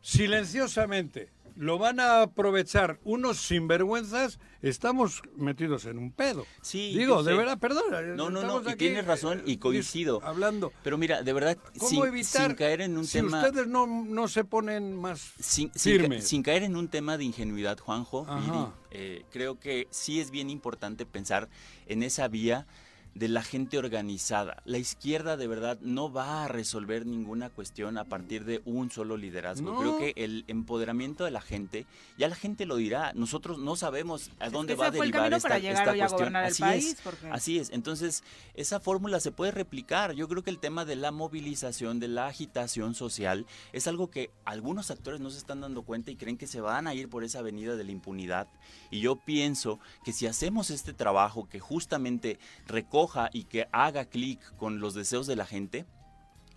[0.00, 6.46] silenciosamente, lo van a aprovechar unos sinvergüenzas, estamos metidos en un pedo.
[6.62, 8.16] Sí, digo, de verdad, perdón.
[8.16, 10.20] No, no, no, y tienes razón y coincido.
[10.22, 10.72] Hablando.
[10.84, 13.42] Pero mira, de verdad, sin, sin, caer en un si tema.
[13.42, 16.28] ustedes no, no se ponen más sin, firmes.
[16.28, 18.24] Sin, caer en un tema de ingenuidad, Juanjo,
[18.92, 21.48] eh, creo que sí es bien importante pensar
[21.86, 22.68] en esa vía
[23.18, 24.62] de la gente organizada.
[24.64, 29.16] La izquierda de verdad no va a resolver ninguna cuestión a partir de un solo
[29.16, 29.76] liderazgo.
[29.76, 31.84] Creo que el empoderamiento de la gente,
[32.16, 36.36] ya la gente lo dirá, nosotros no sabemos a dónde va a derivar esta, cuestión.
[36.36, 36.96] Así es,
[37.32, 37.70] así es.
[37.70, 38.22] Entonces,
[38.54, 40.12] esa fórmula se puede replicar.
[40.12, 44.30] Yo creo que el tema de la movilización, de la agitación social, es algo que
[44.44, 47.24] algunos actores no se están dando cuenta y creen que se van a ir por
[47.24, 48.46] esa avenida de la impunidad.
[48.92, 54.40] Y yo pienso que si hacemos este trabajo que justamente recoge y que haga clic
[54.56, 55.86] con los deseos de la gente,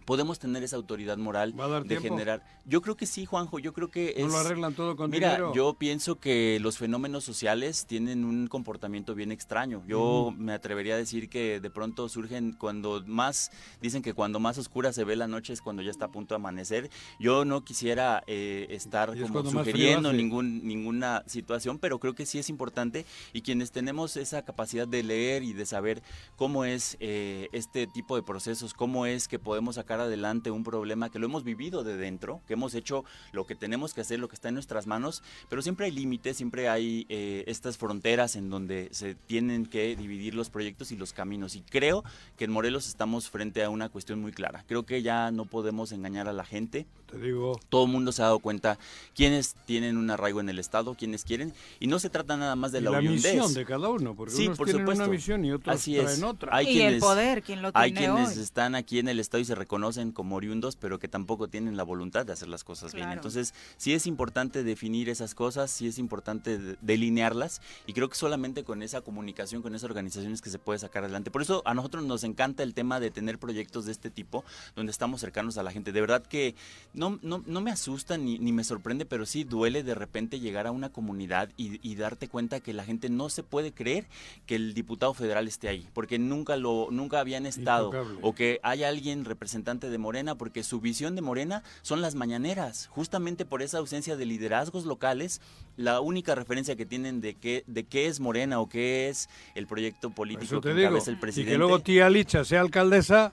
[0.06, 2.44] podemos tener esa autoridad moral de generar.
[2.66, 4.26] Yo creo que sí, Juanjo, yo creo que es...
[4.26, 9.16] No lo arreglan todo con Mira, yo pienso que los fenómenos sociales tienen un comportamiento
[9.16, 9.84] bien extraño.
[9.88, 14.58] Yo me atrevería a decir que de pronto surgen cuando más, dicen que cuando más
[14.58, 16.90] oscura se ve la noche es cuando ya está a punto de amanecer.
[17.20, 22.50] Yo no quisiera eh, estar como sugiriendo ningún, ninguna situación, pero creo que sí es
[22.50, 26.02] importante y quienes tenemos esa capacidad de leer y de saber
[26.36, 31.10] cómo es eh, este tipo de procesos, cómo es que podemos sacar adelante un problema
[31.10, 34.30] que lo hemos vivido de dentro, que hemos hecho lo que tenemos que hacer, lo
[34.30, 38.50] que está en nuestras manos, pero siempre hay límites, siempre hay eh, estas fronteras en
[38.50, 41.56] donde se tienen que dividir los proyectos y los caminos.
[41.56, 42.04] Y creo
[42.38, 44.64] que en Morelos estamos frente a una cuestión muy clara.
[44.68, 46.86] Creo que ya no podemos engañar a la gente.
[47.12, 47.60] Te digo.
[47.70, 48.78] Todo el mundo se ha dado cuenta
[49.16, 52.72] quiénes tienen un arraigo en el Estado, quiénes quieren, y no se trata nada más
[52.72, 55.04] de la, la misión de cada uno, porque sí, unos por tienen supuesto.
[55.04, 56.56] una misión y otros Así traen otra.
[56.56, 58.44] Hay y quienes, el poder, ¿quién lo tiene Hay quienes hoy?
[58.44, 61.76] están aquí en el Estado y se reconocen conocen como oriundos, pero que tampoco tienen
[61.76, 63.10] la voluntad de hacer las cosas bien.
[63.10, 68.64] Entonces, sí es importante definir esas cosas, sí es importante delinearlas, y creo que solamente
[68.64, 71.32] con esa comunicación, con esas organizaciones que se puede sacar adelante.
[71.32, 74.44] Por eso a nosotros nos encanta el tema de tener proyectos de este tipo,
[74.76, 75.92] donde estamos cercanos a la gente.
[75.92, 76.54] De verdad que
[77.10, 80.68] no, no, no me asusta ni, ni, me sorprende, pero sí duele de repente llegar
[80.68, 84.06] a una comunidad y, y darte cuenta que la gente no se puede creer
[84.46, 88.20] que el diputado federal esté ahí, porque nunca lo nunca habían estado, Intocable.
[88.22, 92.88] o que haya alguien representante de Morena, porque su visión de Morena son las mañaneras.
[92.92, 95.42] Justamente por esa ausencia de liderazgos locales,
[95.78, 99.66] la única referencia que tienen de qué, de qué es Morena o qué es el
[99.66, 101.52] proyecto político que encabeza el Y presidente.
[101.54, 103.32] que luego tía Licha sea alcaldesa.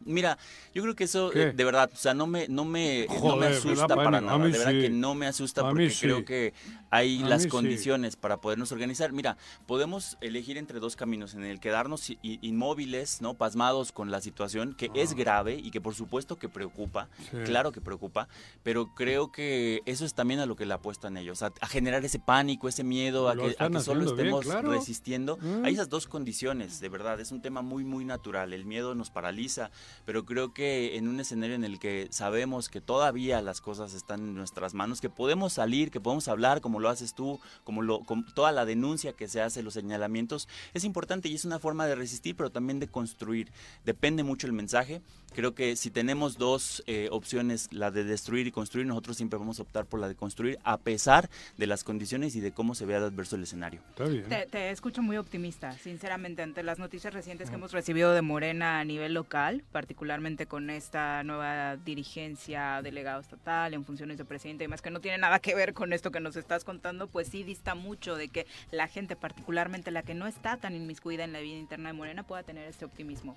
[0.00, 0.38] Mira,
[0.74, 3.46] yo creo que eso, eh, de verdad, o sea, no me, no me, no me
[3.48, 4.38] asusta para nada.
[4.38, 4.80] De verdad sí.
[4.80, 6.00] que no me asusta A porque sí.
[6.06, 6.54] creo que
[6.90, 7.48] hay A las sí.
[7.48, 9.12] condiciones para podernos organizar.
[9.12, 13.34] Mira, podemos elegir entre dos caminos, en el quedarnos inmóviles, ¿no?
[13.34, 17.42] Pasmados con la situación, que es grave y que por supuesto que preocupa, Ah.
[17.44, 18.28] Claro que preocupa,
[18.62, 22.04] pero creo que eso es también a lo que le apuestan ellos, a, a generar
[22.04, 24.70] ese pánico, ese miedo, a Lo que, que solo bien, estemos claro.
[24.70, 25.36] resistiendo.
[25.40, 25.64] Mm.
[25.64, 28.52] Hay esas dos condiciones, de verdad, es un tema muy, muy natural.
[28.52, 29.57] El miedo nos paraliza,
[30.04, 34.20] pero creo que en un escenario en el que sabemos que todavía las cosas están
[34.20, 38.00] en nuestras manos, que podemos salir, que podemos hablar como lo haces tú, como lo,
[38.00, 41.86] con toda la denuncia que se hace, los señalamientos, es importante y es una forma
[41.86, 43.50] de resistir, pero también de construir.
[43.84, 45.00] Depende mucho el mensaje.
[45.34, 49.58] Creo que si tenemos dos eh, opciones, la de destruir y construir, nosotros siempre vamos
[49.58, 51.28] a optar por la de construir, a pesar
[51.58, 53.80] de las condiciones y de cómo se vea adverso el escenario.
[53.90, 54.24] Está bien.
[54.28, 57.58] Te, te escucho muy optimista, sinceramente, ante las noticias recientes que Ah.
[57.58, 59.37] hemos recibido de Morena a nivel local,
[59.72, 65.00] particularmente con esta nueva dirigencia, delegado estatal, en funciones de presidente y demás, que no
[65.00, 68.28] tiene nada que ver con esto que nos estás contando, pues sí dista mucho de
[68.28, 71.92] que la gente, particularmente la que no está tan inmiscuida en la vida interna de
[71.92, 73.36] Morena, pueda tener este optimismo.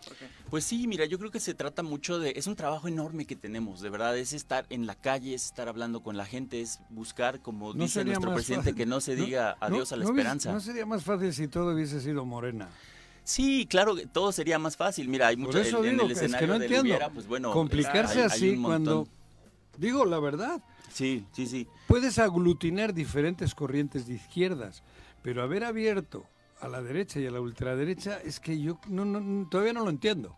[0.50, 3.36] Pues sí, mira, yo creo que se trata mucho de, es un trabajo enorme que
[3.36, 6.80] tenemos, de verdad, es estar en la calle, es estar hablando con la gente, es
[6.90, 8.76] buscar, como No dice nuestro presidente, fácil.
[8.78, 10.52] que no se diga no- adiós a la no hubiese- esperanza.
[10.52, 12.70] ¿No sería más fácil si todo hubiese sido morena?
[13.24, 15.08] Sí, claro, que todo sería más fácil.
[15.08, 16.98] Mira, hay Por mucho eso en, el que es que escenario no entiendo.
[17.14, 19.08] pues bueno, Complicarse hay- así cuando...
[19.78, 20.62] Digo la verdad.
[20.92, 21.68] Sí, sí, sí.
[21.88, 24.84] Puedes aglutinar diferentes corrientes de izquierdas,
[25.22, 26.26] pero haber abierto
[26.60, 29.90] a la derecha y a la ultraderecha es que yo no, no- todavía no lo
[29.90, 30.36] entiendo.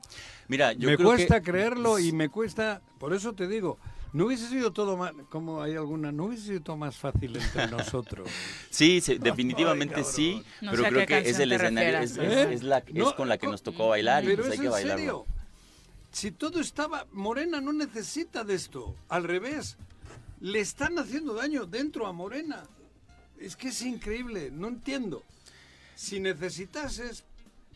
[0.48, 3.80] Mira, yo me creo cuesta que- creerlo y me cuesta, por eso te digo,
[4.14, 7.68] no hubiese sido todo más, como hay alguna, no hubiese sido todo más fácil entre
[7.72, 8.30] nosotros.
[8.70, 12.78] Sí, sí, definitivamente sí, No pero creo que es el escenario, es, es- es la,
[12.80, 14.98] es con la que nos tocó bailar y pues hay que en bailarlo.
[14.98, 15.26] serio.
[16.12, 19.78] Si todo estaba, Morena no necesita de esto, al revés,
[20.42, 22.64] le están haciendo daño dentro a Morena.
[23.40, 25.24] Es que es increíble, no entiendo.
[25.96, 27.24] Si necesitases,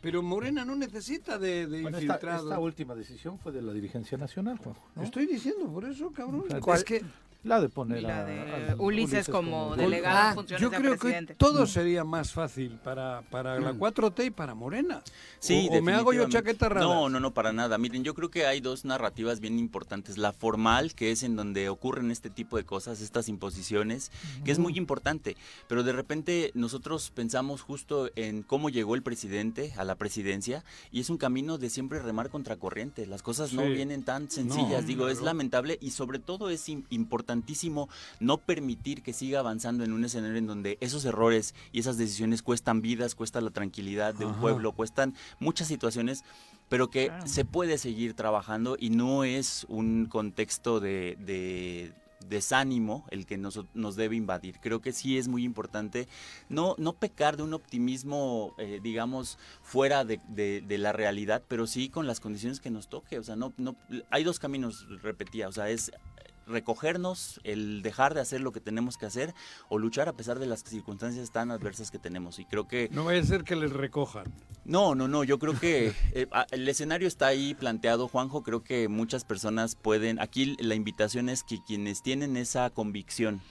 [0.02, 2.44] pero Morena no necesita de, de Bueno, esta, infiltrados.
[2.46, 4.82] esta última decisión fue de la dirigencia nacional, Juanjo.
[4.96, 5.04] ¿no?
[5.04, 6.46] Estoy diciendo por eso, cabrón.
[6.62, 6.78] ¿Cuál?
[6.78, 7.02] Es que
[7.48, 10.92] La de poner la a- de a Ulises como delegado Ah, en funciones yo creo
[10.94, 11.36] que presidente.
[11.36, 15.02] todo sería más fácil para, para la 4T y para Morena.
[15.40, 16.82] Sí, o, o me hago yo chaqueta rara.
[16.86, 17.78] No, no, no, para nada.
[17.78, 20.18] Miren, yo creo que hay dos narrativas bien importantes.
[20.18, 24.12] La formal, que es en donde ocurren este tipo de cosas, estas imposiciones,
[24.44, 25.38] que es muy importante.
[25.68, 31.00] Pero de repente nosotros pensamos justo en cómo llegó el presidente a la presidencia y
[31.00, 33.06] es un camino de siempre remar contracorriente.
[33.06, 34.82] Las cosas no vienen tan sencillas.
[34.82, 36.84] No, Digo, es lamentable y sobre todo es im-
[37.38, 37.88] importantísimo
[38.20, 42.42] no permitir que siga avanzando en un escenario en donde esos errores y esas decisiones
[42.42, 44.42] cuestan vidas, cuesta la tranquilidad de un Ajá.
[44.42, 46.24] pueblo, cuestan muchas situaciones,
[46.70, 47.28] pero que Claro.
[47.28, 51.94] se puede seguir trabajando y no es un contexto de, de
[52.28, 54.60] desánimo el que nos, nos debe invadir.
[54.60, 56.08] Creo que sí es muy importante
[56.50, 61.68] no, no pecar de un optimismo, eh, digamos, fuera de, de- de la realidad, pero
[61.68, 63.18] sí con las condiciones que nos toque.
[63.20, 63.76] O sea, no, no,
[64.10, 65.92] hay dos caminos, repetía, o sea, es
[66.48, 69.34] recogernos, el dejar de hacer lo que tenemos que hacer
[69.70, 72.40] o luchar a pesar de las circunstancias tan adversas que tenemos.
[72.40, 74.26] Y creo que No vaya a ser que les recojan.
[74.66, 78.88] no, no, no, yo creo que eh, el escenario está ahí planteado, Juanjo, creo que
[78.88, 83.42] muchas personas pueden, aquí la invitación es que quienes tienen esa convicción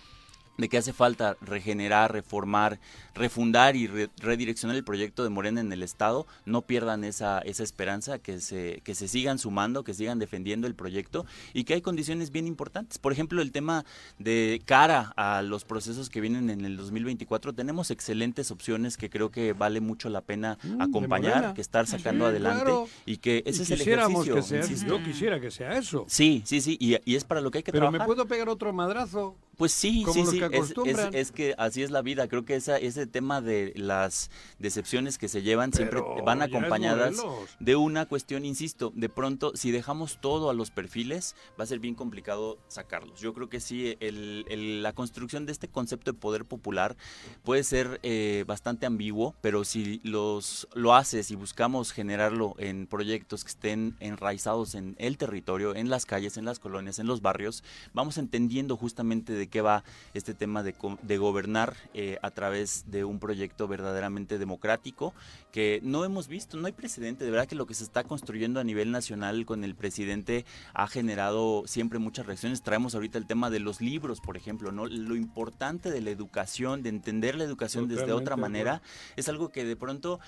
[0.58, 2.78] de que hace falta regenerar, reformar,
[3.14, 7.62] refundar y re- redireccionar el proyecto de Morena en el Estado, no pierdan esa, esa
[7.62, 11.80] esperanza, que se, que se sigan sumando, que sigan defendiendo el proyecto y que hay
[11.82, 12.98] condiciones bien importantes.
[12.98, 13.84] Por ejemplo, el tema
[14.18, 19.30] de cara a los procesos que vienen en el 2024, tenemos excelentes opciones que creo
[19.30, 22.88] que vale mucho la pena Mm, acompañar, que estar sacando Sí, adelante claro.
[23.04, 24.34] y que ese Y es el ejercicio.
[24.34, 26.04] que sea, yo quisiera que sea eso.
[26.08, 28.06] Sí, sí, sí, y, y es para lo que hay que Pero me trabajar.
[28.06, 29.36] puedo pegar otro madrazo.
[29.56, 32.28] Pues sí, Como sí, los sí, que es- es, que así es la vida.
[32.28, 37.16] Creo que esa, ese tema de las decepciones que se llevan siempre van acompañadas
[37.58, 41.78] de una cuestión, insisto, de pronto si dejamos todo a los perfiles va a ser
[41.78, 43.18] bien complicado sacarlos.
[43.20, 46.96] Yo creo que sí, el- el- la construcción de este concepto de poder popular
[47.42, 53.42] puede ser eh, bastante ambiguo, pero si los, lo haces y buscamos generarlo en proyectos
[53.44, 57.64] que estén enraizados en el territorio, en las calles, en las colonias, en los barrios,
[57.94, 63.04] vamos entendiendo justamente de qué va este tema de, de gobernar eh, a través de
[63.04, 65.14] un proyecto verdaderamente democrático
[65.52, 68.60] que no hemos visto, no hay precedente, de verdad que lo que se está construyendo
[68.60, 70.44] a nivel nacional con el presidente
[70.74, 72.62] ha generado siempre muchas reacciones.
[72.62, 74.86] Traemos ahorita el tema de los libros, por ejemplo, ¿no?
[74.86, 78.82] Lo importante de la educación, de entender la educación desde otra de manera,
[79.16, 80.20] es algo que de pronto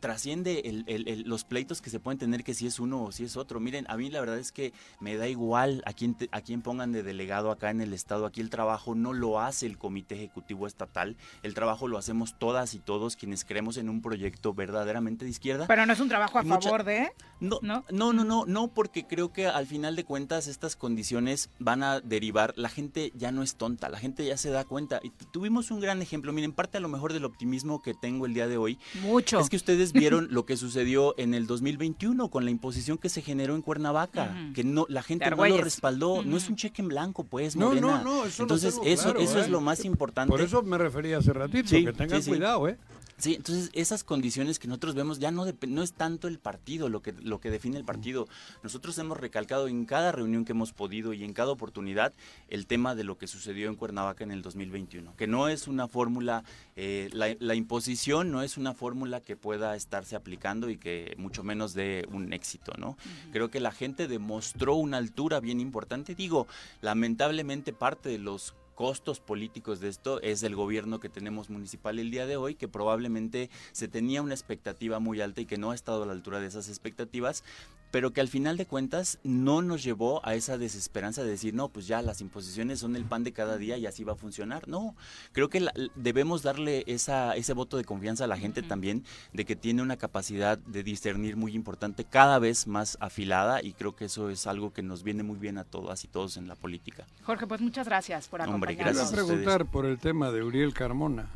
[0.00, 3.12] trasciende el- el- el- los pleitos que se pueden tener que si es uno o
[3.12, 3.60] si es otro.
[3.60, 6.62] Miren, a mí la verdad es que me da igual a quién, te- a quién
[6.62, 8.26] pongan de delegado acá en el Estado.
[8.26, 12.74] Aquí el trabajo no lo hace el Comité Ejecutivo Estatal, el trabajo lo hacemos todas
[12.74, 15.66] y todos quienes creemos en un proyecto verdaderamente de izquierda.
[15.66, 17.10] Pero no es un trabajo a mucha- favor de...
[17.40, 17.84] No, ¿No?
[17.90, 22.00] no, no, no, no, porque creo que al final de cuentas estas condiciones van a
[22.00, 25.00] derivar, la gente ya no es tonta, la gente ya se da cuenta.
[25.02, 28.24] Y tu- tuvimos un gran ejemplo, miren, parte a lo mejor del optimismo que tengo
[28.26, 28.78] el día de hoy.
[29.02, 29.38] Mucho.
[29.40, 33.22] Es que ustedes vieron lo que sucedió en el 2021 con la imposición que se
[33.22, 36.88] generó en Cuernavaca, que no la gente no lo respaldó, no es un cheque en
[36.88, 38.02] blanco, pues, No, Morena.
[38.02, 39.42] no, no, eso lo Entonces, tengo eso, claro, eso ¿eh?
[39.42, 40.30] es lo más importante.
[40.30, 42.30] Por eso me refería hace ratito, Sí, que tengan sí, sí.
[42.30, 42.76] cuidado, ¿eh?
[43.18, 47.00] Sí, entonces esas condiciones que nosotros vemos ya no, no es tanto el partido lo
[47.00, 48.28] que, lo que define el partido.
[48.62, 52.12] Nosotros hemos recalcado en cada reunión que hemos podido y en cada oportunidad
[52.48, 55.88] el tema de lo que sucedió en Cuernavaca en el 2021, que no es una
[55.88, 56.44] fórmula,
[56.76, 61.42] eh, la, la imposición no es una fórmula que pueda estarse aplicando y que mucho
[61.42, 62.96] menos dé un éxito, ¿no?
[63.32, 66.14] Creo que la gente demostró una altura bien importante.
[66.14, 66.46] Digo,
[66.82, 72.10] lamentablemente parte de los costos políticos de esto es el gobierno que tenemos municipal el
[72.10, 75.74] día de hoy, que probablemente se tenía una expectativa muy alta y que no ha
[75.74, 77.42] estado a la altura de esas expectativas,
[77.90, 81.68] pero que al final de cuentas no nos llevó a esa desesperanza de decir, no,
[81.68, 84.68] pues ya las imposiciones son el pan de cada día y así va a funcionar.
[84.68, 84.94] No,
[85.32, 89.44] creo que la- debemos darle esa, ese voto de confianza a la gente también, de
[89.44, 94.06] que tiene una capacidad de discernir muy importante, cada vez más afilada, y creo que
[94.06, 97.06] eso es algo que nos viene muy bien a todas y todos en la política.
[97.24, 98.94] Jorge, pues muchas gracias por Hombre, acompañarnos.
[98.96, 101.28] gracias Iba a preguntar por el tema de Uriel Carmona.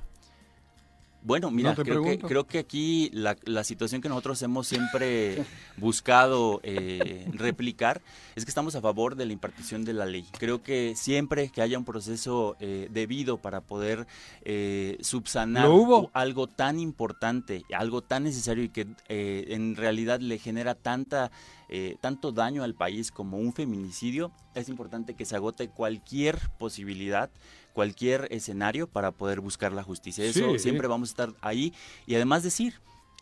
[1.22, 5.44] Bueno, mira, No creo, que, creo que aquí la, la situación que nosotros hemos siempre
[5.76, 8.00] buscado eh, replicar
[8.34, 10.24] es que estamos a favor de la impartición de la ley.
[10.38, 14.06] Creo que siempre que haya un proceso eh, debido para poder
[14.42, 15.68] eh, subsanar
[16.12, 21.30] algo tan importante, algo tan necesario y que eh, en realidad le genera tanta
[21.70, 27.30] eh, tanto daño al país como un feminicidio, es importante que se agote cualquier posibilidad,
[27.72, 30.24] cualquier escenario para poder buscar la justicia.
[30.24, 30.58] Eso Sí.
[30.58, 31.72] siempre vamos a estar ahí
[32.06, 32.74] y además decir,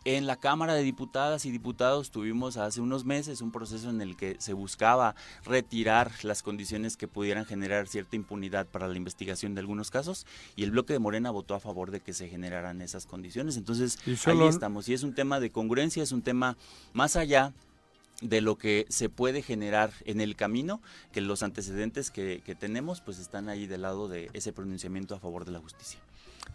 [0.05, 4.15] en la Cámara de Diputadas y Diputados tuvimos hace unos meses un proceso en el
[4.15, 5.13] que se buscaba
[5.43, 10.63] retirar las condiciones que pudieran generar cierta impunidad para la investigación de algunos casos y
[10.63, 13.57] el bloque de Morena votó a favor de que se generaran esas condiciones.
[13.57, 14.87] Entonces, solo- ahí estamos.
[14.87, 16.55] Y es un tema de congruencia, es un tema
[16.93, 17.53] más allá
[18.21, 20.81] de lo que se puede generar en el camino,
[21.11, 25.19] que los antecedentes que, que tenemos pues están ahí del lado de ese pronunciamiento a
[25.19, 25.99] favor de la justicia.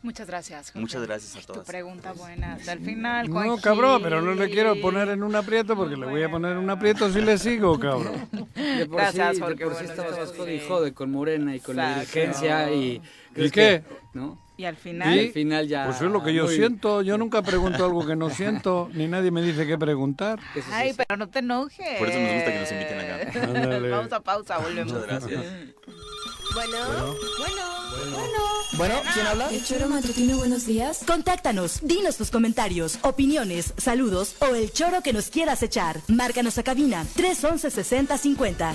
[0.03, 0.81] Muchas gracias, Jorge.
[0.81, 4.03] Muchas gracias a Ay, Tu pregunta buena hasta el final, No, cabrón, Gil.
[4.03, 6.69] pero no le quiero poner en un aprieto porque le voy a poner en un
[6.69, 8.29] aprieto si le sigo, cabrón.
[8.55, 11.95] De por Gracias, sí, Jorge, por sí buenos estabas jode con Morena y con la
[11.95, 13.01] dirigencia y...
[13.35, 13.83] ¿Y qué?
[14.13, 14.44] ¿No?
[14.57, 15.17] Y al final...
[15.17, 15.85] Y al final ya...
[15.87, 17.03] Pues es lo que yo muy- siento.
[17.03, 20.39] Yo nunca pregunto algo que no siento, ni nadie me dice qué preguntar.
[20.55, 21.99] Eso Ay, pero no te enojes.
[21.99, 23.61] Por eso nos gusta que nos inviten acá.
[23.61, 23.91] Ándale.
[23.91, 24.93] Vamos a pausa, volvemos.
[24.93, 25.45] Muchas gracias.
[26.55, 26.77] Bueno,
[27.39, 27.63] bueno,
[28.77, 29.49] Bueno, ¿quién habla?
[29.51, 31.01] El choro matutino, buenos días.
[31.05, 35.99] Contáctanos, dinos tus comentarios, opiniones, saludos o el choro que nos quieras echar.
[36.07, 38.75] Márcanos a cabina 311 6050.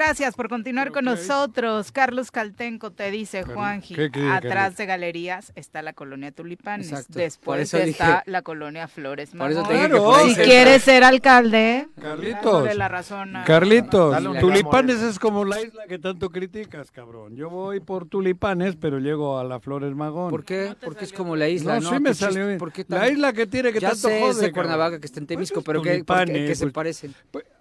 [0.00, 1.92] Gracias por continuar con nosotros.
[1.92, 4.76] Carlos Caltenco te dice, Juanji, ¿qué quería, atrás Carlos?
[4.78, 6.90] de galerías está la colonia Tulipanes.
[6.90, 7.18] Exacto.
[7.18, 9.68] Después está dije- la colonia Flores Por eso Magón.
[9.68, 12.42] te dije que Claro, Si se- quieres ser alcalde, Carlitos.
[12.44, 17.36] dándole la razón a- Carlitos, Dale tulipanes es como la isla que tanto criticas, cabrón.
[17.36, 20.30] Yo voy por tulipanes, pero llego a la Flores Magón.
[20.30, 20.74] ¿Por qué?
[20.82, 21.90] Porque es como la isla, No, ¿no?
[21.90, 22.58] sí me chiste, salió bien.
[22.58, 24.52] ¿por qué tan- La isla que tiene que ya tanto sé, jode, de.
[24.52, 26.72] Cuernavaca, que está en Temisco, Pues pero es ¿qué, por qué- tulipanes, qué se pues-
[26.72, 27.14] parecen?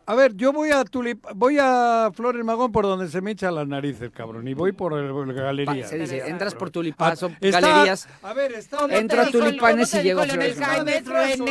[0.09, 3.53] A ver, yo voy a tulip voy a Flores Magón por donde se me echan
[3.53, 5.87] las narices, cabrón, y voy por el, el galería.
[5.87, 9.93] se dice, entras por Tulipanes, está- galerías, A ver, está ¿Cómo te entra a Tulipanes
[9.93, 10.87] y llego a Flores Magón.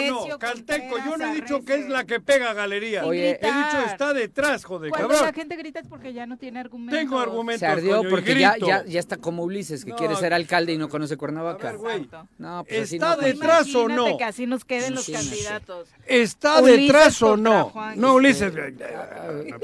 [0.08, 0.38] No?
[0.40, 3.04] Caltenco, yo no he dicho que es la que pega galería.
[3.06, 5.26] Oye, he dicho está detrás, joder, Cuando cabrón.
[5.26, 6.98] la gente grita es porque ya no tiene argumentos.
[6.98, 8.66] Tengo argumentos, Se ardió coño, porque ya, grito.
[8.66, 11.68] ya, ya está como Ulises, que No, quiere ser alcalde y no conoce A Cuernavaca.
[11.68, 12.26] ver, güey, Exacto.
[12.38, 14.16] No, pues así ¿Está no detrás o no?
[14.18, 15.86] que así nos queden los candidatos.
[16.08, 17.72] ¿Está detrás o no?
[17.94, 18.14] No.
[18.14, 18.47] Ulises.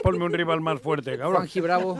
[0.03, 1.37] Ponme un rival más fuerte, cabrón.
[1.37, 1.99] Juanji Bravo.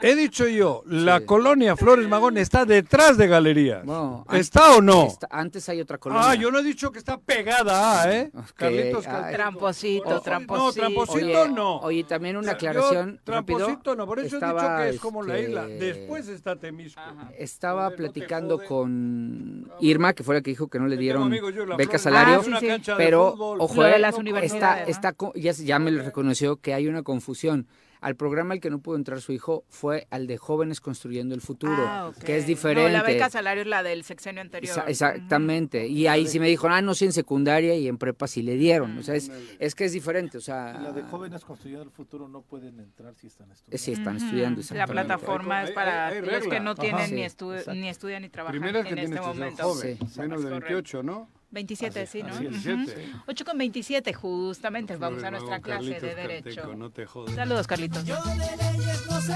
[0.00, 3.84] He dicho yo, la colonia Flores Magón está detrás de Galerías.
[3.84, 5.06] Bueno, ¿Está o no?
[5.06, 6.30] está- antes hay otra colonia.
[6.30, 8.30] Ah, yo no he dicho que está pegada a, ¿eh?
[8.54, 9.12] Carlitos ay.
[9.12, 9.32] Calteco.
[9.36, 10.80] Tramposito, No, tramposito.
[10.86, 11.76] tramposito Oye, no.
[11.80, 13.20] Oye, también una Yo, aclaración.
[13.26, 13.58] rápido.
[13.58, 15.66] Tramposito no, por eso he dicho Estaba, que es como la este, isla.
[15.66, 17.00] Después está Temisco.
[17.36, 18.66] Estaba Joder, no te platicando jode.
[18.68, 21.98] con Irma, que fue la que dijo que no le Yo dieron yo la beca
[21.98, 22.02] Flores.
[22.02, 22.50] salario, Ah, sí, sí.
[22.50, 25.78] Una cancha de pero ojo, Lo de eh, las está, universidades, está co- ya, ya
[25.78, 27.66] me lo reconoció que hay una confusión.
[28.00, 31.40] Al programa al que no pudo entrar su hijo fue al de Jóvenes Construyendo el
[31.40, 32.92] Futuro, Ah, que es No, diferente.
[32.92, 34.76] la beca salario es la del sexenio anterior.
[34.76, 35.86] Exa- exactamente.
[35.88, 38.54] Y ahí sí me dijo, ah, no, sí en secundaria y en prepa sí le
[38.56, 38.96] dieron.
[38.98, 40.38] O sea, es, es que es diferente.
[40.38, 43.78] O sea, la de jóvenes construyendo el futuro no pueden entrar si están estudiando.
[43.84, 44.62] sí están estudiando.
[44.74, 48.28] La plataforma es para Hay- hay aquellos que no tienen ni, estu- ni estudian ni
[48.28, 49.62] trabajan Primero es que en este momento.
[49.64, 50.20] joven, Sí.
[50.20, 50.74] menos de Es correcto.
[50.74, 51.28] 28, ¿no?
[51.50, 52.28] 27, sí, ¿no?
[52.34, 52.66] Así es, Ujú.
[52.68, 53.12] 27.
[53.26, 54.96] 8 con 27, justamente.
[54.96, 56.62] Vamos a nuestra clase de Carlitos Derecho.
[56.62, 57.06] Calteco, no te.
[57.34, 58.04] Saludos, Carlitos.
[58.04, 59.34] Yo de leyes no sé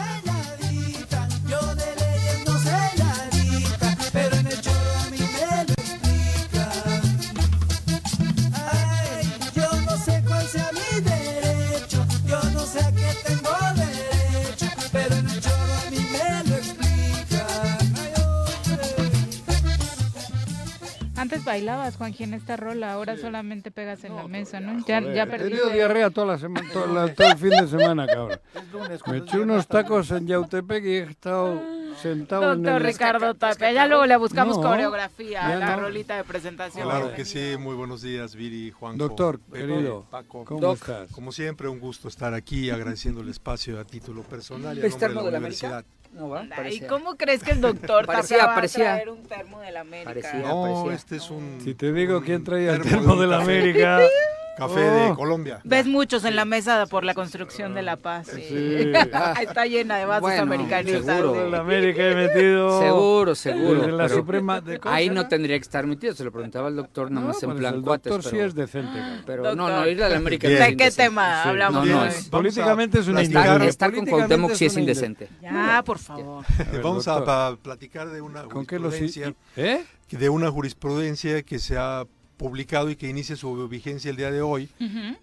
[21.42, 24.78] Antes bailabas, Juanji, en esta rola, ahora solamente pegas en la mesa, ¿no?
[24.86, 27.66] Ya, Joder, ya he tenido diarrea toda la semana, todo, la- todo el fin de
[27.66, 28.38] semana, cabrón.
[28.72, 31.60] Lunes, Me eché unos tacos en Yautepec y he estado
[32.00, 32.86] sentado en Doctor el...
[32.92, 33.72] Ricardo Tapia.
[33.72, 35.82] Ya luego le buscamos No, coreografía a la no.
[35.82, 36.84] rolita de presentación.
[36.84, 38.96] Claro que sí, muy buenos días, Viri, Juan.
[38.96, 40.44] Doctor, querido, Paco.
[40.44, 40.76] ¿cómo Doc.
[40.76, 41.10] estás?
[41.10, 44.92] Como siempre, un gusto estar aquí agradeciendo el espacio a título personal y a ¿Es
[44.92, 45.72] nombre de la de la universidad.
[45.72, 45.88] América?
[46.12, 46.46] No, ¿va?
[46.70, 48.92] ¿Y cómo crees que el doctor Parecía, Tapia va parecía.
[48.92, 50.10] a traer un termo de la América?
[50.10, 50.40] Parecía.
[50.40, 50.92] No, parecía.
[50.94, 54.00] este es un Si te digo un quién traía el termo termo de la América...
[54.56, 55.16] Café de Oh.
[55.16, 55.60] Colombia.
[55.64, 58.28] Ves muchos en la mesa por la construcción de la paz.
[58.28, 58.42] sí.
[58.48, 58.92] Sí.
[59.42, 60.90] Está llena de vasos Bueno, americanos.
[61.04, 61.32] seguro.
[61.32, 62.80] de la América he metido...
[62.80, 63.86] Seguro, seguro.
[63.88, 66.14] La pero Suprema de ¿cómo ahí no tendría que estar metido.
[66.14, 68.12] Se lo preguntaba al doctor nada No, más en pues plan el cuates.
[68.12, 68.98] doctor sí es decente.
[69.26, 69.56] pero Doctor.
[69.56, 71.02] no, no, ir a la América ¿De qué indecente.
[71.04, 71.48] tema Sí.
[71.48, 72.08] hablamos No, no, hoy?
[72.08, 73.66] es- Políticamente es una indecente.
[73.68, 75.28] estar con Cuauhtémoc sí es indecente.
[75.40, 76.44] Ya, por favor.
[76.70, 78.94] ver, Vamos a, platicar de una ¿Con qué los...
[78.94, 79.84] jurisprudencia, ¿Eh?
[80.10, 82.04] de una jurisprudencia que se ha
[82.46, 84.68] publicado y que inicia su vigencia el día de hoy.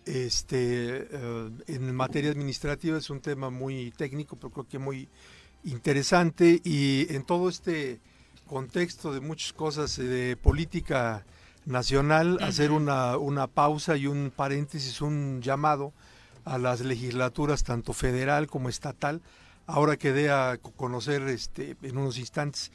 [0.05, 5.09] Este, eh, en materia administrativa es un tema muy técnico, pero creo que muy
[5.65, 7.99] interesante y en todo este
[8.47, 11.25] contexto de muchas cosas eh, de política
[11.65, 15.91] nacional, hacer una, una pausa y un paréntesis, un llamado
[16.45, 19.21] a las legislaturas tanto federal como estatal,
[19.67, 22.71] ahora que dé a co- conocer este, en unos instantes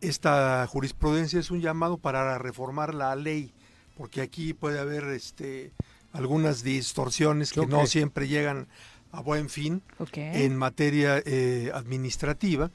[0.00, 3.52] esta jurisprudencia es un llamado para reformar la ley,
[3.98, 5.72] porque aquí puede haber este,
[6.12, 8.68] algunas distorsiones que no siempre llegan
[9.10, 9.82] a buen fin
[10.14, 12.70] en materia eh, administrativa.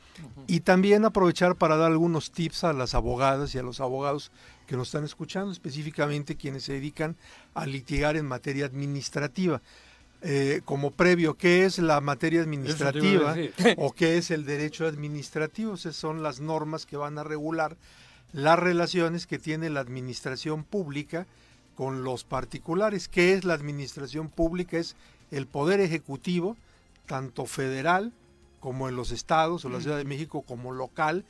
[0.47, 4.31] Y también aprovechar para dar algunos tips a las abogadas y a los abogados
[4.67, 7.15] que nos están escuchando, específicamente quienes se dedican
[7.53, 9.61] a litigar en materia administrativa.
[10.25, 13.35] Eh, como previo, ¿qué es la materia administrativa
[13.77, 15.75] o qué es el derecho administrativo?
[15.75, 17.77] Esas son las normas que van a regular
[18.33, 21.25] las relaciones que tiene la administración pública
[21.75, 23.07] con los particulares.
[23.07, 24.77] ¿Qué es la administración pública?
[24.77, 24.95] Es
[25.31, 26.57] el poder ejecutivo,
[27.05, 28.11] tanto federal
[28.59, 31.25] como en los estados o la Ciudad de México como local,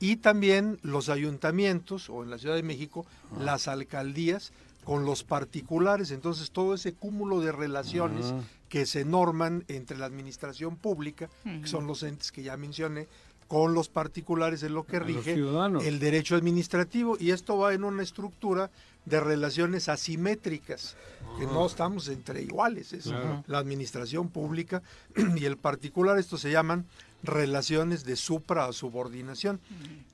[0.00, 3.04] y también los ayuntamientos o en la Ciudad de México
[3.40, 4.52] las alcaldías
[4.84, 6.12] con los particulares.
[6.12, 8.40] Entonces todo ese cúmulo de relaciones Ah.
[8.68, 13.06] que se norman entre la administración pública, que son los entes que ya mencioné,
[13.48, 18.02] con los particulares es lo que rige el derecho administrativo y esto va en una
[18.02, 18.70] estructura
[19.06, 20.96] de relaciones asimétricas,
[21.38, 23.42] que no estamos entre iguales, es Claro.
[23.46, 24.82] la administración pública
[25.36, 26.86] y el particular, esto se llaman
[27.22, 29.60] relaciones de supra subordinación.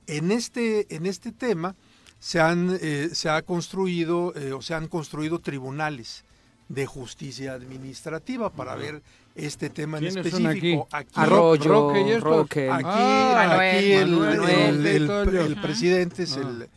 [0.07, 1.75] En este, en este tema
[2.19, 6.24] se han, eh, se ha construido eh, o se han construido tribunales
[6.67, 9.01] de justicia administrativa para ver
[9.35, 10.87] este tema en ¿Quiénes son específico.
[10.91, 11.05] aquí?
[11.05, 12.17] Aquí, Arroyo, Roque y.
[12.19, 12.69] Roque.
[12.71, 15.61] Aquí, Ah, Manuel, aquí el, Manuel, el- y el- el ello.
[15.61, 16.41] presidente es Ah.
[16.41, 16.69] el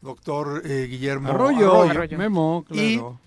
[0.00, 2.18] doctor eh, Guillermo Arroyo, Arroyo.
[2.18, 3.20] Memo, Y claro.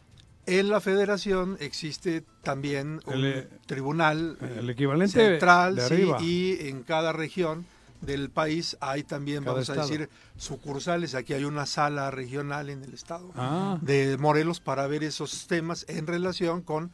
[0.46, 6.68] En la federación existe también un El, eh, tribunal el equivalente central de sí, y
[6.70, 7.66] en cada región
[8.02, 9.88] del país hay también, Cada vamos a estado.
[9.90, 11.16] decir, sucursales.
[11.16, 13.78] Aquí hay una sala regional en el estado Ah.
[13.82, 16.92] de Morelos para ver esos temas en relación con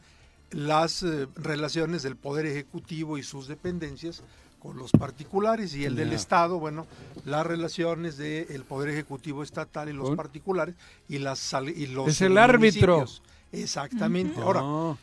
[0.50, 4.22] las eh, relaciones del Poder Ejecutivo y sus dependencias
[4.60, 6.12] con los particulares y el del.
[6.12, 6.86] Estado, bueno,
[7.24, 10.74] las relaciones del Poder Ejecutivo estatal y los particulares
[11.08, 13.04] y las y los Es el árbitro.
[13.52, 14.40] Exactamente.
[14.40, 14.96] Ahora, Ah.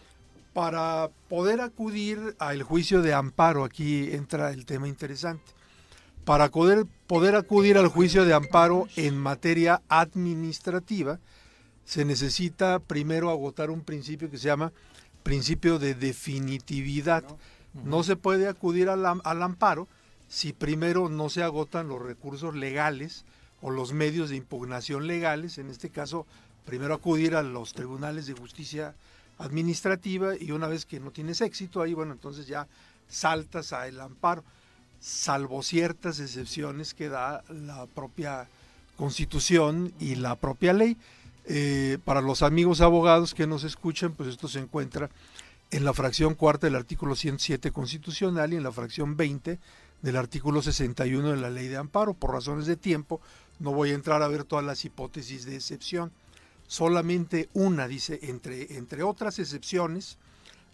[0.54, 5.44] para poder acudir al juicio de amparo, aquí entra el tema interesante,
[6.26, 11.20] para poder, poder acudir al juicio de amparo en materia administrativa,
[11.86, 14.72] se necesita primero agotar un principio que se llama
[15.24, 17.24] principio de definitividad.
[17.74, 19.88] No se puede acudir al, al amparo
[20.30, 23.26] si primero no se agotan los recursos legales
[23.62, 26.26] o los medios de impugnación legales, en este caso,
[26.66, 28.96] primero acudir a los tribunales de justicia
[29.38, 32.68] administrativa y una vez que no tienes éxito ahí, bueno, entonces ya
[33.08, 34.44] saltas a el amparo,
[35.04, 38.48] salvo ciertas excepciones que da la propia
[38.96, 40.96] constitución y la propia ley.
[41.46, 45.10] Eh, para los amigos abogados que nos escuchan, pues esto se encuentra
[45.72, 49.60] en la fracción cuarta del artículo 107 constitucional y en la fracción 20
[50.02, 52.14] del artículo 61 de la ley de amparo.
[52.14, 53.20] Por razones de tiempo,
[53.60, 56.14] no voy a entrar a ver todas las hipótesis de excepción.
[56.66, 60.18] Solamente una, dice, entre, entre otras excepciones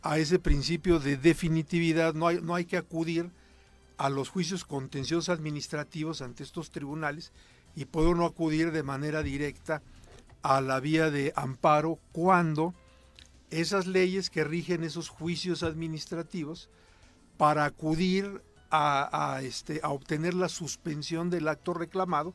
[0.03, 3.31] a ese principio de definitividad, no hay, no hay que acudir
[3.99, 7.33] a los juicios contenciosos administrativos ante estos tribunales
[7.75, 9.81] y puede uno acudir de manera directa
[10.41, 12.73] a la vía de amparo cuando
[13.51, 16.69] esas leyes que rigen esos juicios administrativos
[17.37, 22.33] para acudir a, a, este, a obtener la suspensión del acto reclamado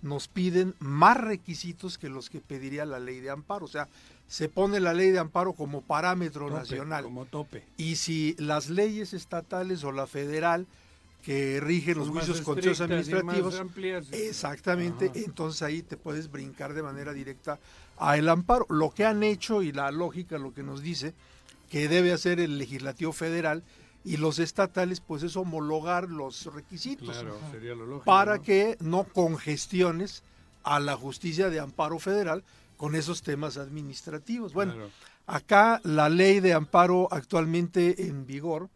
[0.00, 3.66] nos piden más requisitos que los que pediría la ley de amparo.
[3.66, 3.86] O sea,
[4.26, 7.04] se pone la ley de amparo como parámetro Tope, nacional.
[7.04, 7.64] como tope.
[7.76, 10.66] Y si las leyes estatales o la federal
[11.22, 14.12] que rigen los juicios contenciosos administrativos, amplias.
[14.12, 15.18] exactamente, Ajá.
[15.24, 17.58] entonces ahí te puedes brincar de manera directa
[17.96, 18.66] a el amparo.
[18.68, 21.14] Lo que han hecho y la lógica lo que nos dice
[21.70, 23.62] que debe hacer el legislativo federal
[24.04, 28.04] y los estatales, pues es homologar los requisitos Claro, sería lo lógico.
[28.04, 28.42] para ¿no?
[28.42, 30.24] que no congestiones
[30.64, 32.42] a la justicia de amparo federal
[32.76, 34.52] con esos temas administrativos.
[34.54, 34.90] Bueno, Claro.
[35.28, 38.68] acá la ley de amparo actualmente en vigor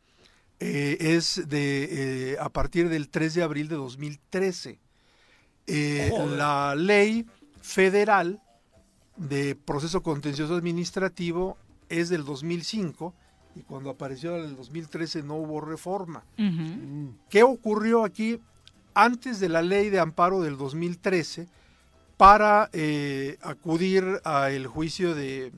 [0.59, 4.79] eh, es de eh, a partir del 3 de abril de 2013.
[5.67, 7.27] Eh, la ley
[7.61, 8.41] federal
[9.17, 11.59] de proceso contencioso administrativo
[11.89, 13.13] es del 2005
[13.55, 16.25] y cuando apareció en el 2013 no hubo reforma.
[17.29, 18.41] ¿Qué ocurrió aquí
[18.95, 21.49] antes de la ley de amparo del 2013
[22.17, 22.71] para
[23.43, 25.53] acudir al juicio de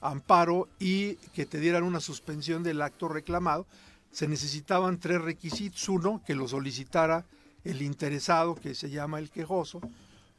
[0.00, 3.66] amparo y que te dieran una suspensión del acto reclamado?
[4.10, 5.88] Se necesitaban tres requisitos.
[5.88, 7.26] Uno, que lo solicitara
[7.64, 9.80] el interesado, que se llama el quejoso.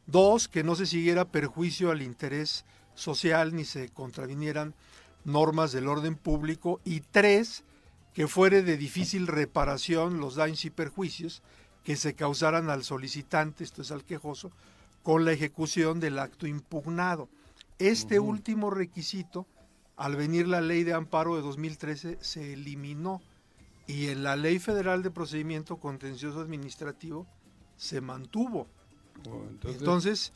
[0.07, 2.65] Dos, que no se siguiera perjuicio al interés
[2.95, 4.73] social ni se contravinieran
[5.23, 6.81] normas del orden público.
[6.83, 7.63] Y tres,
[8.13, 11.41] que fuere de difícil reparación los daños y perjuicios
[11.83, 14.51] que se causaran al solicitante, esto es al quejoso,
[15.03, 17.29] con la ejecución del acto impugnado.
[17.79, 19.47] Este último requisito,
[19.95, 23.21] al venir la ley de amparo de 2013, se eliminó
[23.89, 27.25] y en la ley federal de procedimiento contencioso administrativo
[27.75, 28.67] se mantuvo.
[29.27, 30.33] Oh, entonces- Entonces,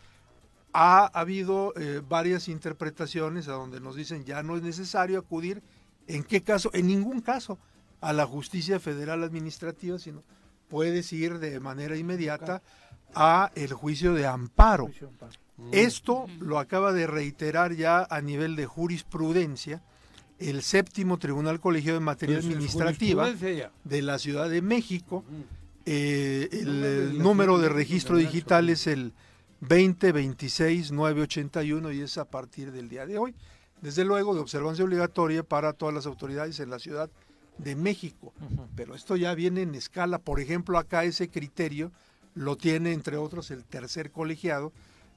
[0.73, 5.61] ha habido eh, varias interpretaciones a donde nos dicen ya no es necesario acudir,
[6.07, 6.71] ¿en qué caso?
[6.73, 7.59] En ningún caso
[8.01, 10.23] a la justicia federal administrativa, sino
[10.67, 12.63] puedes ir de manera inmediata
[13.13, 14.87] a el juicio de amparo.
[15.71, 19.83] Esto lo acaba de reiterar ya a nivel de jurisprudencia
[20.49, 23.29] el séptimo Tribunal Colegiado en Materia Pues es Administrativa
[23.83, 25.25] de la Ciudad de México.
[25.85, 29.13] Eh, el, de número de de registro digital es el
[29.61, 33.35] 2026-981 y es a partir del día de hoy.
[33.81, 37.09] Desde luego de observancia obligatoria para todas las autoridades en la Ciudad
[37.57, 38.33] de México.
[38.75, 40.19] Pero esto ya viene en escala.
[40.19, 41.91] Por ejemplo, acá ese criterio
[42.33, 44.71] lo tiene, entre otros, el tercer colegiado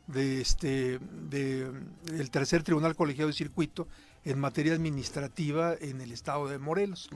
[0.06, 1.70] de este de,
[2.12, 3.88] el tercer tribunal colegiado de circuito
[4.26, 7.08] en materia administrativa en el estado de Morelos.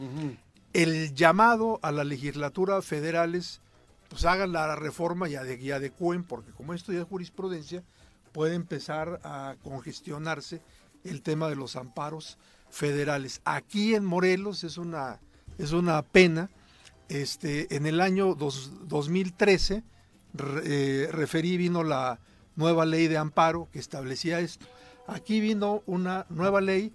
[0.72, 3.60] El llamado a la legislatura federal es
[4.08, 7.84] pues hagan la reforma y, ade- y adecúen, porque como esto ya es jurisprudencia,
[8.32, 10.62] puede empezar a congestionarse
[11.04, 12.36] el tema de los amparos
[12.70, 13.40] federales.
[13.44, 15.20] Aquí en Morelos es una,
[15.58, 16.50] es una pena.
[17.08, 19.82] Este, en el año dos- 2013,
[20.34, 22.18] re- eh, referí, vino la
[22.56, 24.66] nueva ley de amparo que establecía esto.
[25.06, 26.92] Aquí vino una nueva ley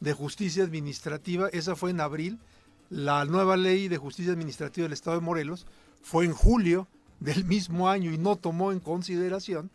[0.00, 2.38] de justicia administrativa, esa fue en abril.
[2.90, 5.66] La nueva ley de justicia administrativa del Estado de Morelos
[6.02, 6.86] fue en julio
[7.20, 9.70] del mismo año y no tomó en consideración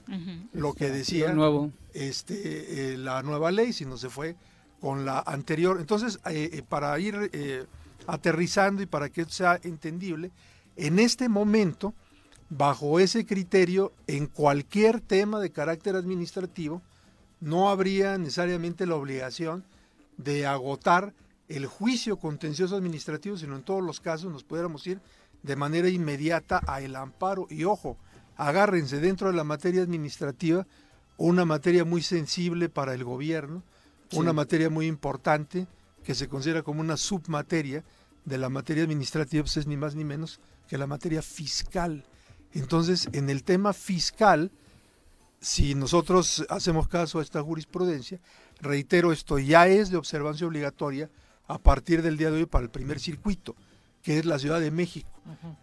[0.53, 1.71] lo que decía nuevo.
[1.93, 4.35] este, eh, la nueva ley, sino se fue
[4.79, 5.77] con la anterior.
[5.79, 7.65] Entonces, eh, eh, para ir eh,
[8.07, 10.31] aterrizando y para que sea entendible,
[10.75, 11.93] en este momento,
[12.49, 16.81] bajo ese criterio, en cualquier tema de carácter administrativo,
[17.41, 19.63] no habría necesariamente la obligación
[20.19, 21.13] de agotar
[21.47, 25.01] el juicio contencioso administrativo, sino en todos los casos nos pudiéramos ir
[25.41, 27.47] de manera inmediata a el amparo.
[27.49, 27.97] Y ojo,
[28.35, 30.67] agárrense dentro de la materia administrativa,
[31.17, 33.63] una materia muy sensible para el gobierno,
[34.13, 35.67] una materia muy importante
[36.03, 37.83] que se considera como una submateria
[38.25, 42.05] de la materia administrativa, pues es ni más ni menos que la materia fiscal.
[42.53, 44.51] Entonces, en el tema fiscal,
[45.39, 48.19] si nosotros hacemos caso a esta jurisprudencia,
[48.61, 51.10] reitero, esto ya es de observancia obligatoria
[51.48, 53.56] a partir del día de hoy para el primer circuito,
[54.02, 55.10] que es la Ciudad de México.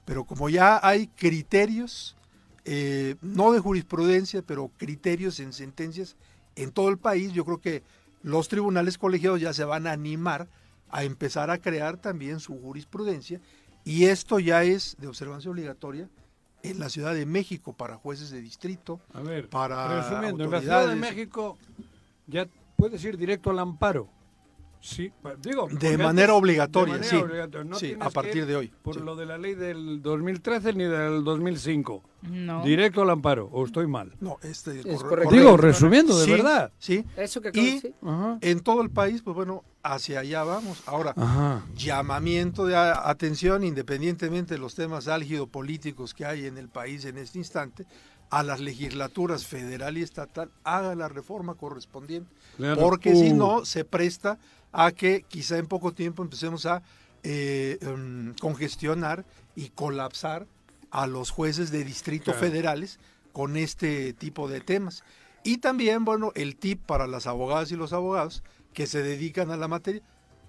[0.05, 2.17] Pero como ya hay criterios,
[2.65, 6.17] eh, no de jurisprudencia, pero criterios en sentencias
[6.57, 7.83] en todo el país, yo creo que
[8.23, 10.49] los tribunales colegiados ya se van a animar
[10.91, 13.41] a empezar a crear también su jurisprudencia
[13.85, 16.09] y esto ya es de observancia obligatoria
[16.63, 20.61] en la Ciudad de México para jueces de distrito, A ver, para resumiendo, en la
[20.61, 20.97] Ciudad de.
[20.97, 21.57] México
[22.27, 24.09] ya puedes ir directo al amparo.
[24.79, 25.11] Sí,
[25.43, 27.25] digo, De manera antes- obligatoria, de manera sí.
[27.25, 29.01] obligatoria, no Sí, a partir que de hoy, Por sí.
[29.01, 32.05] lo de la ley del 2013 ni del 2005.
[32.23, 32.63] No.
[32.63, 34.13] Directo al amparo, o estoy mal.
[34.21, 35.35] No, este Es corre- correcto.
[35.35, 35.67] Digo, correcto.
[35.67, 36.73] resumiendo, de Sí, verdad.
[36.79, 37.05] Sí.
[37.17, 37.83] Eso que Y
[38.43, 40.83] en todo el país, pues bueno, hacia allá vamos.
[40.87, 41.63] Ahora, Ajá.
[41.75, 47.05] llamamiento de a- atención, independientemente de los temas álgido políticos que hay en el país
[47.07, 47.87] en este instante,
[48.31, 52.81] a las legislaturas federal y estatal, haga la reforma correspondiente, Claro.
[52.81, 53.37] porque si Uh.
[53.37, 54.39] no, se presta
[54.73, 56.83] a que quizá en poco tiempo empecemos a
[57.29, 59.25] eh, em, congestionar
[59.57, 60.47] y colapsar
[60.93, 62.39] a los jueces de distrito Claro.
[62.41, 63.01] federales
[63.33, 65.03] con este tipo de temas.
[65.43, 68.43] Y también, bueno, el tip para las abogadas y los abogados
[68.75, 70.03] que se dedican a la materia,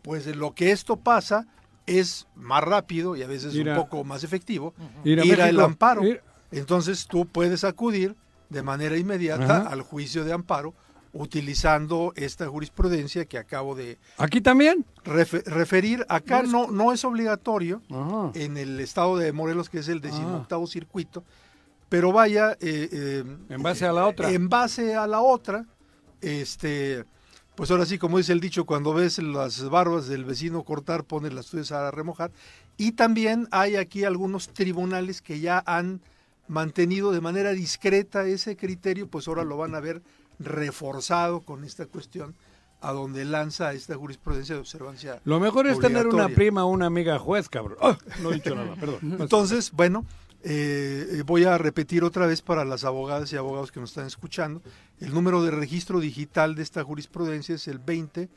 [0.03, 1.47] pues de lo que esto pasa
[1.87, 4.73] es más rápido y a veces un poco más efectivo
[5.03, 6.03] Ir a ir al amparo.
[6.03, 6.21] ir-
[6.52, 8.15] Entonces tú puedes acudir
[8.49, 9.69] de manera inmediata Ajá.
[9.69, 10.74] al juicio de amparo
[11.14, 14.86] utilizando esta jurisprudencia que acabo de ¿Aquí también?
[15.03, 16.06] refe- referir.
[16.10, 18.32] Acá no, no es obligatorio Ajá.
[18.36, 21.24] en el estado de Morelos, que es el decimoctavo circuito,
[21.90, 22.52] pero vaya...
[22.61, 24.30] eh, eh, En base a la otra.
[24.32, 25.65] En base a la otra,
[26.22, 27.03] este,
[27.56, 31.34] pues ahora sí, como dice el dicho, cuando ves las barbas del vecino cortar, pones
[31.34, 32.32] las tuyas a remojar.
[32.78, 36.02] Y también hay aquí algunos tribunales que ya han
[36.48, 40.02] mantenido de manera discreta ese criterio, pues ahora lo van a ver
[40.40, 42.36] reforzado con esta cuestión
[42.82, 45.22] a donde lanza esta jurisprudencia de observancia.
[45.26, 47.78] Lo mejor es tener una prima o una amiga juez, cabrón.
[47.82, 48.99] Ah, no he dicho nada, perdón.
[49.19, 50.06] Entonces, bueno,
[50.44, 54.06] eh, eh, voy a repetir otra vez para las abogadas y abogados que nos están
[54.06, 54.61] escuchando.
[54.99, 58.30] El número de registro digital de esta jurisprudencia es el 20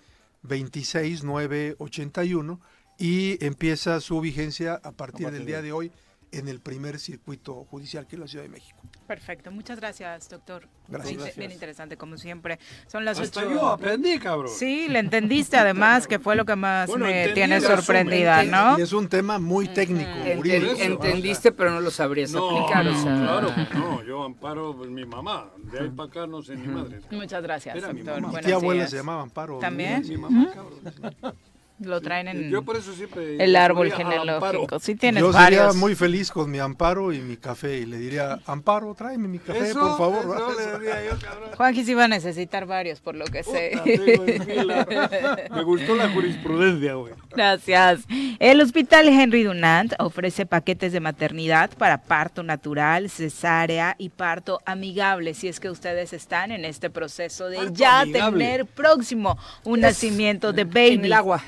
[0.42, 2.60] 26 981
[2.98, 5.92] y empieza su vigencia a partir del día de hoy
[6.32, 8.78] en el primer circuito judicial que es la Ciudad de México.
[9.06, 10.68] Perfecto, muchas gracias, doctor.
[10.88, 11.08] Gracias.
[11.08, 11.36] Bien, Gracias.
[11.36, 12.58] bien interesante, como siempre.
[12.86, 13.50] Son las Hasta ocho.
[13.50, 14.52] yo aprendí, cabrón.
[14.56, 18.78] Sí, le entendiste además, que fue lo que más Bueno, me tiene sorprendida, entendí, ¿no?
[18.78, 20.74] Y es un tema muy técnico, Enten- jurídico.
[20.80, 22.86] entendiste, pero no lo sabrías No, aplicar.
[22.86, 25.50] o sea, claro, no, yo amparo pues, mi mamá.
[25.58, 27.00] De ahí para acá no sé ni madre.
[27.10, 28.14] Muchas gracias, Era mi doctor.
[28.20, 28.28] mamá.
[28.28, 28.90] Mi Buenos tía abuela días.
[28.90, 29.58] se llamaba Amparo.
[29.58, 30.08] ¿También?
[30.08, 30.54] Mi mamá, Ujú.
[30.54, 31.34] cabrón.
[31.80, 34.78] Lo traen en Yo por eso siempre el árbol genealógico.
[34.80, 35.62] Sí tienes Yo varios.
[35.64, 39.38] sería muy feliz con mi Amparo y mi café y le diría, Amparo, tráeme mi
[39.38, 40.36] café, Eso, por favor.
[40.36, 41.50] eso le diría yo, cabrón.
[41.56, 43.72] Juanqui sí va a necesitar varios, por lo que sé.
[44.16, 45.48] Puta.
[45.54, 47.14] Me gustó la jurisprudencia, güey.
[47.30, 48.00] Gracias.
[48.38, 55.34] El Hospital Henry Dunant ofrece paquetes de maternidad para parto natural, cesárea y parto amigable,
[55.34, 58.44] si es que ustedes están en este proceso de Parto ya amigable.
[58.44, 60.94] tener próximo un Es nacimiento de baby.
[60.94, 61.42] En el agua.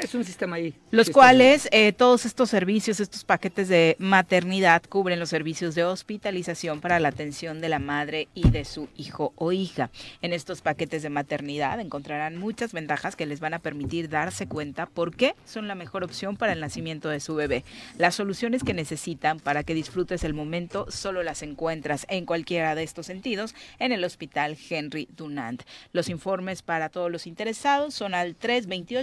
[0.00, 0.74] Es un sistema ahí.
[0.90, 6.80] Los cuales eh, todos estos servicios, estos paquetes de maternidad cubren los servicios de hospitalización
[6.80, 9.90] para la atención de la madre y de su hijo o hija.
[10.22, 14.86] En estos paquetes de maternidad encontrarán muchas ventajas que les van a permitir darse cuenta
[14.86, 17.64] por qué son la mejor opción para el nacimiento de su bebé.
[17.98, 22.82] Las soluciones que necesitan para que disfrutes el momento solo las encuentras en cualquiera de
[22.82, 25.62] estos sentidos en el Hospital Henry Dunant.
[25.92, 28.36] Los informes para todos los interesados son al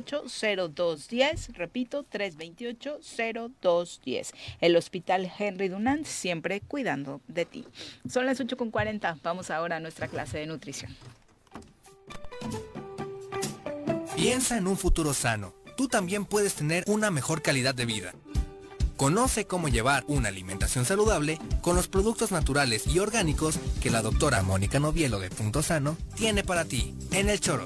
[0.09, 4.33] 328-0210, repito, 328-0210.
[4.61, 7.65] El Hospital Henry Dunant siempre cuidando de ti.
[8.09, 10.97] Son las 8.40, vamos ahora a nuestra clase de nutrición.
[14.15, 15.53] Piensa en un futuro sano.
[15.77, 18.13] Tú también puedes tener una mejor calidad de vida.
[18.97, 24.43] Conoce cómo llevar una alimentación saludable con los productos naturales y orgánicos que la doctora
[24.43, 27.65] Mónica Novielo de Punto Sano tiene para ti en el choro.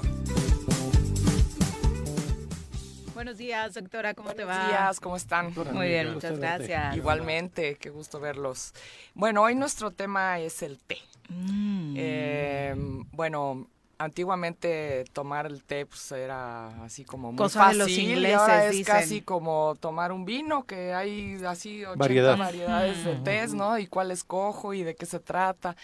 [3.24, 4.52] Buenos días, doctora, ¿cómo te va?
[4.54, 5.50] Buenos días, ¿cómo están?
[5.72, 6.94] Muy bien, muchas gracias.
[6.94, 8.74] Igualmente, qué gusto verlos.
[9.14, 10.98] Bueno, hoy nuestro tema es el té.
[11.30, 11.94] Mm.
[11.96, 12.74] Eh,
[13.12, 18.38] bueno, antiguamente tomar el té pues, era así como muy Cosa de fácil y ingleses,
[18.38, 18.94] ahora es dicen.
[18.94, 22.36] casi como tomar un vino que hay así 80 Variedad.
[22.36, 23.24] variedades de Mm.
[23.24, 23.78] tés, ¿no?
[23.78, 25.76] Y cuál escojo y de qué se trata.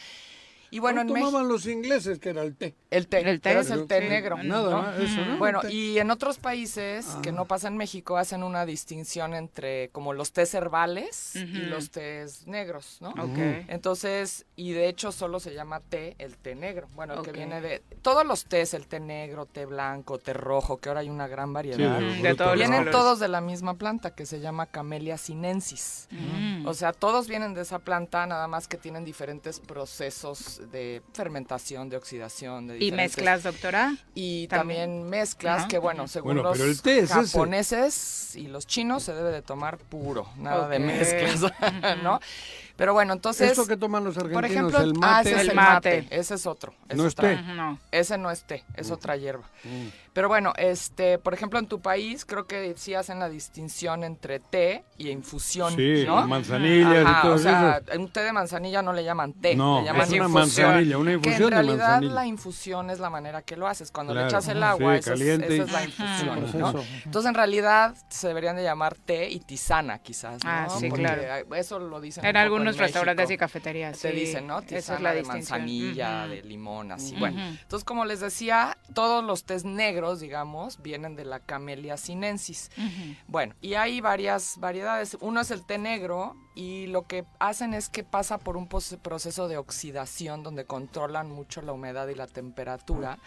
[0.71, 2.75] Y bueno, en ¿Cuál México tomaban los ingleses que era el té?
[2.91, 4.09] el té, El té, es el té sí.
[4.09, 4.37] negro.
[4.43, 5.05] Nada ¿no?
[5.05, 5.39] eso, ¿no?
[5.39, 7.33] Bueno, y en otros países que Ah.
[7.33, 12.47] no pasa en México hacen una distinción entre como los tés herbales y los tés
[12.47, 13.11] negros, ¿no?
[13.11, 13.39] Ok.
[13.69, 16.89] Entonces, y de hecho solo se llama té el té negro.
[16.95, 20.79] Bueno, el que viene de todos los tés, el té negro, té blanco, té rojo,
[20.79, 21.99] que ahora hay una gran variedad.
[21.99, 26.09] Sí, de todos los vienen todos de la misma planta que se llama Camellia sinensis.
[26.11, 26.67] Mm.
[26.67, 31.89] O sea, todos vienen de esa planta, nada más que tienen diferentes procesos de fermentación,
[31.89, 33.95] de oxidación, de ¿Y mezclas, doctora?
[34.15, 34.89] y También.
[34.91, 37.15] también, mezclas que bueno, según Bueno, los té ese.
[37.15, 41.41] japoneses y los chinos se debe de tomar puro, nada de mezclas,
[42.03, 42.21] ¿no?
[42.77, 44.41] Pero bueno, entonces ¿Esto que toman los argentinos?
[44.43, 45.31] por ejemplo, el ah, mate.
[45.31, 46.03] ese es El el mate.
[46.03, 46.17] mate.
[46.19, 47.37] ese es otro, es No es té.
[47.43, 47.79] No.
[47.93, 49.45] Ese no es té, es otra hierba.
[49.65, 49.89] Mm.
[50.13, 54.41] Pero bueno, este, por ejemplo, en tu país creo que sí hacen la distinción entre
[54.41, 56.27] té y infusión, Sí, ¿no?
[56.27, 58.01] manzanillas Ajá, y todo o sea, eso.
[58.01, 60.67] un té de manzanilla no le llaman té, No, le llaman es una infusión.
[60.69, 62.15] manzanilla, una Que infusión en de realidad manzanilla.
[62.15, 63.93] la infusión es la manera que lo haces.
[63.93, 64.29] Cuando le Claro.
[64.31, 66.75] echas el agua, Sí, esa, es, esa y- es la infusión, ¿no?
[67.05, 70.51] Entonces, en realidad, se deberían de llamar té y tisana, quizás, ¿no?
[70.51, 71.55] Ah, sí, Porque claro.
[71.55, 73.41] Eso lo dicen En algunos restaurantes y México.
[73.41, 73.99] cafeterías.
[73.99, 74.17] Te sí.
[74.17, 74.59] dicen, ¿no?
[74.59, 75.59] Esa Tisana es la de distinción.
[75.61, 76.31] manzanilla, Ujú.
[76.35, 77.13] de limón, así.
[77.13, 77.21] Ujú.
[77.21, 82.71] Bueno, entonces, como les decía, todos los tés negros, digamos, vienen de la Camellia sinensis.
[83.29, 85.17] Bueno, y hay varias variedades.
[85.21, 89.47] Uno es el té negro y lo que hacen es que pasa por un proceso
[89.49, 93.19] de oxidación donde controlan mucho la humedad y la temperatura.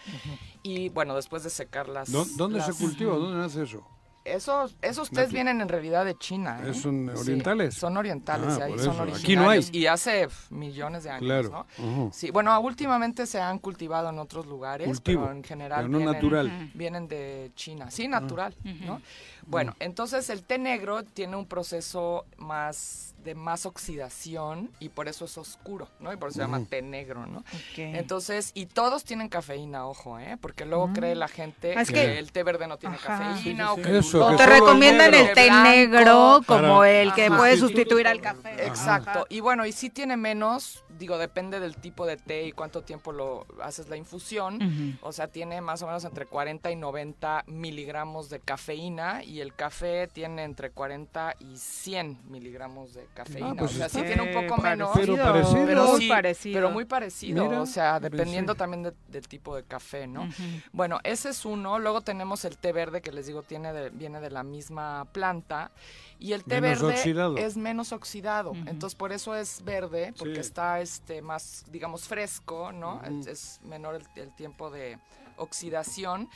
[0.64, 2.12] Y bueno, después de secarlas.
[2.12, 3.16] ¿Dó- ¿Dónde se las- cultiva?
[3.16, 3.88] ¿Dónde nace eso?
[4.26, 5.34] Esos, esos tés Aquí.
[5.34, 6.60] vienen en realidad de China.
[6.66, 6.74] ¿eh?
[6.74, 7.74] ¿Son Sí, orientales?
[7.74, 9.20] son orientales, Ah, y ahí son originarios.
[9.24, 9.68] Aquí no hay.
[9.74, 11.50] Y hace millones de años, Claro.
[11.78, 11.86] ¿no?
[11.86, 12.10] Ujú.
[12.14, 15.98] Sí, bueno, últimamente se han cultivado en otros lugares, Cultivo, pero en general pero no
[15.98, 16.50] vienen, natural.
[16.52, 16.68] Ah.
[16.74, 17.92] vienen de China.
[17.92, 18.56] Sí, natural,
[18.86, 19.02] ¿no?
[19.48, 25.24] Bueno, entonces el té negro tiene un proceso más de más oxidación y por eso
[25.26, 26.12] es oscuro, ¿no?
[26.12, 26.68] Y por eso se llama Ujú.
[26.68, 27.44] té negro, ¿no?
[27.78, 30.38] Entonces, y todos tienen cafeína, ojo, ¿eh?
[30.42, 33.08] Porque luego cree la gente Ah, es que, que- el té verde no tiene Ajá.
[33.20, 35.28] cafeína Sí, sí, o que Eso, que te el recomiendan negro.
[35.30, 37.38] el té negro como Para- el que Ajá.
[37.38, 38.66] puede sustituir al café.
[38.68, 39.26] Exacto.
[39.30, 43.12] Y bueno, y sí tiene menos, digo, depende del tipo de té y cuánto tiempo
[43.12, 44.98] lo haces la infusión.
[45.02, 49.54] O sea, tiene más o menos entre 40 y 90 miligramos de cafeína y el
[49.54, 53.52] café tiene entre 40 y 100 miligramos de cafeína.
[53.52, 54.92] Ah, pues o sea, sí tiene un poco menos.
[54.96, 55.66] Pero parecido.
[55.66, 56.54] Pero muy sí, parecido.
[56.58, 60.28] pero muy parecido, Mira, o sea, dependiendo también de- del tipo de café, ¿no?
[60.72, 61.80] Bueno, ese es uno.
[61.80, 65.72] Luego tenemos el té verde que les digo tiene de- viene de la misma planta
[66.20, 67.38] y el té Menos verde oxidado.
[67.38, 68.54] es menos oxidado.
[68.66, 70.42] Entonces por eso es verde porque Sí.
[70.42, 73.02] está este más digamos fresco, ¿no?
[73.04, 74.98] Es, es menor el, el tiempo de
[75.38, 76.30] oxidación.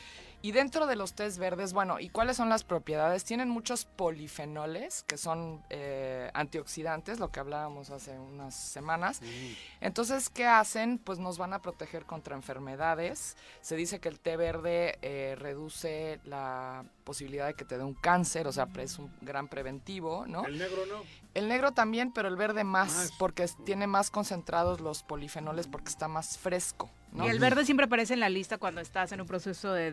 [0.44, 3.24] Y dentro de los tés verdes, bueno, ¿y cuáles son las propiedades?
[3.24, 9.20] Tienen muchos polifenoles, que son eh, antioxidantes, lo que hablábamos hace unas semanas.
[9.82, 11.00] Entonces, ¿qué hacen?
[11.00, 13.36] Pues nos van a proteger contra enfermedades.
[13.62, 17.94] Se dice que el té verde eh, reduce la posibilidad de que te dé un
[17.96, 20.46] cáncer, o sea, pre- es un gran preventivo, ¿no?
[20.46, 21.02] El negro no.
[21.34, 23.12] El negro también, pero el verde más, Más.
[23.18, 27.26] porque es- tiene más concentrados los polifenoles porque está más fresco, ¿no?
[27.26, 29.92] Y el verde siempre aparece en la lista cuando estás en un proceso de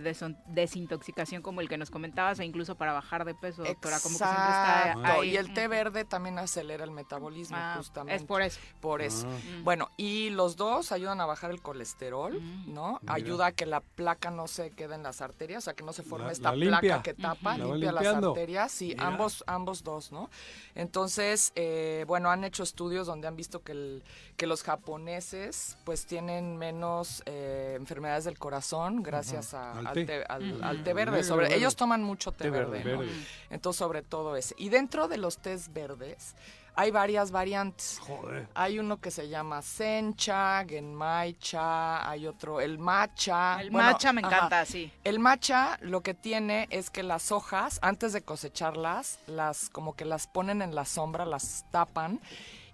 [0.48, 3.98] desintoxicación como el que nos comentabas e incluso para bajar de peso, doctora.
[4.00, 5.30] Como que siempre está ahí.
[5.30, 8.16] Y el té verde también acelera el metabolismo, Ah, justamente.
[8.16, 8.60] es por eso.
[8.80, 9.26] Por eso.
[9.28, 9.60] Ah.
[9.62, 12.72] Bueno, y los dos ayudan a bajar el colesterol, Mm.
[12.74, 12.98] ¿no?
[13.02, 13.14] Mira.
[13.14, 15.92] Ayuda a que la placa no se quede en las arterias, o sea, que no
[15.92, 18.72] se forme La- esta la placa que tapa, La limpia las arterias.
[18.72, 19.06] Sí, Mira.
[19.06, 20.30] ambos, ambos dos, ¿no?
[20.74, 24.02] Entonces, eh, bueno, han hecho estudios donde han visto que, el,
[24.36, 30.24] que los japoneses pues tienen menos eh, enfermedades del corazón gracias a- Al al, té.
[30.28, 31.22] al- té verde.
[31.24, 31.58] Sobre, verde.
[31.58, 32.98] ellos toman mucho té, Té verde, verde, ¿no?
[33.00, 33.12] verde.
[33.50, 34.54] Entonces, sobre todo ese.
[34.58, 36.34] Y dentro de los tés verdes
[36.76, 38.00] hay varias variantes.
[38.00, 38.48] Joder.
[38.54, 43.60] Hay uno que se llama sencha, genmaicha, hay otro, el matcha.
[43.60, 44.36] El Bueno, matcha me ajá.
[44.36, 44.92] encanta, sí.
[45.04, 50.04] El matcha lo que tiene es que las hojas, antes de cosecharlas, las como que
[50.04, 52.20] las ponen en la sombra, las tapan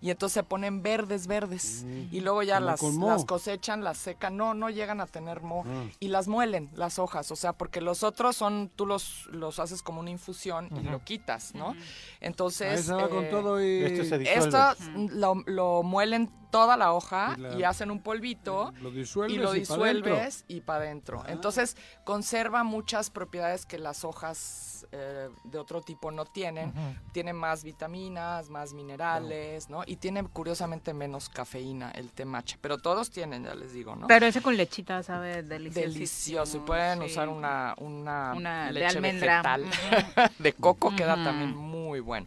[0.00, 1.84] y entonces se ponen verdes, verdes.
[2.10, 4.36] y luego ya las, las cosechan, las secan.
[4.36, 5.64] No, no llegan a tener moho.
[5.66, 5.84] Ah.
[6.00, 7.30] Y las muelen, las hojas.
[7.30, 11.04] O sea, porque los otros son, tú los, los haces como una infusión y lo
[11.04, 11.74] quitas, ¿no?
[12.20, 12.90] Entonces...
[12.90, 13.84] va con eh, todo y...
[13.84, 14.46] Esto se disuelve.
[14.46, 14.74] esto
[15.10, 19.38] lo, lo muelen toda la hoja Y la- y hacen un polvito Lo disuelves y
[19.38, 19.76] lo y pa' dentro.
[20.14, 21.24] disuelves y para adentro.
[21.28, 26.72] Entonces conserva muchas propiedades que las hojas eh, de otro tipo no tienen.
[27.12, 29.82] Tiene más vitaminas, más minerales, ¿no?
[29.86, 32.56] Y tiene curiosamente menos cafeína el té matcha.
[32.60, 34.06] Pero todos tienen, ya les digo, ¿no?
[34.06, 35.88] Pero ese con lechita sabe delicioso.
[35.88, 36.56] Delicioso.
[36.56, 39.42] Y pueden usar una, una, Una de leche almendra.
[39.58, 42.26] vegetal de coco, queda también muy bueno.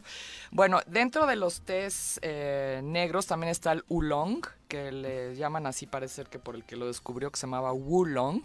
[0.55, 5.85] Bueno, dentro de los tés eh, negros también está el oolong, que le llaman así,
[5.85, 8.41] parece ser que por el que lo descubrió, que se llamaba Wulong.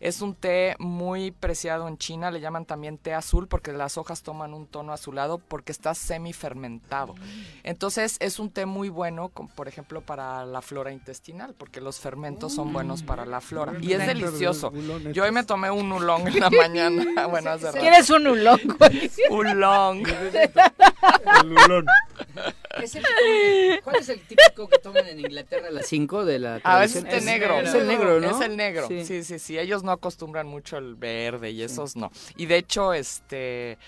[0.00, 4.22] Es un té muy preciado en China, le llaman también té azul porque las hojas
[4.22, 7.14] toman un tono azulado porque está semifermentado.
[7.62, 12.52] Entonces es un té muy bueno, por ejemplo para la flora intestinal, porque los fermentos
[12.54, 13.74] son buenos para la flora.
[13.80, 14.72] Y es delicioso.
[15.12, 17.26] Yo hoy me tomé un oolong en la mañana.
[17.26, 17.78] bueno, hace rato.
[17.78, 18.60] ¿Quieres un ulón?
[19.30, 20.04] Oolong.
[21.42, 21.86] El ulón.
[22.82, 23.04] Es el-
[23.82, 27.02] ¿Cuál es el típico que toman en Inglaterra a las 5 de la A veces
[27.04, 27.24] tradición?
[27.24, 27.60] té negro.
[27.60, 28.30] Es el negro, ¿no?
[28.30, 28.88] Es el negro.
[28.88, 29.04] Sí.
[29.04, 29.22] Sí.
[29.24, 32.10] sí, sí, Ellos no acostumbran mucho el verde y esos no.
[32.36, 33.78] Y de hecho, este.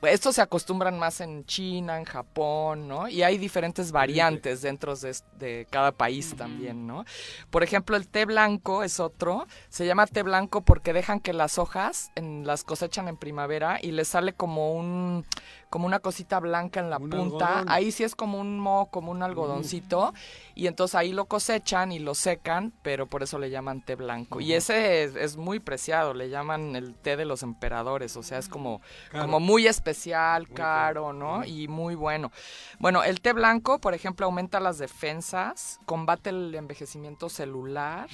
[0.00, 3.08] Estos se acostumbran más en China, en Japón, ¿no?
[3.08, 7.04] Y hay diferentes variantes dentro de, es- de cada país también, ¿no?
[7.50, 9.48] Por ejemplo, el té blanco es otro.
[9.70, 13.90] Se llama té blanco porque dejan que las hojas en, las cosechan en primavera y
[13.90, 15.26] les sale como un
[15.70, 17.46] como una cosita blanca en la Un punta.
[17.60, 17.68] algodón.
[17.68, 20.12] Ahí sí es como un mo, como un algodoncito.
[20.54, 24.40] Y entonces ahí lo cosechan y lo secan, pero por eso le llaman té blanco.
[24.40, 28.38] Y ese es, es muy preciado, le llaman el té de los emperadores, o sea,
[28.38, 28.80] es como,
[29.10, 29.24] Caro.
[29.24, 31.44] como muy especial, caro, ¿no?
[31.44, 32.32] Y muy bueno.
[32.78, 38.08] Bueno, el té blanco, por ejemplo, aumenta las defensas, combate el envejecimiento celular.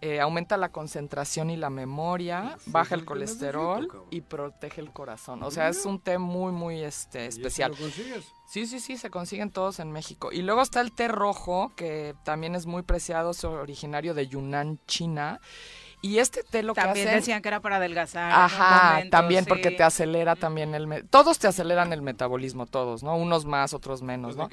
[0.00, 5.42] Eh, aumenta la concentración y la memoria, baja el colesterol y protege el corazón.
[5.42, 7.70] O sea, es un té muy, muy este, especial.
[7.72, 8.32] ¿Y eso lo consigues?
[8.46, 10.30] Sí, sí, sí, se consiguen todos en México.
[10.32, 14.78] Y luego está el té rojo, que también es muy preciado, es originario de Yunnan,
[14.86, 15.40] China.
[16.02, 17.14] Y este té lo También que hacen...
[17.20, 18.30] decían que era para adelgazar.
[18.30, 19.48] Ajá, momento, también sí.
[19.48, 20.86] porque te acelera también el...
[20.86, 23.16] me- Todos te aceleran el metabolismo, todos, ¿no?
[23.16, 24.48] Unos más, otros menos, ¿no?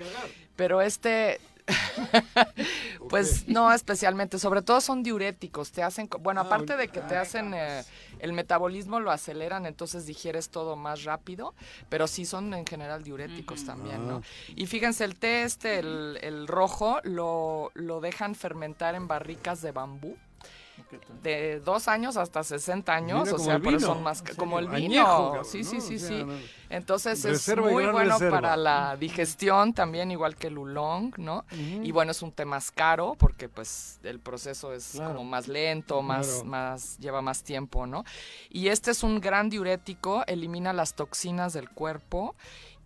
[0.55, 1.39] Pero este...
[3.09, 7.53] pues no especialmente, sobre todo son diuréticos, te hacen, bueno, aparte de que te hacen
[7.53, 7.83] eh,
[8.19, 11.53] el metabolismo lo aceleran, entonces digieres todo más rápido,
[11.89, 14.21] pero sí son en general diuréticos también, ¿no?
[14.55, 19.71] Y fíjense, el té este, el, el rojo, lo, lo dejan fermentar en barricas de
[19.71, 20.17] bambú.
[21.23, 24.67] De dos años hasta 60 años, Mira, o sea, vino, son más serio, como el
[24.67, 24.75] vino.
[24.75, 26.23] añejo, sí, sí, sí, O sea, sí.
[26.23, 26.33] no.
[26.69, 28.41] Entonces Reserva es muy bueno reserva.
[28.41, 31.45] para la digestión también, igual que el oolong, ¿no?
[31.51, 36.01] Y bueno, es un té más caro porque pues el proceso es como más lento,
[36.01, 36.45] más, Claro.
[36.45, 38.03] más, lleva más tiempo, ¿no?
[38.49, 42.35] Y este es un gran diurético, elimina las toxinas del cuerpo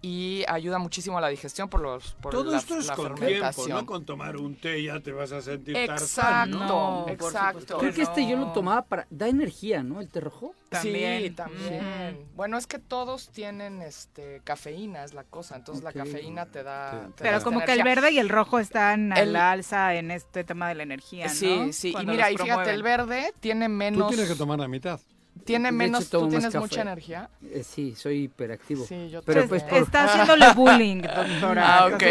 [0.01, 3.05] y ayuda muchísimo a la digestión por los por Todo la, esto es la con
[3.15, 3.69] tiempo, fermentación.
[3.71, 6.51] no con tomar un té ya te vas a sentir Exacto, tarzán.
[6.51, 7.77] No, por exacto.
[7.79, 9.07] Creo que este yo lo tomaba para...
[9.09, 9.99] Da energía, ¿no?
[9.99, 10.53] El té rojo.
[10.81, 12.25] Sí, también.
[12.35, 15.55] Bueno, es que todos tienen este cafeína, es la cosa.
[15.55, 17.09] Entonces la cafeína te da.
[17.15, 20.11] te Pero como que el verde y el rojo están a El- la alza en
[20.11, 21.33] este tema de la energía, ¿no?
[21.33, 21.95] Sí, sí.
[21.99, 24.07] Y mira, y fíjate, el verde tiene Tú menos.
[24.09, 24.99] tienes que tomar la mitad.
[25.45, 26.05] Tiene menos.
[26.07, 26.59] hecho, ¿Tú tienes café.
[26.59, 27.29] mucha energía?
[27.43, 28.85] Eh, sí, soy hiperactivo.
[28.85, 29.49] Sí, yo Pero también.
[29.49, 29.77] pues por...
[29.79, 31.77] Está haciéndole bullying, doctora.
[31.79, 32.03] Ah, ok.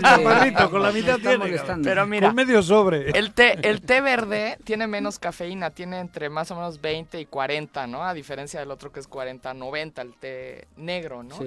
[0.00, 1.58] chaparrito con la mitad tiene.
[1.82, 3.10] Pero mira, Con medio sobre.
[3.10, 7.26] el té, el té verde tiene menos cafeína, tiene entre más o menos 20 y
[7.26, 8.04] 40, ¿no?
[8.04, 11.36] A diferencia del otro que es 40, 90, el té negro, ¿no?
[11.38, 11.46] Sí.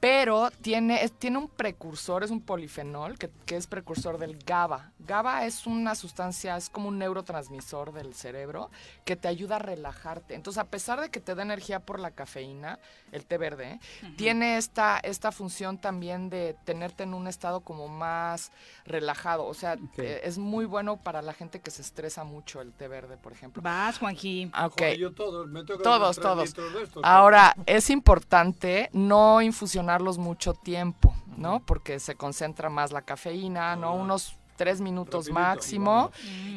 [0.00, 4.92] Pero tiene, es- tiene un precursor, es un polifenol que, que es precursor del GABA.
[5.00, 8.70] GABA es una sustancia, es como un neurotransmisor del cerebro
[9.04, 10.34] que te ayuda a relajarte.
[10.34, 12.78] Entonces, a pesar de que te da energía por la cafeína,
[13.12, 13.80] el té verde, ¿eh?
[14.16, 18.52] tiene esta, esta función también de tenerte en un estado como más
[18.84, 19.46] relajado.
[19.46, 22.88] O sea, eh, es muy bueno para la gente que se estresa mucho el té
[22.88, 23.62] verde, por ejemplo.
[23.62, 24.50] Vas, Juanji.
[24.52, 24.78] Ah, Ok.
[24.78, 26.48] Joder, yo todos, me Todos, todos.
[26.48, 31.60] estos, Ahora, es importante no infusionarlos mucho tiempo, ¿no?
[31.60, 33.94] Porque se concentra más la cafeína, ¿no?
[33.94, 36.10] Unos tres minutos Rapidito, máximo.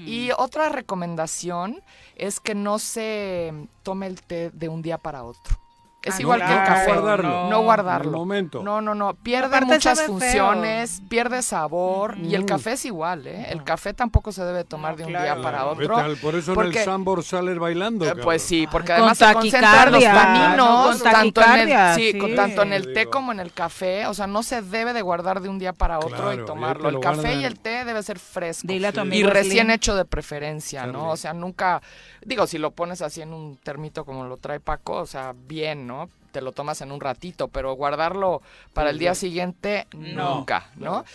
[0.06, 1.82] Y otra recomendación
[2.18, 5.63] es que no se tome el té de un día para otro.
[6.04, 6.92] Es Ah, igual no, que el no café.
[6.92, 7.50] guardarlo.
[7.50, 8.04] No guardarlo.
[8.10, 8.62] En el momento.
[8.62, 9.14] No, no, no.
[9.14, 10.08] Pierde Aparte muchas feo.
[10.08, 12.18] funciones, pierde sabor.
[12.18, 12.46] Y el Mm.
[12.46, 13.48] café es igual, ¿eh?
[13.50, 15.26] El café tampoco se debe tomar No, de un claro.
[15.36, 15.96] día para otro.
[15.96, 18.06] vete al- por eso en el Sambor sales bailando.
[18.06, 18.16] Eh.
[18.22, 22.18] Pues sí, porque además se concentran los taninos, con tanto en el, sí, sí.
[22.18, 25.02] con- tanto en el té como en el café, o sea, no se debe de
[25.02, 26.90] guardar de un día para otro Claro, y tomarlo.
[26.90, 27.40] El café guardan.
[27.42, 29.70] y el té debe ser fresco Dile a tu y recién Slim.
[29.72, 31.12] hecho de preferencia, ¿no?
[31.12, 31.82] O sea, nunca,
[32.26, 35.88] digo, si lo pones así en un termito como lo trae Paco, o sea, bien,
[35.88, 36.10] ¿no?
[36.32, 38.42] Te lo tomas en un ratito, pero guardarlo
[38.74, 40.36] para el día siguiente, No.
[40.38, 41.06] nunca, ¿no?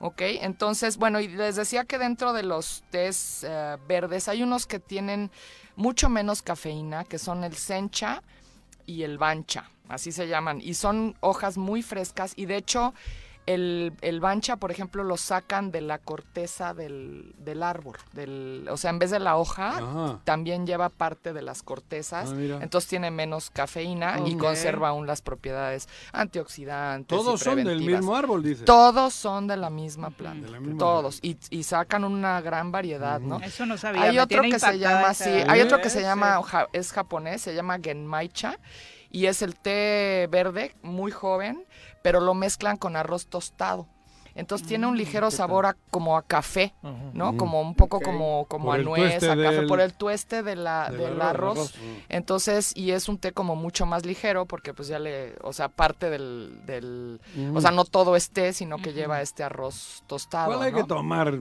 [0.00, 0.20] ¿Ok?
[0.22, 4.78] Entonces, bueno, y les decía que dentro de los tés eh, verdes hay unos que
[4.78, 5.30] tienen
[5.74, 8.22] mucho menos cafeína, que son el sencha
[8.86, 10.60] y el bancha, así se llaman.
[10.62, 12.94] Y son hojas muy frescas y de hecho
[13.54, 17.96] el, el bancha, por ejemplo, lo sacan de la corteza del, del árbol.
[18.12, 20.20] Del, o sea, en vez de la hoja, Ajá.
[20.24, 22.30] también lleva parte de las cortezas.
[22.30, 27.16] Ah, entonces tiene menos cafeína y conserva aún las propiedades antioxidantes.
[27.16, 28.64] y Todos son del mismo árbol, dice.
[28.64, 30.48] Todos son de la misma planta.
[30.48, 31.18] la misma todos.
[31.22, 33.40] Y, y sacan una gran variedad, ¿no?
[33.40, 34.02] Eso no sabía.
[34.02, 36.40] Hay otro que se llama esa- así, hay otro que se llama,
[36.72, 38.58] es japonés, se llama genmaicha
[39.10, 41.64] y es el té verde, muy joven,
[42.02, 43.86] pero lo mezclan con arroz tostado.
[44.34, 46.72] Entonces tiene un ligero sabor a, como a café,
[47.12, 47.30] ¿no?
[47.30, 47.36] Ujú.
[47.38, 50.90] Como un poco como, como a nuez, a café, del- por el tueste de la,
[50.90, 51.74] del del arroz.
[51.76, 51.96] Mm.
[52.08, 55.68] Entonces, y es un té como mucho más ligero porque pues ya le, o sea,
[55.68, 57.20] parte del, del
[57.52, 60.78] o sea, no todo es té, sino que lleva este arroz tostado, ¿Cuál hay ¿no?
[60.78, 61.32] que tomar?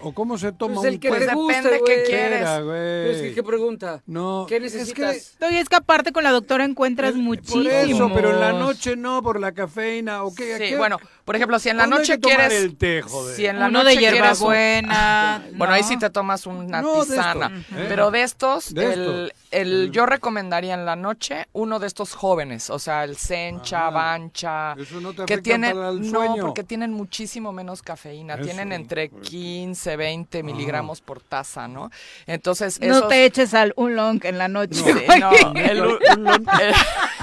[0.00, 1.84] ¿O cómo se toma Pues el un que Pues depende güey.
[1.84, 2.40] qué quieres.
[2.40, 2.74] Era, güey.
[2.76, 4.02] Pero es que, ¿qué pregunta?
[4.06, 5.36] No, ¿Qué es que- necesitas?
[5.46, 7.62] Oye, es que aparte con la doctora encuentras muchísimo.
[7.64, 10.24] Por eso, pero en la noche no, por la cafeína.
[10.24, 12.76] ¿o qué, Sí, qué- bueno, por ejemplo, si en la ¿Cuándo hay noche quieres el
[12.76, 13.34] té, joder?
[13.36, 15.42] si en la Uno noche de quieres un- hierbabuena.
[15.54, 15.88] Bueno, ahí ¿no?
[15.88, 17.46] sí te tomas una No, de estos, tisana.
[17.76, 17.86] ¿eh?
[17.88, 22.70] Pero de estos, De el, el- yo recomendaría en la noche uno de estos jóvenes,
[22.70, 26.64] o sea, el sencha, Ah, bancha, Eso no te que tienen, para el no, porque
[26.64, 31.90] tienen muchísimo menos cafeína, Eso, tienen entre 15, 20 miligramos por taza, ¿no?
[32.26, 34.74] Entonces, No esos- te eches al un long en la noche.
[34.74, 35.98] Sí, no, el- el-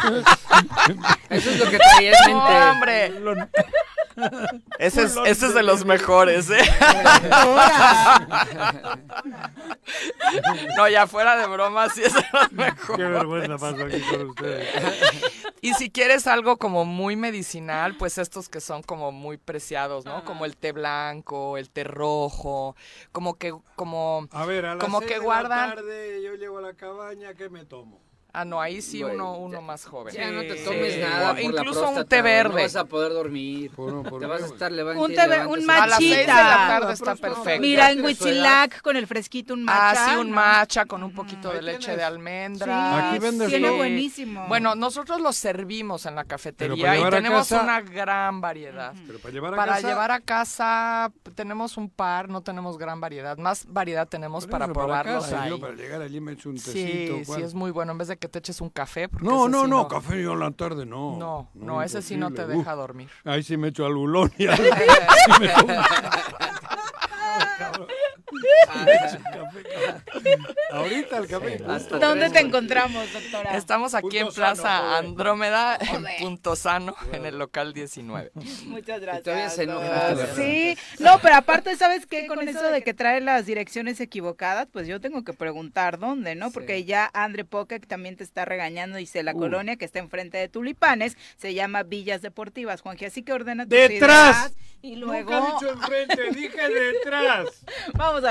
[1.29, 2.51] Eso es lo que traía en mente.
[2.53, 3.11] No, hombre.
[4.79, 6.57] Ese es, ese es de los mejores, ¿eh?
[10.77, 12.97] No, ya fuera de broma, sí es de los mejores.
[12.97, 14.69] Qué vergüenza paso aquí con ustedes.
[15.61, 20.23] Y si quieres algo como muy medicinal, pues estos que son como muy preciados, ¿no?
[20.23, 22.75] Como el té blanco, el té rojo,
[23.11, 25.75] como que, como, A ver, a las como seis que de la guardan.
[25.75, 28.01] tarde yo llego a la cabaña, ¿qué me tomo?
[28.33, 30.13] Ah, no, ahí sí Güey, uno, uno más joven.
[30.15, 30.99] Ya no te tomes Sí.
[31.01, 31.31] nada.
[31.31, 32.49] O por la incluso un próstata, té verde.
[32.55, 33.71] No vas a poder dormir.
[33.71, 35.05] Por- por te vas a estar levantando.
[35.05, 36.67] Un té ve- un A las seis de la Machita.
[36.67, 37.61] tarde está perfecto.
[37.61, 40.09] Mira, en ¿Tienes su Huitzilac con el fresquito un Ah, matcha.
[40.09, 40.35] sí, un ¿no?
[40.35, 41.97] matcha con un poquito de Ahí leche tienes.
[41.97, 43.09] de almendra.
[43.09, 43.77] Aquí vendes Tiene todo.
[43.77, 44.45] buenísimo.
[44.47, 48.93] Bueno, nosotros los servimos en la cafetería y llevar a tenemos casa- una gran variedad.
[49.07, 49.87] Pero para llevar a Para casa...
[49.89, 53.37] llevar a casa p- tenemos un par, no tenemos gran variedad.
[53.37, 55.59] Más variedad tenemos por para eso, probarlos casa, ahí.
[55.59, 57.17] Para llegar allí me echo un tecito.
[57.17, 57.39] Sí, ¿cuál?
[57.39, 57.91] sí, es muy bueno.
[57.91, 59.09] En vez de que te eches un café.
[59.09, 61.17] porque No, no, sí no, café yo en la tarde no.
[61.17, 63.09] No, no, ese sí no te deja Uf, dormir.
[63.25, 64.59] Ahí sí me echo al ulón y al...
[64.59, 65.49] y me.
[70.71, 71.57] Ahorita el café.
[71.99, 73.57] ¿Dónde te encontramos, doctora?
[73.57, 75.05] Estamos aquí en Punto Plaza joder.
[75.05, 78.31] Andrómeda, en Punto Sano, en el local 19.
[78.65, 79.23] Muchas gracias.
[79.23, 79.67] todavía se
[80.35, 82.27] Sí, no, pero aparte, ¿sabes qué?
[82.27, 86.51] Con eso de que trae las direcciones equivocadas, pues yo tengo que preguntar dónde, ¿no?
[86.51, 86.85] Porque Sí.
[86.85, 89.39] ya Andre Poca también te está regañando, dice la Uh.
[89.39, 94.37] colonia que está enfrente de Tulipanes, se llama Villas Deportivas, Juanji, así que ordena ¡Detrás!
[94.51, 97.45] ideas y luego Nunca he dicho enfrente, dije detrás.
[97.93, 98.30] vamos a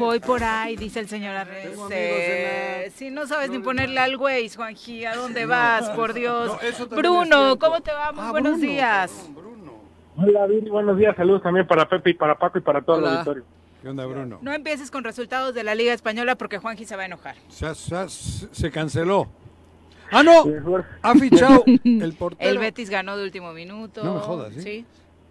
[0.00, 5.04] Voy por ahí, dice el señor en Si no sabes ni ponerle al güey, Juanji,
[5.04, 5.90] ¿a dónde vas?
[5.90, 6.50] Por Dios.
[6.80, 7.58] No, Bruno.
[7.58, 8.10] ¿cómo te va?
[8.12, 9.28] Muy Ah, buenos Bruno, días.
[9.34, 9.72] Bruno.
[10.16, 11.14] Hola, Viri, buenos días.
[11.16, 13.44] Saludos también para Pepe y para Paco y para todo el auditorio.
[13.82, 14.38] ¿Qué onda, Bruno?
[14.40, 17.36] No empieces con resultados de la Liga Española porque Juanji se va a enojar.
[17.48, 19.28] Se, se- se canceló.
[20.10, 20.44] Ah, no.
[21.02, 22.50] Ha fichado el portero.
[22.50, 24.02] El Betis ganó de último minuto.
[24.02, 24.60] No me jodas, ¿sí?
[24.62, 24.86] Sí.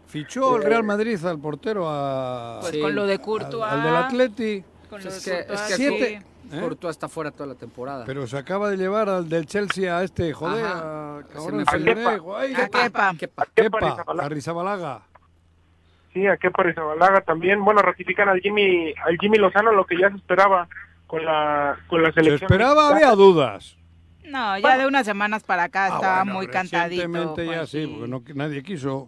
[0.09, 2.57] Fichó el Real Madrid al portero a...
[2.61, 2.81] Pues Sí.
[2.81, 3.63] con lo de al, Courtois.
[3.63, 4.63] al del Atleti.
[4.89, 5.73] Con lo Es de que, es que.
[5.75, 6.13] Siete.
[6.51, 6.59] ¿Eh?
[6.59, 8.05] Courtois está fuera toda la temporada.
[8.05, 11.17] Pero se acaba de llevar al del Chelsea a este, joder, Ajá.
[11.19, 13.13] a Se cabrón me Filerejo, ay, A Kepa.
[13.53, 14.03] Kepa.
[14.17, 15.01] A Rizabalaga.
[16.11, 17.63] Sí, a Kepa Arrizabalaga también.
[17.63, 20.67] Bueno, ratifican al Jimmy, al Jimmy Lozano lo que ya se esperaba
[21.05, 22.47] con la, con la Se selección.
[22.51, 23.11] esperaba, mexicana.
[23.11, 23.75] había dudas.
[24.25, 27.03] No, ya de unas semanas para acá Ah, estaba bueno, muy cantadito.
[27.03, 29.07] recientemente ya sí, porque no, nadie quiso.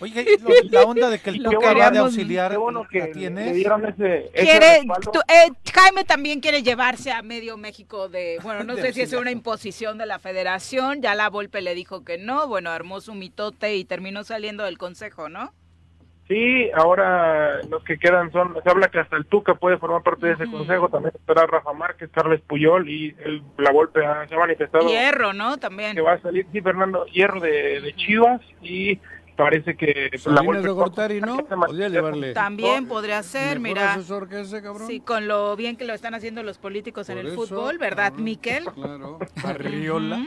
[0.00, 3.06] Oye, lo- la onda de que el Tuca va de auxiliar, Qué bueno ¿la que
[3.12, 3.46] tienes?
[3.46, 4.80] le dieron ese, ese Quiere,
[5.12, 9.00] tú- eh, Jaime también quiere llevarse a medio México de, bueno, no De sé si
[9.02, 13.00] es una imposición de la federación, ya la Volpe le dijo que no, bueno, armó
[13.00, 15.52] su mitote y terminó saliendo del consejo, ¿no?
[16.28, 20.26] Sí, ahora los que quedan son, se habla que hasta el Tuca puede formar parte
[20.26, 24.38] de ese consejo, también estará Rafa Márquez, Carles Puyol y el, la Volpe se ha
[24.38, 25.56] manifestado Hierro, ¿no?
[25.56, 25.94] También.
[25.96, 29.00] que va a salir, sí, Fernando Hierro de, de Chivas y
[29.38, 31.36] parece que pues, la Salinas de Volpe Gortari, ¿no?
[31.46, 32.34] Podría llevarle.
[32.34, 33.92] También podría ser, mira.
[33.92, 34.88] asesor que ese, cabrón.
[34.88, 38.12] Sí, con lo bien que lo están haciendo los políticos en el eso, fútbol, ¿verdad,
[38.14, 38.64] Miquel?
[38.64, 39.20] Claro.
[39.44, 40.26] Arriola.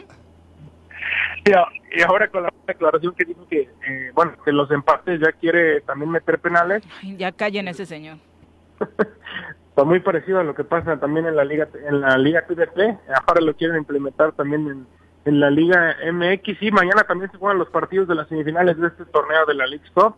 [1.43, 5.81] Y, ahora con la declaración que dijo que, eh, bueno, que los empates ya quiere
[5.81, 8.17] también meter penales, Ay, Ya callen ese señor.
[9.69, 12.97] Está muy parecido a lo que pasa también en la liga en la liga TDP.
[13.27, 14.87] Ahora lo quieren implementar también en,
[15.25, 18.87] en la liga MX y mañana también se juegan los partidos de las semifinales de
[18.87, 20.15] este torneo de la League Cup,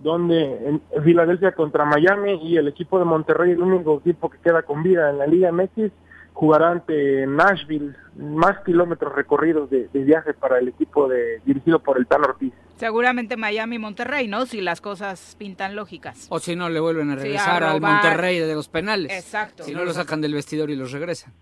[0.00, 4.62] donde en Filadelfia contra Miami y el equipo de Monterrey, el único equipo que queda
[4.62, 5.92] con vida en la liga MX,
[6.32, 7.94] jugará ante Nashville.
[8.16, 12.52] Más kilómetros recorridos de, de viaje para el equipo de dirigido por el Tan Ortiz.
[12.76, 14.46] Seguramente Miami y Monterrey, ¿no?
[14.46, 16.26] Si las cosas pintan lógicas.
[16.30, 17.80] O si no, le vuelven a Sí, a regresar al.
[17.80, 19.12] Monterrey de los penales.
[19.12, 19.64] Exacto.
[19.64, 21.34] Si no, lo sacan del vestidor y los regresan.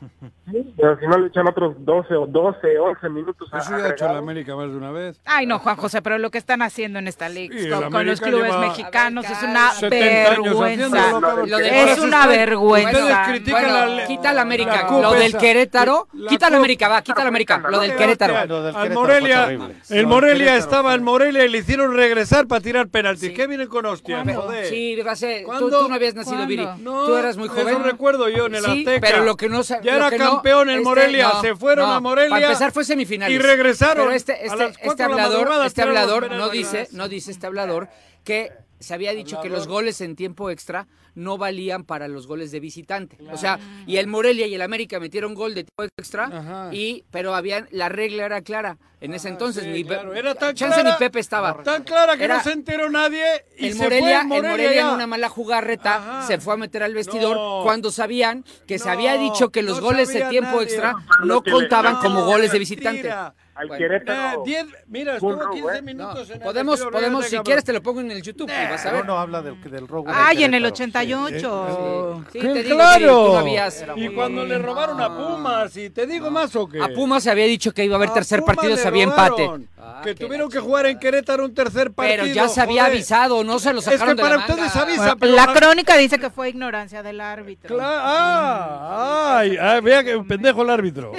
[0.76, 3.48] Pero si no le echan otros 12 o 12, 11 minutos.
[3.52, 4.18] Eso ya ha hecho la agregados.
[4.18, 5.20] América más de una vez.
[5.24, 7.90] Ay, no, Juan José, pero lo que están haciendo en esta liga Sí, con, el
[7.90, 11.10] con los clubes mexicanos es una 70 años vergüenza.
[11.46, 12.90] Lo de- es una vergüenza.
[12.90, 14.86] Ustedes critican Bueno, la- quita la América.
[14.90, 15.36] la lo del.
[15.36, 16.08] Querétaro.
[16.12, 17.62] La Quita la Copa- América, va, quita la América.
[17.68, 18.46] Lo del Querétaro.
[18.46, 19.74] Lo del Al Querétaro Morelia, fue terrible.
[19.90, 23.32] el Morelia estaba en Morelia y le hicieron regresar para tirar penaltis.
[23.32, 24.66] ¿Qué vienen con Joder.
[24.66, 25.82] Sí, va a ser- tú, ¿Cuándo?
[25.82, 26.48] tú no habías nacido, ¿Cuándo?
[26.48, 26.66] Viri.
[26.80, 27.68] No, tú eras muy joven.
[27.68, 29.00] Eso recuerdo yo en el Sí, Azteca.
[29.00, 31.56] pero lo que no sa- Ya era que no- campeón en este, Morelia, no, se
[31.56, 32.30] fueron no, a Morelia.
[32.30, 33.34] Para empezar fue semifinales.
[33.34, 37.88] Y regresaron Pero este, este, este hablador, este hablador no dice, no dice este hablador
[38.24, 42.52] que se había dicho que los goles en tiempo extra no valían para los goles
[42.52, 43.18] de visitante.
[43.32, 46.68] O sea, y el Morelia y el América metieron gol de tiempo extra Ajá.
[46.72, 48.78] y pero habían la regla era clara.
[49.00, 51.62] En ese entonces sí, ni claro, era tan Chance clara- ni Pepe estaba.
[51.62, 53.24] Tan clara que Era- no se enteró nadie.
[53.58, 56.26] Y el se Morelia, fue el Morelia en una mala jugarreta Ajá.
[56.26, 57.60] se fue a meter al vestidor No.
[57.62, 60.62] cuando sabían que se había dicho que los no goles de tiempo nadie.
[60.64, 60.94] extra
[61.24, 63.34] no contaban no, como goles de mentira.
[63.56, 63.78] Al Bueno.
[63.78, 64.40] Querétaro.
[64.40, 65.82] Eh, diez- mira, estuvo robo, 15 ¿eh?
[65.82, 68.70] minutos en el Podemos, vestidor, podemos, si quieres te lo pongo en el YouTube y
[68.70, 69.00] vas a ver.
[69.00, 70.04] Pero no habla del, del robo.
[70.08, 70.74] del Ay, en el Querétaro.
[70.74, 72.24] 88.
[72.32, 73.42] Sí, ¡Qué te digo, claro!
[73.42, 76.82] Tú no Y cuando le robaron a Pumas, y te digo más o qué.
[76.82, 79.42] A Pumas se había dicho que iba a haber A tercer partido, se había empate.
[79.46, 79.68] robaron.
[79.78, 82.24] Ah, que tuvieron que jugar en Querétaro un tercer partido.
[82.24, 82.96] Pero ya se había joder.
[82.96, 84.54] avisado, no se lo Es sacaron que de para la manga.
[84.66, 87.74] ustedes avisa, pero la crónica dice que fue ignorancia del árbitro.
[87.76, 91.12] Cla- ah, ay, ay, vea que pendejo el árbitro.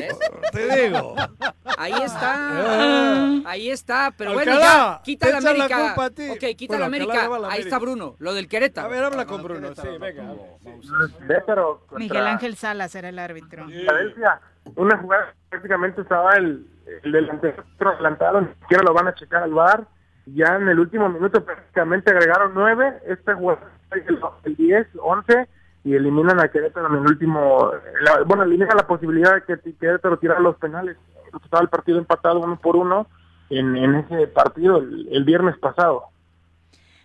[0.51, 1.15] Te digo.
[1.77, 2.33] Ahí está.
[2.35, 3.41] Ah.
[3.45, 4.11] Ahí está.
[4.17, 5.77] Pero bueno, ya, quita la la América.
[5.87, 6.29] culpa a ti.
[6.31, 7.29] Ok, quita Bueno, la América.
[7.39, 7.79] la Ahí está.
[7.79, 8.87] Bruno, lo del Querétaro.
[8.87, 9.73] A ver, habla con Bruno.
[9.75, 10.33] Sí, venga.
[11.27, 13.65] Querétaro contra Miguel Ángel Salas era el árbitro.
[14.75, 16.67] Una jugada prácticamente estaba el,
[17.03, 19.87] el delantero adelantado, ni siquiera lo van a checar al bar.
[20.25, 22.99] Ya en el último minuto prácticamente agregaron nueve.
[23.05, 25.47] Este jugador el, el 10, 11
[25.87, 27.71] y eliminan a Querétaro en el último.
[28.01, 30.97] la- bueno, eliminan la posibilidad de que Querétaro tirara los penales.
[31.43, 33.07] Estaba el partido empatado uno por uno
[33.49, 36.03] en, en ese partido el, el viernes pasado.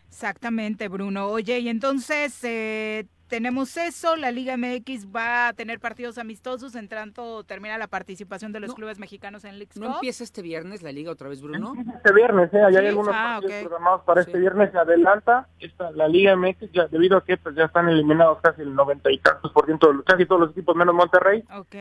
[0.08, 1.26] Exactamente, Bruno.
[1.28, 6.86] Oye, y entonces eh, tenemos eso, la Liga MX va a tener partidos amistosos en
[6.86, 10.92] tanto termina la participación de los clubes mexicanos en League ¿No empieza este viernes la
[10.92, 11.72] liga otra vez, Bruno?
[11.96, 12.60] Este viernes, ¿eh?
[12.62, 14.70] Allá hay algunos ah, partidos programados para este viernes.
[14.70, 18.60] Se adelanta esta, la Liga MX, ya, debido a que pues, ya están eliminados casi
[18.60, 21.42] el 90 y tantos por ciento, de los- casi todos los equipos menos Monterrey.
[21.56, 21.74] Ok.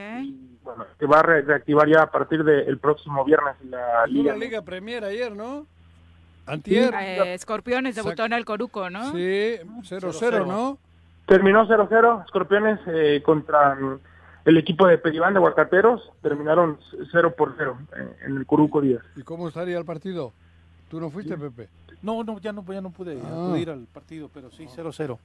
[0.63, 4.31] Bueno, se va a re- reactivar ya a partir del próximo viernes la Liga.
[4.31, 5.67] la Liga Premier ayer, ¿no?
[6.45, 6.93] Antier.
[6.93, 9.11] Eh, Escorpiones debutó en el Coruco, ¿no?
[9.11, 10.77] Sí, 0-0, ¿no?
[11.25, 13.99] Terminó 0-0, Escorpiones eh, contra mm,
[14.45, 16.77] el equipo de Peribán de Huacateros, terminaron
[17.11, 19.03] 0 por 0 eh, en el Curuco Díaz.
[19.15, 20.33] ¿Y cómo estaría el partido?
[20.89, 21.69] ¿Tú no fuiste, Pepe?
[22.01, 23.27] No, no, ya no, ya no pude Ah.
[23.47, 25.17] acudir al partido, pero sí, 0-0.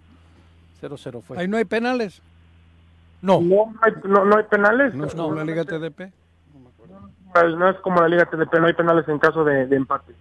[0.80, 1.38] 0-0 fue.
[1.38, 2.20] Ahí no hay penales.
[3.22, 3.40] No.
[3.40, 4.94] No hay, no, no hay penales.
[4.94, 6.12] No es como la Liga TDP.
[7.32, 10.14] Pues no es como la Liga TDP, no hay penales en caso de, de empate.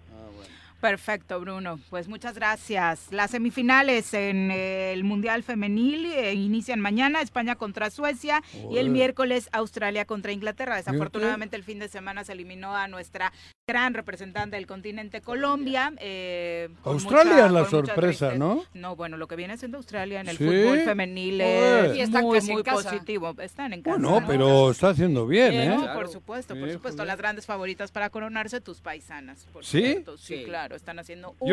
[0.80, 1.80] Perfecto, Bruno.
[1.90, 3.08] Pues muchas gracias.
[3.10, 8.90] Las semifinales en eh, el Mundial Femenil eh, inician mañana, España contra Suecia y el
[8.90, 10.76] miércoles Australia contra Inglaterra.
[10.76, 13.32] Desafortunadamente el fin de semana se eliminó a nuestra
[13.66, 15.92] gran representante del continente Colombia.
[15.98, 18.34] eh, Australia mucha- es la sorpresa.
[18.34, 18.62] ¿no?
[18.74, 20.44] No, bueno, lo que viene siendo Australia en el ¿Sí?
[20.44, 23.34] fútbol femenil es muy, positivo.
[23.40, 23.96] Están en casa.
[23.98, 24.26] Bueno, ¿no?
[24.26, 25.68] pero está haciendo bien, Eh, ¿eh?
[25.68, 27.04] no, por supuesto, por supuesto.
[27.04, 29.46] Las grandes favoritas para coronarse, tus paisanas.
[29.52, 29.80] Por ¿Sí?
[29.80, 30.16] cierto.
[30.18, 30.44] Sí, Sí.
[30.44, 30.65] claro.
[30.66, 31.52] Claro, están haciendo ¿Y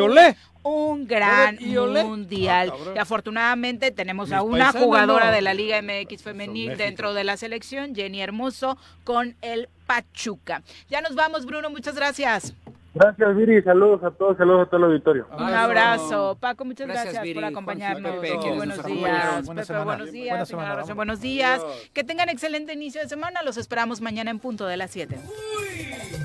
[0.64, 2.74] un, gran mundial.
[2.74, 5.32] Ah, y afortunadamente tenemos Mis a una paisanos jugadora no.
[5.34, 10.64] de la Liga MX femenil dentro de la selección, Jenny Hermoso, con el Pachuca.
[10.90, 12.56] Ya nos vamos, Bruno, muchas gracias.
[12.96, 13.62] Gracias, Viri.
[13.62, 15.28] Saludos a todos, saludos a todo el auditorio.
[15.32, 16.36] Un abrazo.
[16.40, 18.16] Paco, muchas Gracias, gracias, Viri, por acompañarnos.
[18.16, 19.46] Pepe, buenos nos días.
[19.46, 20.30] Pepe, buenos días.
[20.30, 20.96] Buena señora semana, Rosa, vamos.
[20.96, 21.62] buenos días.
[21.62, 21.90] Adiós.
[21.94, 23.44] Que tengan excelente inicio de semana.
[23.44, 25.20] Los esperamos mañana en punto de las 7.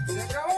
[0.06, 0.58] ¡Se acabó!